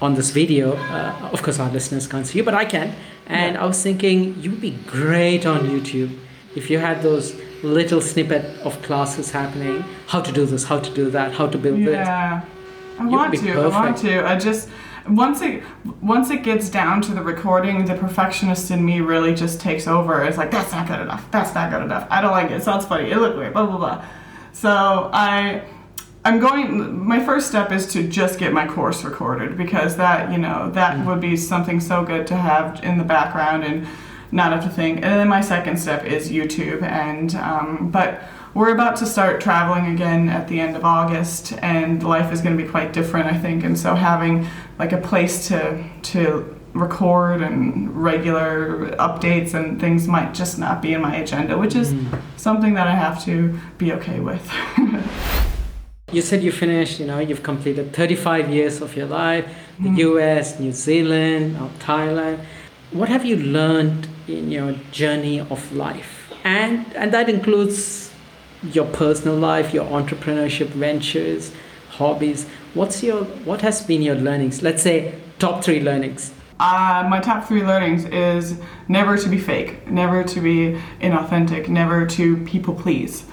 on 0.00 0.14
this 0.14 0.30
video. 0.30 0.76
Uh, 0.76 1.30
of 1.32 1.42
course, 1.42 1.58
our 1.58 1.70
listeners 1.70 2.06
can't 2.06 2.26
see 2.26 2.38
you, 2.38 2.44
but 2.44 2.54
I 2.54 2.64
can. 2.64 2.94
And 3.26 3.54
Yeah. 3.54 3.62
I 3.62 3.66
was 3.66 3.82
thinking 3.82 4.36
you'd 4.42 4.60
be 4.60 4.74
great 4.86 5.46
on 5.46 5.60
YouTube 5.72 6.10
if 6.54 6.70
you 6.70 6.78
had 6.78 7.02
those 7.02 7.34
little 7.66 8.00
snippet 8.00 8.44
of 8.60 8.80
classes 8.82 9.30
happening, 9.30 9.84
how 10.06 10.20
to 10.20 10.32
do 10.32 10.46
this, 10.46 10.64
how 10.64 10.78
to 10.78 10.90
do 10.94 11.10
that, 11.10 11.32
how 11.32 11.46
to 11.46 11.58
build 11.58 11.80
this. 11.80 12.06
Yeah, 12.06 12.44
I 12.98 13.06
want 13.06 13.34
to. 13.34 13.52
I 13.52 13.66
want 13.68 13.96
to. 13.98 14.26
I 14.26 14.38
just 14.38 14.68
once 15.08 15.40
it 15.42 15.62
once 16.00 16.30
it 16.30 16.42
gets 16.42 16.68
down 16.68 17.02
to 17.02 17.12
the 17.12 17.22
recording, 17.22 17.84
the 17.84 17.94
perfectionist 17.94 18.70
in 18.70 18.84
me 18.84 19.00
really 19.00 19.34
just 19.34 19.60
takes 19.60 19.86
over. 19.86 20.24
It's 20.24 20.38
like 20.38 20.50
that's 20.50 20.72
not 20.72 20.86
good 20.86 21.00
enough. 21.00 21.30
That's 21.30 21.54
not 21.54 21.70
good 21.70 21.82
enough. 21.82 22.06
I 22.10 22.20
don't 22.20 22.32
like 22.32 22.50
it. 22.50 22.54
It 22.54 22.62
sounds 22.62 22.86
funny. 22.86 23.10
It 23.10 23.18
look 23.18 23.36
weird. 23.36 23.52
Blah 23.52 23.66
blah 23.66 23.78
blah. 23.78 24.04
So 24.52 25.10
I. 25.12 25.62
I'm 26.24 26.40
going. 26.40 27.06
My 27.06 27.24
first 27.24 27.46
step 27.46 27.70
is 27.70 27.86
to 27.92 28.02
just 28.08 28.40
get 28.40 28.52
my 28.52 28.66
course 28.66 29.04
recorded 29.04 29.56
because 29.56 29.96
that, 29.96 30.32
you 30.32 30.38
know, 30.38 30.72
that 30.72 30.96
mm. 30.96 31.06
would 31.06 31.20
be 31.20 31.36
something 31.36 31.78
so 31.78 32.02
good 32.02 32.26
to 32.26 32.34
have 32.34 32.82
in 32.82 32.98
the 32.98 33.04
background 33.04 33.62
and 33.62 33.86
not 34.32 34.52
have 34.52 34.64
to 34.64 34.70
think. 34.70 34.96
And 34.96 35.04
then 35.20 35.28
my 35.28 35.40
second 35.40 35.78
step 35.78 36.04
is 36.04 36.30
YouTube. 36.30 36.82
And 36.82 37.34
um, 37.36 37.90
but 37.90 38.22
we're 38.54 38.72
about 38.72 38.96
to 38.96 39.06
start 39.06 39.40
traveling 39.40 39.86
again 39.92 40.28
at 40.28 40.48
the 40.48 40.60
end 40.60 40.76
of 40.76 40.84
August, 40.84 41.52
and 41.60 42.02
life 42.02 42.32
is 42.32 42.40
going 42.40 42.56
to 42.56 42.62
be 42.62 42.68
quite 42.68 42.92
different, 42.92 43.26
I 43.26 43.36
think. 43.38 43.64
And 43.64 43.78
so 43.78 43.94
having 43.94 44.46
like 44.78 44.92
a 44.92 44.98
place 44.98 45.48
to 45.48 45.84
to 46.12 46.56
record 46.72 47.40
and 47.42 47.94
regular 48.02 48.90
updates 48.96 49.54
and 49.54 49.80
things 49.80 50.06
might 50.06 50.34
just 50.34 50.58
not 50.58 50.82
be 50.82 50.92
in 50.92 51.00
my 51.00 51.16
agenda, 51.16 51.56
which 51.56 51.74
is 51.74 51.94
something 52.36 52.74
that 52.74 52.86
I 52.86 52.94
have 52.94 53.24
to 53.24 53.58
be 53.78 53.92
okay 53.92 54.20
with. 54.20 54.50
You 56.12 56.22
said 56.22 56.40
you 56.40 56.52
finished, 56.52 57.00
you 57.00 57.06
know, 57.06 57.18
you've 57.18 57.42
completed 57.42 57.92
35 57.92 58.48
years 58.48 58.80
of 58.80 58.96
your 58.96 59.06
life, 59.06 59.44
the 59.80 59.90
US, 60.02 60.60
New 60.60 60.70
Zealand, 60.70 61.56
Thailand. 61.80 62.38
What 62.92 63.08
have 63.08 63.24
you 63.24 63.36
learned 63.36 64.06
in 64.28 64.50
your 64.50 64.72
journey 64.92 65.40
of 65.40 65.72
life? 65.72 66.32
And, 66.44 66.86
and 66.94 67.12
that 67.12 67.28
includes 67.28 68.10
your 68.62 68.86
personal 68.86 69.36
life, 69.36 69.74
your 69.74 69.84
entrepreneurship 69.86 70.68
ventures, 70.68 71.52
hobbies. 71.90 72.46
What's 72.74 73.02
your, 73.02 73.24
what 73.24 73.62
has 73.62 73.82
been 73.82 74.02
your 74.02 74.16
learnings? 74.16 74.62
Let's 74.62 74.82
say 74.82 75.18
top 75.38 75.64
three 75.64 75.80
learnings. 75.80 76.32
Uh, 76.58 77.06
my 77.10 77.20
top 77.20 77.46
three 77.46 77.62
learnings 77.62 78.06
is 78.06 78.58
never 78.88 79.18
to 79.18 79.28
be 79.28 79.38
fake, 79.38 79.86
never 79.90 80.24
to 80.24 80.40
be 80.40 80.80
inauthentic, 81.00 81.68
never 81.68 82.06
to 82.06 82.38
people 82.44 82.74
please. 82.74 83.24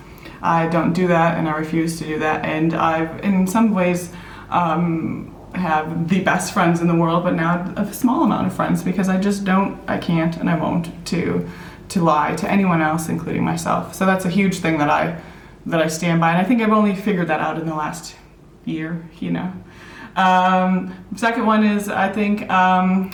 I 0.41 0.67
don't 0.67 0.91
do 0.91 1.07
that, 1.07 1.37
and 1.37 1.47
I 1.47 1.53
refuse 1.53 1.97
to 1.99 2.03
do 2.03 2.19
that. 2.19 2.43
And 2.43 2.73
I've, 2.73 3.21
in 3.23 3.47
some 3.47 3.73
ways, 3.73 4.11
um, 4.49 5.32
have 5.55 6.09
the 6.09 6.21
best 6.21 6.53
friends 6.53 6.81
in 6.81 6.87
the 6.87 6.95
world, 6.95 7.23
but 7.23 7.33
now 7.33 7.73
a 7.77 7.91
small 7.93 8.23
amount 8.23 8.47
of 8.47 8.53
friends 8.53 8.83
because 8.83 9.09
I 9.09 9.19
just 9.19 9.43
don't, 9.43 9.79
I 9.87 9.97
can't, 9.97 10.37
and 10.37 10.49
I 10.49 10.57
won't 10.57 11.05
to 11.07 11.47
to 11.89 12.01
lie 12.01 12.35
to 12.35 12.49
anyone 12.49 12.81
else, 12.81 13.09
including 13.09 13.43
myself. 13.43 13.93
So 13.93 14.05
that's 14.05 14.25
a 14.25 14.29
huge 14.29 14.59
thing 14.59 14.77
that 14.79 14.89
I 14.89 15.21
that 15.65 15.81
I 15.81 15.87
stand 15.87 16.19
by, 16.19 16.31
and 16.31 16.39
I 16.39 16.43
think 16.43 16.61
I've 16.61 16.71
only 16.71 16.95
figured 16.95 17.27
that 17.27 17.39
out 17.39 17.59
in 17.59 17.65
the 17.65 17.75
last 17.75 18.15
year. 18.65 19.03
You 19.19 19.31
know. 19.31 19.53
Um, 20.15 20.93
second 21.15 21.45
one 21.45 21.63
is 21.63 21.89
I 21.89 22.11
think 22.11 22.49
um, 22.49 23.11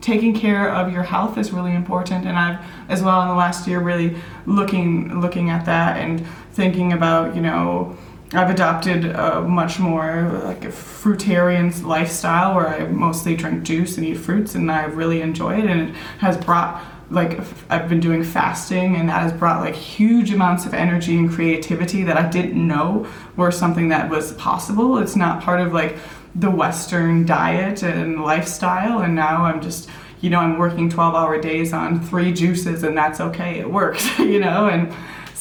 taking 0.00 0.34
care 0.34 0.70
of 0.70 0.92
your 0.92 1.02
health 1.02 1.38
is 1.38 1.52
really 1.52 1.74
important, 1.74 2.26
and 2.26 2.38
I've 2.38 2.64
as 2.88 3.02
well 3.02 3.22
in 3.22 3.28
the 3.28 3.34
last 3.34 3.66
year 3.66 3.80
really 3.80 4.16
looking 4.46 5.20
looking 5.20 5.50
at 5.50 5.64
that 5.66 5.98
and 5.98 6.26
thinking 6.52 6.92
about 6.92 7.34
you 7.34 7.42
know 7.42 7.96
I've 8.34 8.50
adopted 8.50 9.04
a 9.06 9.42
much 9.42 9.78
more 9.78 10.40
like 10.44 10.64
a 10.64 10.68
fruitarian 10.68 11.84
lifestyle 11.84 12.56
where 12.56 12.68
I 12.68 12.86
mostly 12.88 13.36
drink 13.36 13.62
juice 13.62 13.96
and 13.96 14.06
eat 14.06 14.14
fruits, 14.14 14.54
and 14.54 14.70
I 14.70 14.84
really 14.84 15.20
enjoy 15.20 15.58
it, 15.58 15.66
and 15.66 15.90
it 15.90 15.96
has 16.18 16.36
brought 16.36 16.84
like 17.10 17.38
I've 17.70 17.88
been 17.88 18.00
doing 18.00 18.24
fasting, 18.24 18.96
and 18.96 19.08
that 19.08 19.22
has 19.22 19.32
brought 19.32 19.60
like 19.60 19.74
huge 19.74 20.32
amounts 20.32 20.66
of 20.66 20.74
energy 20.74 21.16
and 21.16 21.30
creativity 21.30 22.02
that 22.02 22.16
I 22.16 22.28
didn't 22.28 22.66
know 22.66 23.06
were 23.36 23.50
something 23.50 23.88
that 23.88 24.10
was 24.10 24.32
possible. 24.32 24.98
It's 24.98 25.16
not 25.16 25.42
part 25.42 25.60
of 25.60 25.72
like 25.72 25.96
the 26.34 26.50
Western 26.50 27.24
diet 27.24 27.82
and 27.82 28.22
lifestyle, 28.22 29.00
and 29.00 29.14
now 29.14 29.44
I'm 29.44 29.60
just 29.60 29.88
you 30.20 30.30
know 30.30 30.40
I'm 30.40 30.58
working 30.58 30.88
12 30.88 31.14
hour 31.14 31.40
days 31.40 31.72
on 31.72 32.00
three 32.00 32.32
juices, 32.32 32.82
and 32.82 32.96
that's 32.96 33.20
okay. 33.20 33.58
It 33.60 33.70
works, 33.70 34.18
you 34.18 34.40
know, 34.40 34.66
and 34.68 34.92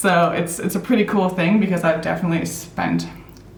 so 0.03 0.31
it's 0.31 0.59
it's 0.59 0.75
a 0.75 0.81
pretty 0.81 1.05
cool 1.05 1.29
thing 1.29 1.61
because 1.61 1.85
I've 1.85 2.01
definitely 2.01 2.45
spent 2.45 3.07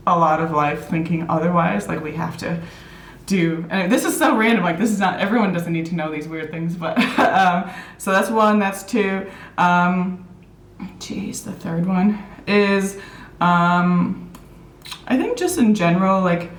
a 0.06 0.16
lot 0.16 0.40
of 0.40 0.52
life 0.52 0.88
thinking 0.88 1.28
otherwise. 1.28 1.88
Like 1.88 2.04
we 2.04 2.14
have 2.14 2.38
to 2.38 2.62
do, 3.26 3.66
and 3.72 3.92
this 3.92 4.06
is 4.06 4.16
so 4.16 4.38
random. 4.38 4.64
Like 4.64 4.78
this 4.78 4.92
is 4.92 5.00
not 5.00 5.20
everyone 5.20 5.54
doesn't 5.54 5.74
need 5.74 5.88
to 5.88 5.96
know 5.96 6.12
these 6.12 6.28
weird 6.28 6.52
things, 6.52 6.76
but 6.76 7.00
um, 7.20 7.72
so 7.98 8.12
that's 8.12 8.30
one. 8.30 8.60
That's 8.60 8.84
two. 8.84 9.28
Um, 9.58 10.28
geez, 11.00 11.44
the 11.44 11.52
third 11.52 11.88
one 11.88 12.24
is 12.46 13.00
um, 13.42 14.32
I 15.08 15.18
think 15.18 15.40
just 15.40 15.58
in 15.58 15.74
general, 15.74 16.22
like 16.22 16.52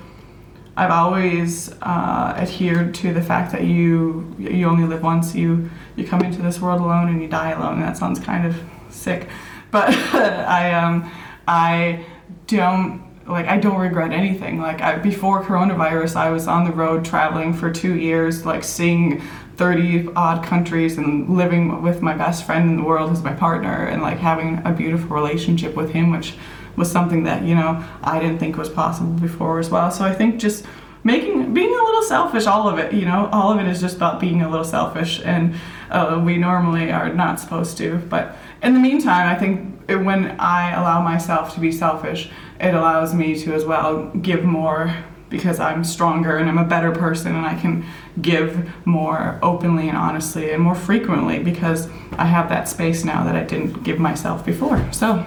I've 0.75 0.91
always 0.91 1.71
uh, 1.81 2.33
adhered 2.35 2.93
to 2.95 3.13
the 3.13 3.21
fact 3.21 3.53
that 3.53 3.63
you 3.63 4.35
you 4.37 4.67
only 4.67 4.83
live 4.83 5.01
once. 5.01 5.33
You 5.33 5.69
you 5.95 6.05
come 6.05 6.23
into 6.23 6.41
this 6.41 6.59
world 6.59 6.81
alone 6.81 7.07
and 7.07 7.21
you 7.21 7.29
die 7.29 7.51
alone. 7.51 7.79
That 7.79 7.95
sounds 7.95 8.19
kind 8.19 8.45
of 8.45 8.61
sick, 8.89 9.29
but 9.77 9.89
I 10.47 10.73
um 10.73 11.11
I 11.47 12.05
don't 12.47 13.03
like 13.27 13.47
I 13.47 13.57
don't 13.57 13.79
regret 13.79 14.11
anything. 14.11 14.59
Like 14.59 14.81
I, 14.81 14.97
before 14.97 15.43
coronavirus, 15.43 16.15
I 16.15 16.29
was 16.29 16.47
on 16.47 16.63
the 16.63 16.71
road 16.71 17.05
traveling 17.05 17.53
for 17.53 17.71
two 17.71 17.95
years, 17.95 18.45
like 18.45 18.63
seeing. 18.63 19.21
30 19.57 20.09
odd 20.15 20.45
countries 20.45 20.99
and 20.99 21.35
living 21.35 21.81
with 21.81 21.99
my 21.99 22.13
best 22.13 22.45
friend 22.45 22.69
in 22.69 22.75
the 22.77 22.83
world 22.83 23.11
as 23.11 23.23
my 23.23 23.33
partner 23.33 23.87
and 23.87 24.03
like 24.03 24.19
having 24.19 24.61
a 24.65 24.71
beautiful 24.71 25.07
relationship 25.15 25.73
with 25.73 25.89
him 25.89 26.11
which 26.11 26.35
was 26.75 26.91
something 26.91 27.23
that 27.23 27.41
you 27.41 27.55
know 27.55 27.83
I 28.03 28.19
didn't 28.19 28.37
think 28.37 28.55
was 28.55 28.69
possible 28.69 29.13
before 29.13 29.57
as 29.57 29.71
well. 29.71 29.89
So 29.89 30.05
I 30.05 30.13
think 30.13 30.39
just 30.39 30.63
making 31.03 31.53
being 31.53 31.73
a 31.73 31.83
little 31.83 32.03
selfish, 32.03 32.45
all 32.45 32.67
of 32.67 32.77
it, 32.77 32.93
you 32.93 33.05
know, 33.05 33.29
all 33.31 33.51
of 33.51 33.59
it 33.59 33.67
is 33.67 33.81
just 33.81 33.95
about 33.95 34.19
being 34.19 34.41
a 34.41 34.49
little 34.49 34.65
selfish, 34.65 35.21
and 35.23 35.55
uh, 35.89 36.21
we 36.23 36.37
normally 36.37 36.91
are 36.91 37.11
not 37.11 37.39
supposed 37.39 37.77
to. 37.77 37.97
But 37.97 38.37
in 38.63 38.73
the 38.73 38.79
meantime, 38.79 39.27
I 39.29 39.35
think 39.35 39.81
it- 39.87 40.03
when 40.03 40.35
I 40.39 40.71
allow 40.71 41.01
myself 41.01 41.53
to 41.55 41.59
be 41.59 41.71
selfish, 41.71 42.29
it 42.59 42.73
allows 42.73 43.13
me 43.13 43.35
to 43.43 43.53
as 43.53 43.65
well 43.65 44.09
give 44.21 44.43
more 44.43 44.91
because 45.29 45.59
I'm 45.59 45.83
stronger 45.83 46.37
and 46.37 46.47
I'm 46.49 46.57
a 46.57 46.63
better 46.63 46.91
person 46.91 47.35
and 47.35 47.45
I 47.45 47.55
can 47.55 47.83
give 48.21 48.69
more 48.85 49.37
openly 49.43 49.89
and 49.89 49.97
honestly 49.97 50.51
and 50.51 50.63
more 50.63 50.75
frequently 50.75 51.39
because 51.39 51.89
I 52.17 52.25
have 52.25 52.47
that 52.49 52.67
space 52.69 53.03
now 53.03 53.23
that 53.25 53.35
I 53.35 53.43
didn't 53.43 53.83
give 53.83 53.99
myself 53.99 54.45
before. 54.45 54.81
So 54.91 55.23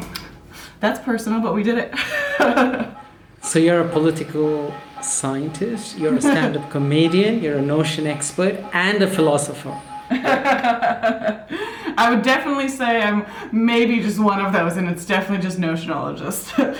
that's 0.80 0.98
personal, 1.00 1.40
but 1.40 1.54
we 1.54 1.62
did 1.62 1.78
it. 1.78 1.94
So 3.42 3.58
you're 3.58 3.80
a 3.80 3.88
political 3.88 4.74
scientist, 5.00 5.98
you're 5.98 6.14
a 6.14 6.20
stand-up 6.20 6.70
comedian, 6.76 7.42
you're 7.42 7.56
a 7.56 7.62
notion 7.62 8.06
expert, 8.06 8.56
and 8.74 9.00
a 9.02 9.06
philosopher. 9.06 9.74
I 12.00 12.08
would 12.08 12.22
definitely 12.22 12.68
say 12.68 13.02
I'm 13.02 13.26
maybe 13.52 14.00
just 14.00 14.18
one 14.18 14.40
of 14.40 14.54
those, 14.54 14.78
and 14.78 14.88
it's 14.88 15.04
definitely 15.04 15.42
just 15.42 15.58
notionologist. 15.60 16.56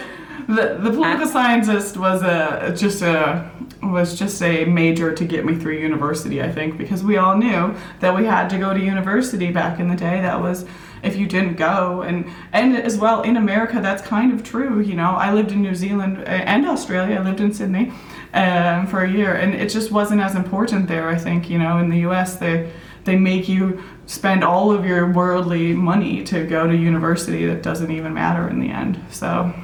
the 0.49 0.79
the 0.81 0.91
political 0.91 1.27
scientist 1.27 1.99
was 1.99 2.23
a 2.23 2.75
just 2.75 3.03
a 3.03 3.51
was 3.83 4.18
just 4.18 4.41
a 4.43 4.64
major 4.64 5.14
to 5.14 5.25
get 5.27 5.45
me 5.45 5.55
through 5.57 5.77
university. 5.77 6.41
I 6.43 6.51
think 6.51 6.79
because 6.79 7.05
we 7.05 7.18
all 7.18 7.37
knew 7.37 7.75
that 8.01 8.16
we 8.16 8.25
had 8.25 8.49
to 8.49 8.59
go 8.59 8.73
to 8.73 8.81
university 8.81 9.53
back 9.53 9.79
in 9.79 9.89
the 9.89 9.95
day. 9.95 10.23
That 10.23 10.41
was 10.41 10.64
if 11.03 11.16
you 11.16 11.27
didn't 11.27 11.57
go, 11.57 12.01
and 12.01 12.25
and 12.55 12.75
as 12.79 12.97
well 12.97 13.21
in 13.21 13.37
America, 13.37 13.79
that's 13.83 14.03
kind 14.03 14.33
of 14.33 14.43
true. 14.43 14.81
You 14.81 14.95
know, 14.95 15.11
I 15.27 15.35
lived 15.35 15.53
in 15.53 15.61
New 15.61 15.75
Zealand 15.75 16.16
uh, 16.16 16.31
and 16.55 16.64
Australia. 16.66 17.16
I 17.16 17.23
lived 17.23 17.41
in 17.41 17.53
Sydney 17.53 17.93
um, 18.33 18.87
for 18.87 19.05
a 19.05 19.11
year, 19.11 19.35
and 19.35 19.55
it 19.55 19.68
just 19.68 19.93
wasn't 19.93 20.23
as 20.23 20.35
important 20.35 20.89
there. 20.89 21.11
I 21.11 21.16
think 21.16 21.51
you 21.51 21.59
know 21.59 21.77
in 21.77 21.91
the 21.91 21.99
U.S. 22.09 22.37
they 22.37 22.73
they 23.05 23.16
make 23.16 23.49
you 23.49 23.83
spend 24.11 24.43
all 24.43 24.73
of 24.73 24.85
your 24.85 25.13
worldly 25.13 25.73
money 25.73 26.25
to 26.25 26.45
go 26.45 26.67
to 26.67 26.75
university 26.75 27.47
that 27.47 27.63
doesn't 27.63 27.93
even 27.93 28.13
matter 28.13 28.49
in 28.49 28.59
the 28.59 28.69
end. 28.69 29.01
So 29.11 29.55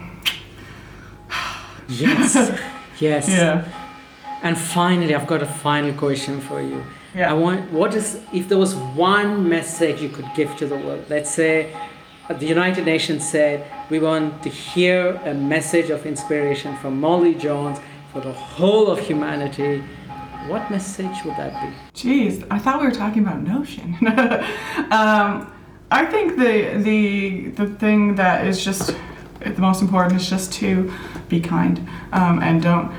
Yes. 1.89 2.35
yes. 3.01 3.29
yeah, 3.29 3.69
And 4.45 4.57
finally, 4.57 5.17
I've 5.17 5.27
got 5.27 5.43
a 5.43 5.47
final 5.47 5.93
question 5.95 6.41
for 6.41 6.61
you. 6.63 6.85
Yeah. 7.13 7.33
I 7.33 7.35
want 7.35 7.73
what 7.73 7.95
is 7.95 8.21
if 8.33 8.49
there 8.49 8.59
was 8.59 8.77
one 8.95 9.49
message 9.49 10.01
you 10.01 10.11
could 10.11 10.31
give 10.37 10.57
to 10.59 10.67
the 10.69 10.77
world? 10.77 11.05
Let's 11.09 11.31
say 11.31 11.75
uh, 12.29 12.35
the 12.35 12.47
United 12.47 12.85
Nations 12.85 13.29
said 13.29 13.67
we 13.91 13.99
want 13.99 14.45
to 14.45 14.49
hear 14.49 15.21
a 15.25 15.35
message 15.35 15.91
of 15.91 16.07
inspiration 16.07 16.77
from 16.77 17.01
Molly 17.01 17.35
Jones 17.35 17.81
for 18.13 18.21
the 18.21 18.33
whole 18.33 18.87
of 18.93 19.01
humanity. 19.01 19.83
What 20.49 20.71
message 20.71 21.25
would 21.25 21.37
that 21.37 21.53
be? 21.61 22.01
Jeez, 22.01 22.47
I 22.51 22.59
thought 22.59 22.81
we 22.81 22.87
were 22.87 22.95
talking 22.95 23.23
about 23.23 23.43
Notion. 23.43 23.97
um, 24.91 25.53
I 25.91 26.07
think 26.07 26.37
the 26.37 26.79
the 26.79 27.49
the 27.51 27.67
thing 27.75 28.15
that 28.17 28.47
is 28.47 28.65
just 28.65 28.95
the 29.41 29.61
most 29.61 29.83
important 29.83 30.21
is 30.21 30.29
just 30.29 30.53
to 30.55 30.93
be 31.29 31.41
kind 31.41 31.87
um, 32.13 32.43
and 32.43 32.63
don't 32.63 32.93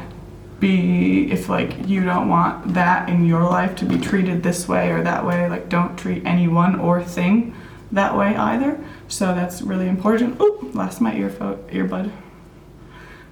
be 0.59 1.31
if 1.31 1.49
like 1.49 1.87
you 1.87 2.03
don't 2.03 2.27
want 2.29 2.73
that 2.73 3.09
in 3.09 3.25
your 3.25 3.43
life 3.43 3.75
to 3.75 3.85
be 3.85 3.97
treated 3.97 4.41
this 4.41 4.67
way 4.67 4.89
or 4.89 5.03
that 5.03 5.25
way 5.25 5.47
like 5.49 5.69
don't 5.69 5.97
treat 5.97 6.25
anyone 6.25 6.79
or 6.79 7.03
thing 7.03 7.53
that 7.91 8.17
way 8.17 8.35
either 8.35 8.79
so 9.07 9.35
that's 9.35 9.61
really 9.61 9.87
important 9.87 10.39
Oop, 10.41 10.73
lost 10.73 10.99
my 10.99 11.15
earphone 11.15 11.57
earbud 11.69 12.11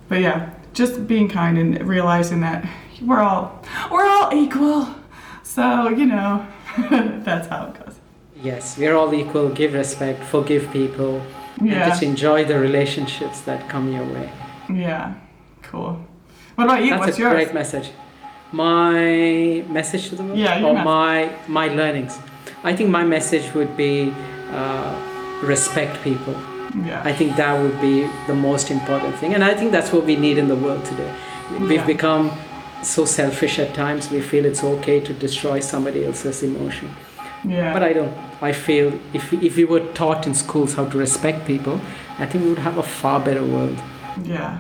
but 0.08 0.20
yeah 0.20 0.54
just 0.74 1.08
being 1.08 1.28
kind 1.28 1.58
and 1.58 1.88
realizing 1.88 2.42
that 2.42 2.64
we're 3.02 3.22
all 3.22 3.62
we're 3.92 4.06
all 4.08 4.34
equal 4.34 4.88
so 5.44 5.90
you 5.90 6.06
know 6.06 6.46
that's 7.24 7.48
how 7.48 7.68
it 7.68 7.74
goes 7.86 7.96
Yes, 8.44 8.78
we're 8.78 8.94
all 8.96 9.12
equal. 9.16 9.50
Give 9.50 9.74
respect, 9.74 10.24
forgive 10.24 10.70
people, 10.72 11.20
and 11.60 11.70
just 11.72 12.04
enjoy 12.04 12.46
the 12.46 12.60
relationships 12.60 13.42
that 13.42 13.68
come 13.70 13.92
your 13.92 14.04
way. 14.06 14.30
yeah 14.70 15.14
cool 15.64 15.98
what 16.56 16.66
about 16.66 16.84
you 16.84 16.92
That's 16.92 17.00
what's 17.06 17.18
a 17.18 17.22
yours 17.22 17.34
great 17.34 17.54
message. 17.54 17.90
My 18.52 19.64
message 19.70 20.10
to 20.10 20.16
the 20.16 20.24
world, 20.24 20.38
Yeah, 20.38 20.64
or 20.64 20.74
message. 20.74 20.86
my 20.86 21.36
my 21.48 21.68
learnings. 21.80 22.18
I 22.64 22.76
think 22.76 22.90
my 22.90 23.04
message 23.04 23.54
would 23.56 23.76
be 23.76 24.14
uh, 24.52 24.94
respect 25.44 25.94
people. 26.04 26.36
yeah 26.86 27.02
I 27.04 27.14
think 27.14 27.36
that 27.38 27.54
would 27.62 27.80
be 27.82 27.96
the 28.28 28.36
most 28.36 28.70
important 28.70 29.16
thing, 29.20 29.34
and 29.34 29.44
I 29.44 29.54
think 29.56 29.72
that's 29.72 29.92
what 29.92 30.04
we 30.06 30.16
need 30.16 30.38
in 30.38 30.48
the 30.48 30.56
world 30.66 30.84
today. 30.86 31.12
We've 31.60 31.72
Yeah. 31.72 31.86
become 31.96 32.32
so 32.86 33.06
selfish 33.06 33.60
at 33.60 33.74
times. 33.74 34.10
We 34.12 34.22
feel 34.22 34.46
it's 34.46 34.64
okay 34.64 35.00
to 35.02 35.14
destroy 35.14 35.60
somebody 35.60 36.06
else's 36.06 36.44
emotion, 36.44 36.90
yeah 37.44 37.74
but 37.74 37.84
I 37.84 37.94
don't. 37.94 38.14
I 38.42 38.52
feel 38.54 38.94
if 39.14 39.32
if 39.34 39.56
we 39.58 39.66
were 39.66 39.82
taught 39.94 40.28
in 40.28 40.34
schools 40.36 40.74
how 40.76 40.86
to 40.86 40.98
respect 40.98 41.46
people, 41.48 41.80
I 42.20 42.26
think 42.26 42.44
we 42.44 42.50
would 42.50 42.60
have 42.70 42.78
a 42.78 42.84
far 42.84 43.20
better 43.20 43.44
world. 43.44 43.78
yeah 44.24 44.58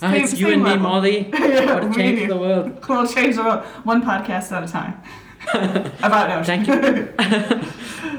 Ah, 0.00 0.12
it's 0.14 0.30
Same- 0.30 0.40
you 0.40 0.46
same 0.50 0.66
and 0.66 0.80
me. 0.80 0.88
Molly. 0.88 1.28
yeah 1.32 1.84
we 1.84 1.94
change 1.96 2.28
the 2.28 2.36
world. 2.36 2.66
we'll 2.88 3.06
change 3.06 3.34
the 3.36 3.42
world 3.42 3.64
one 3.84 4.00
podcast 4.02 4.52
at 4.52 4.62
a 4.62 4.68
time 4.68 4.94
about 6.08 6.28
Notion 6.28 6.64
Thank 6.64 6.68
you. 6.68 6.82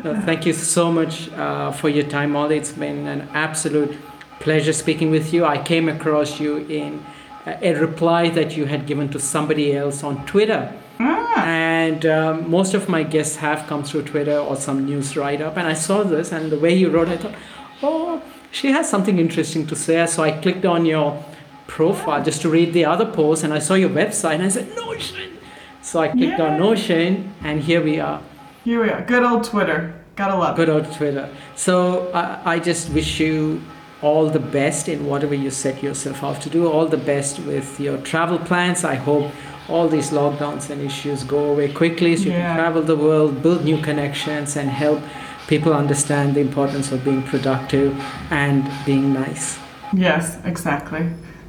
No, 0.03 0.21
thank 0.21 0.45
you 0.45 0.53
so 0.53 0.91
much 0.91 1.30
uh, 1.34 1.71
for 1.71 1.89
your 1.89 2.05
time, 2.05 2.32
Molly. 2.32 2.57
It's 2.57 2.71
been 2.71 3.05
an 3.07 3.27
absolute 3.34 3.97
pleasure 4.39 4.73
speaking 4.73 5.09
with 5.11 5.34
you. 5.34 5.45
I 5.45 5.57
came 5.71 5.88
across 5.89 6.39
you 6.39 6.57
in 6.82 7.05
a, 7.45 7.73
reply 7.73 8.29
that 8.29 8.55
you 8.57 8.65
had 8.65 8.85
given 8.85 9.09
to 9.09 9.19
somebody 9.19 9.75
else 9.75 10.03
on 10.03 10.25
Twitter. 10.25 10.73
ah, 10.99 11.43
And 11.45 12.05
um, 12.05 12.49
most 12.49 12.73
of 12.73 12.89
my 12.89 13.03
guests 13.03 13.37
have 13.37 13.67
come 13.67 13.83
through 13.83 14.03
Twitter 14.03 14.37
or 14.37 14.55
some 14.55 14.85
news 14.85 15.15
write 15.15 15.41
up. 15.41 15.57
And 15.57 15.67
I 15.67 15.73
saw 15.73 16.03
this, 16.03 16.31
and 16.31 16.51
the 16.51 16.59
way 16.59 16.73
you 16.73 16.89
wrote 16.89 17.09
it, 17.09 17.19
I 17.19 17.23
thought, 17.23 17.35
oh, 17.83 18.21
she 18.51 18.71
has 18.71 18.89
something 18.89 19.19
interesting 19.19 19.65
to 19.67 19.75
say. 19.75 20.05
So 20.07 20.23
I 20.23 20.31
clicked 20.31 20.65
on 20.65 20.85
your 20.85 21.23
profile 21.67 22.23
just 22.23 22.41
to 22.41 22.49
read 22.49 22.73
the 22.73 22.85
other 22.85 23.05
posts, 23.05 23.43
and 23.43 23.53
I 23.53 23.59
saw 23.59 23.75
your 23.75 23.89
website, 23.89 24.35
and 24.35 24.43
I 24.43 24.49
said, 24.49 24.67
Notion. 24.75 25.37
So 25.81 25.99
I 26.01 26.09
clicked 26.09 26.39
on 26.39 26.53
Yay. 26.53 26.59
Notion, 26.59 27.33
and 27.43 27.61
here 27.61 27.81
we 27.81 27.99
are. 27.99 28.21
here 28.65 28.83
we 28.83 28.89
are 28.89 29.01
good 29.05 29.23
old 29.23 29.43
Twitter 29.43 29.93
gotta 30.19 30.37
love 30.37 30.53
it 30.53 30.57
Good 30.57 30.69
old 30.69 30.91
Twitter. 30.93 31.29
So 31.55 32.11
I, 32.13 32.55
I 32.55 32.59
just 32.59 32.89
wish 32.89 33.19
you 33.19 33.61
all 34.01 34.29
the 34.29 34.39
best 34.39 34.87
in 34.87 35.05
whatever 35.05 35.33
you 35.35 35.51
set 35.51 35.83
yourself 35.83 36.23
out 36.23 36.41
to 36.41 36.49
do. 36.49 36.67
All 36.71 36.85
the 36.87 36.97
best 36.97 37.39
with 37.39 37.79
your 37.79 37.97
travel 37.97 38.37
plans. 38.39 38.83
I 38.83 38.95
hope 38.95 39.31
all 39.67 39.87
these 39.87 40.09
lockdowns 40.11 40.69
and 40.69 40.81
issues 40.81 41.23
go 41.23 41.51
away 41.51 41.71
quickly 41.71 42.15
so 42.15 42.23
you 42.25 42.31
Yeah. 42.31 42.47
can 42.47 42.55
travel 42.57 42.81
the 42.81 42.95
world, 42.95 43.43
build 43.43 43.63
new 43.65 43.77
connections, 43.77 44.55
and 44.57 44.69
help 44.69 44.99
people 45.47 45.73
understand 45.73 46.33
the 46.35 46.41
importance 46.41 46.91
of 46.91 47.03
being 47.03 47.23
productive 47.23 47.91
and 48.31 48.63
being 48.85 49.13
nice. 49.13 49.57
yes 49.93 50.37
exactly 50.45 51.03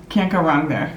can't 0.09 0.33
go 0.33 0.41
wrong 0.41 0.69
there 0.69 0.91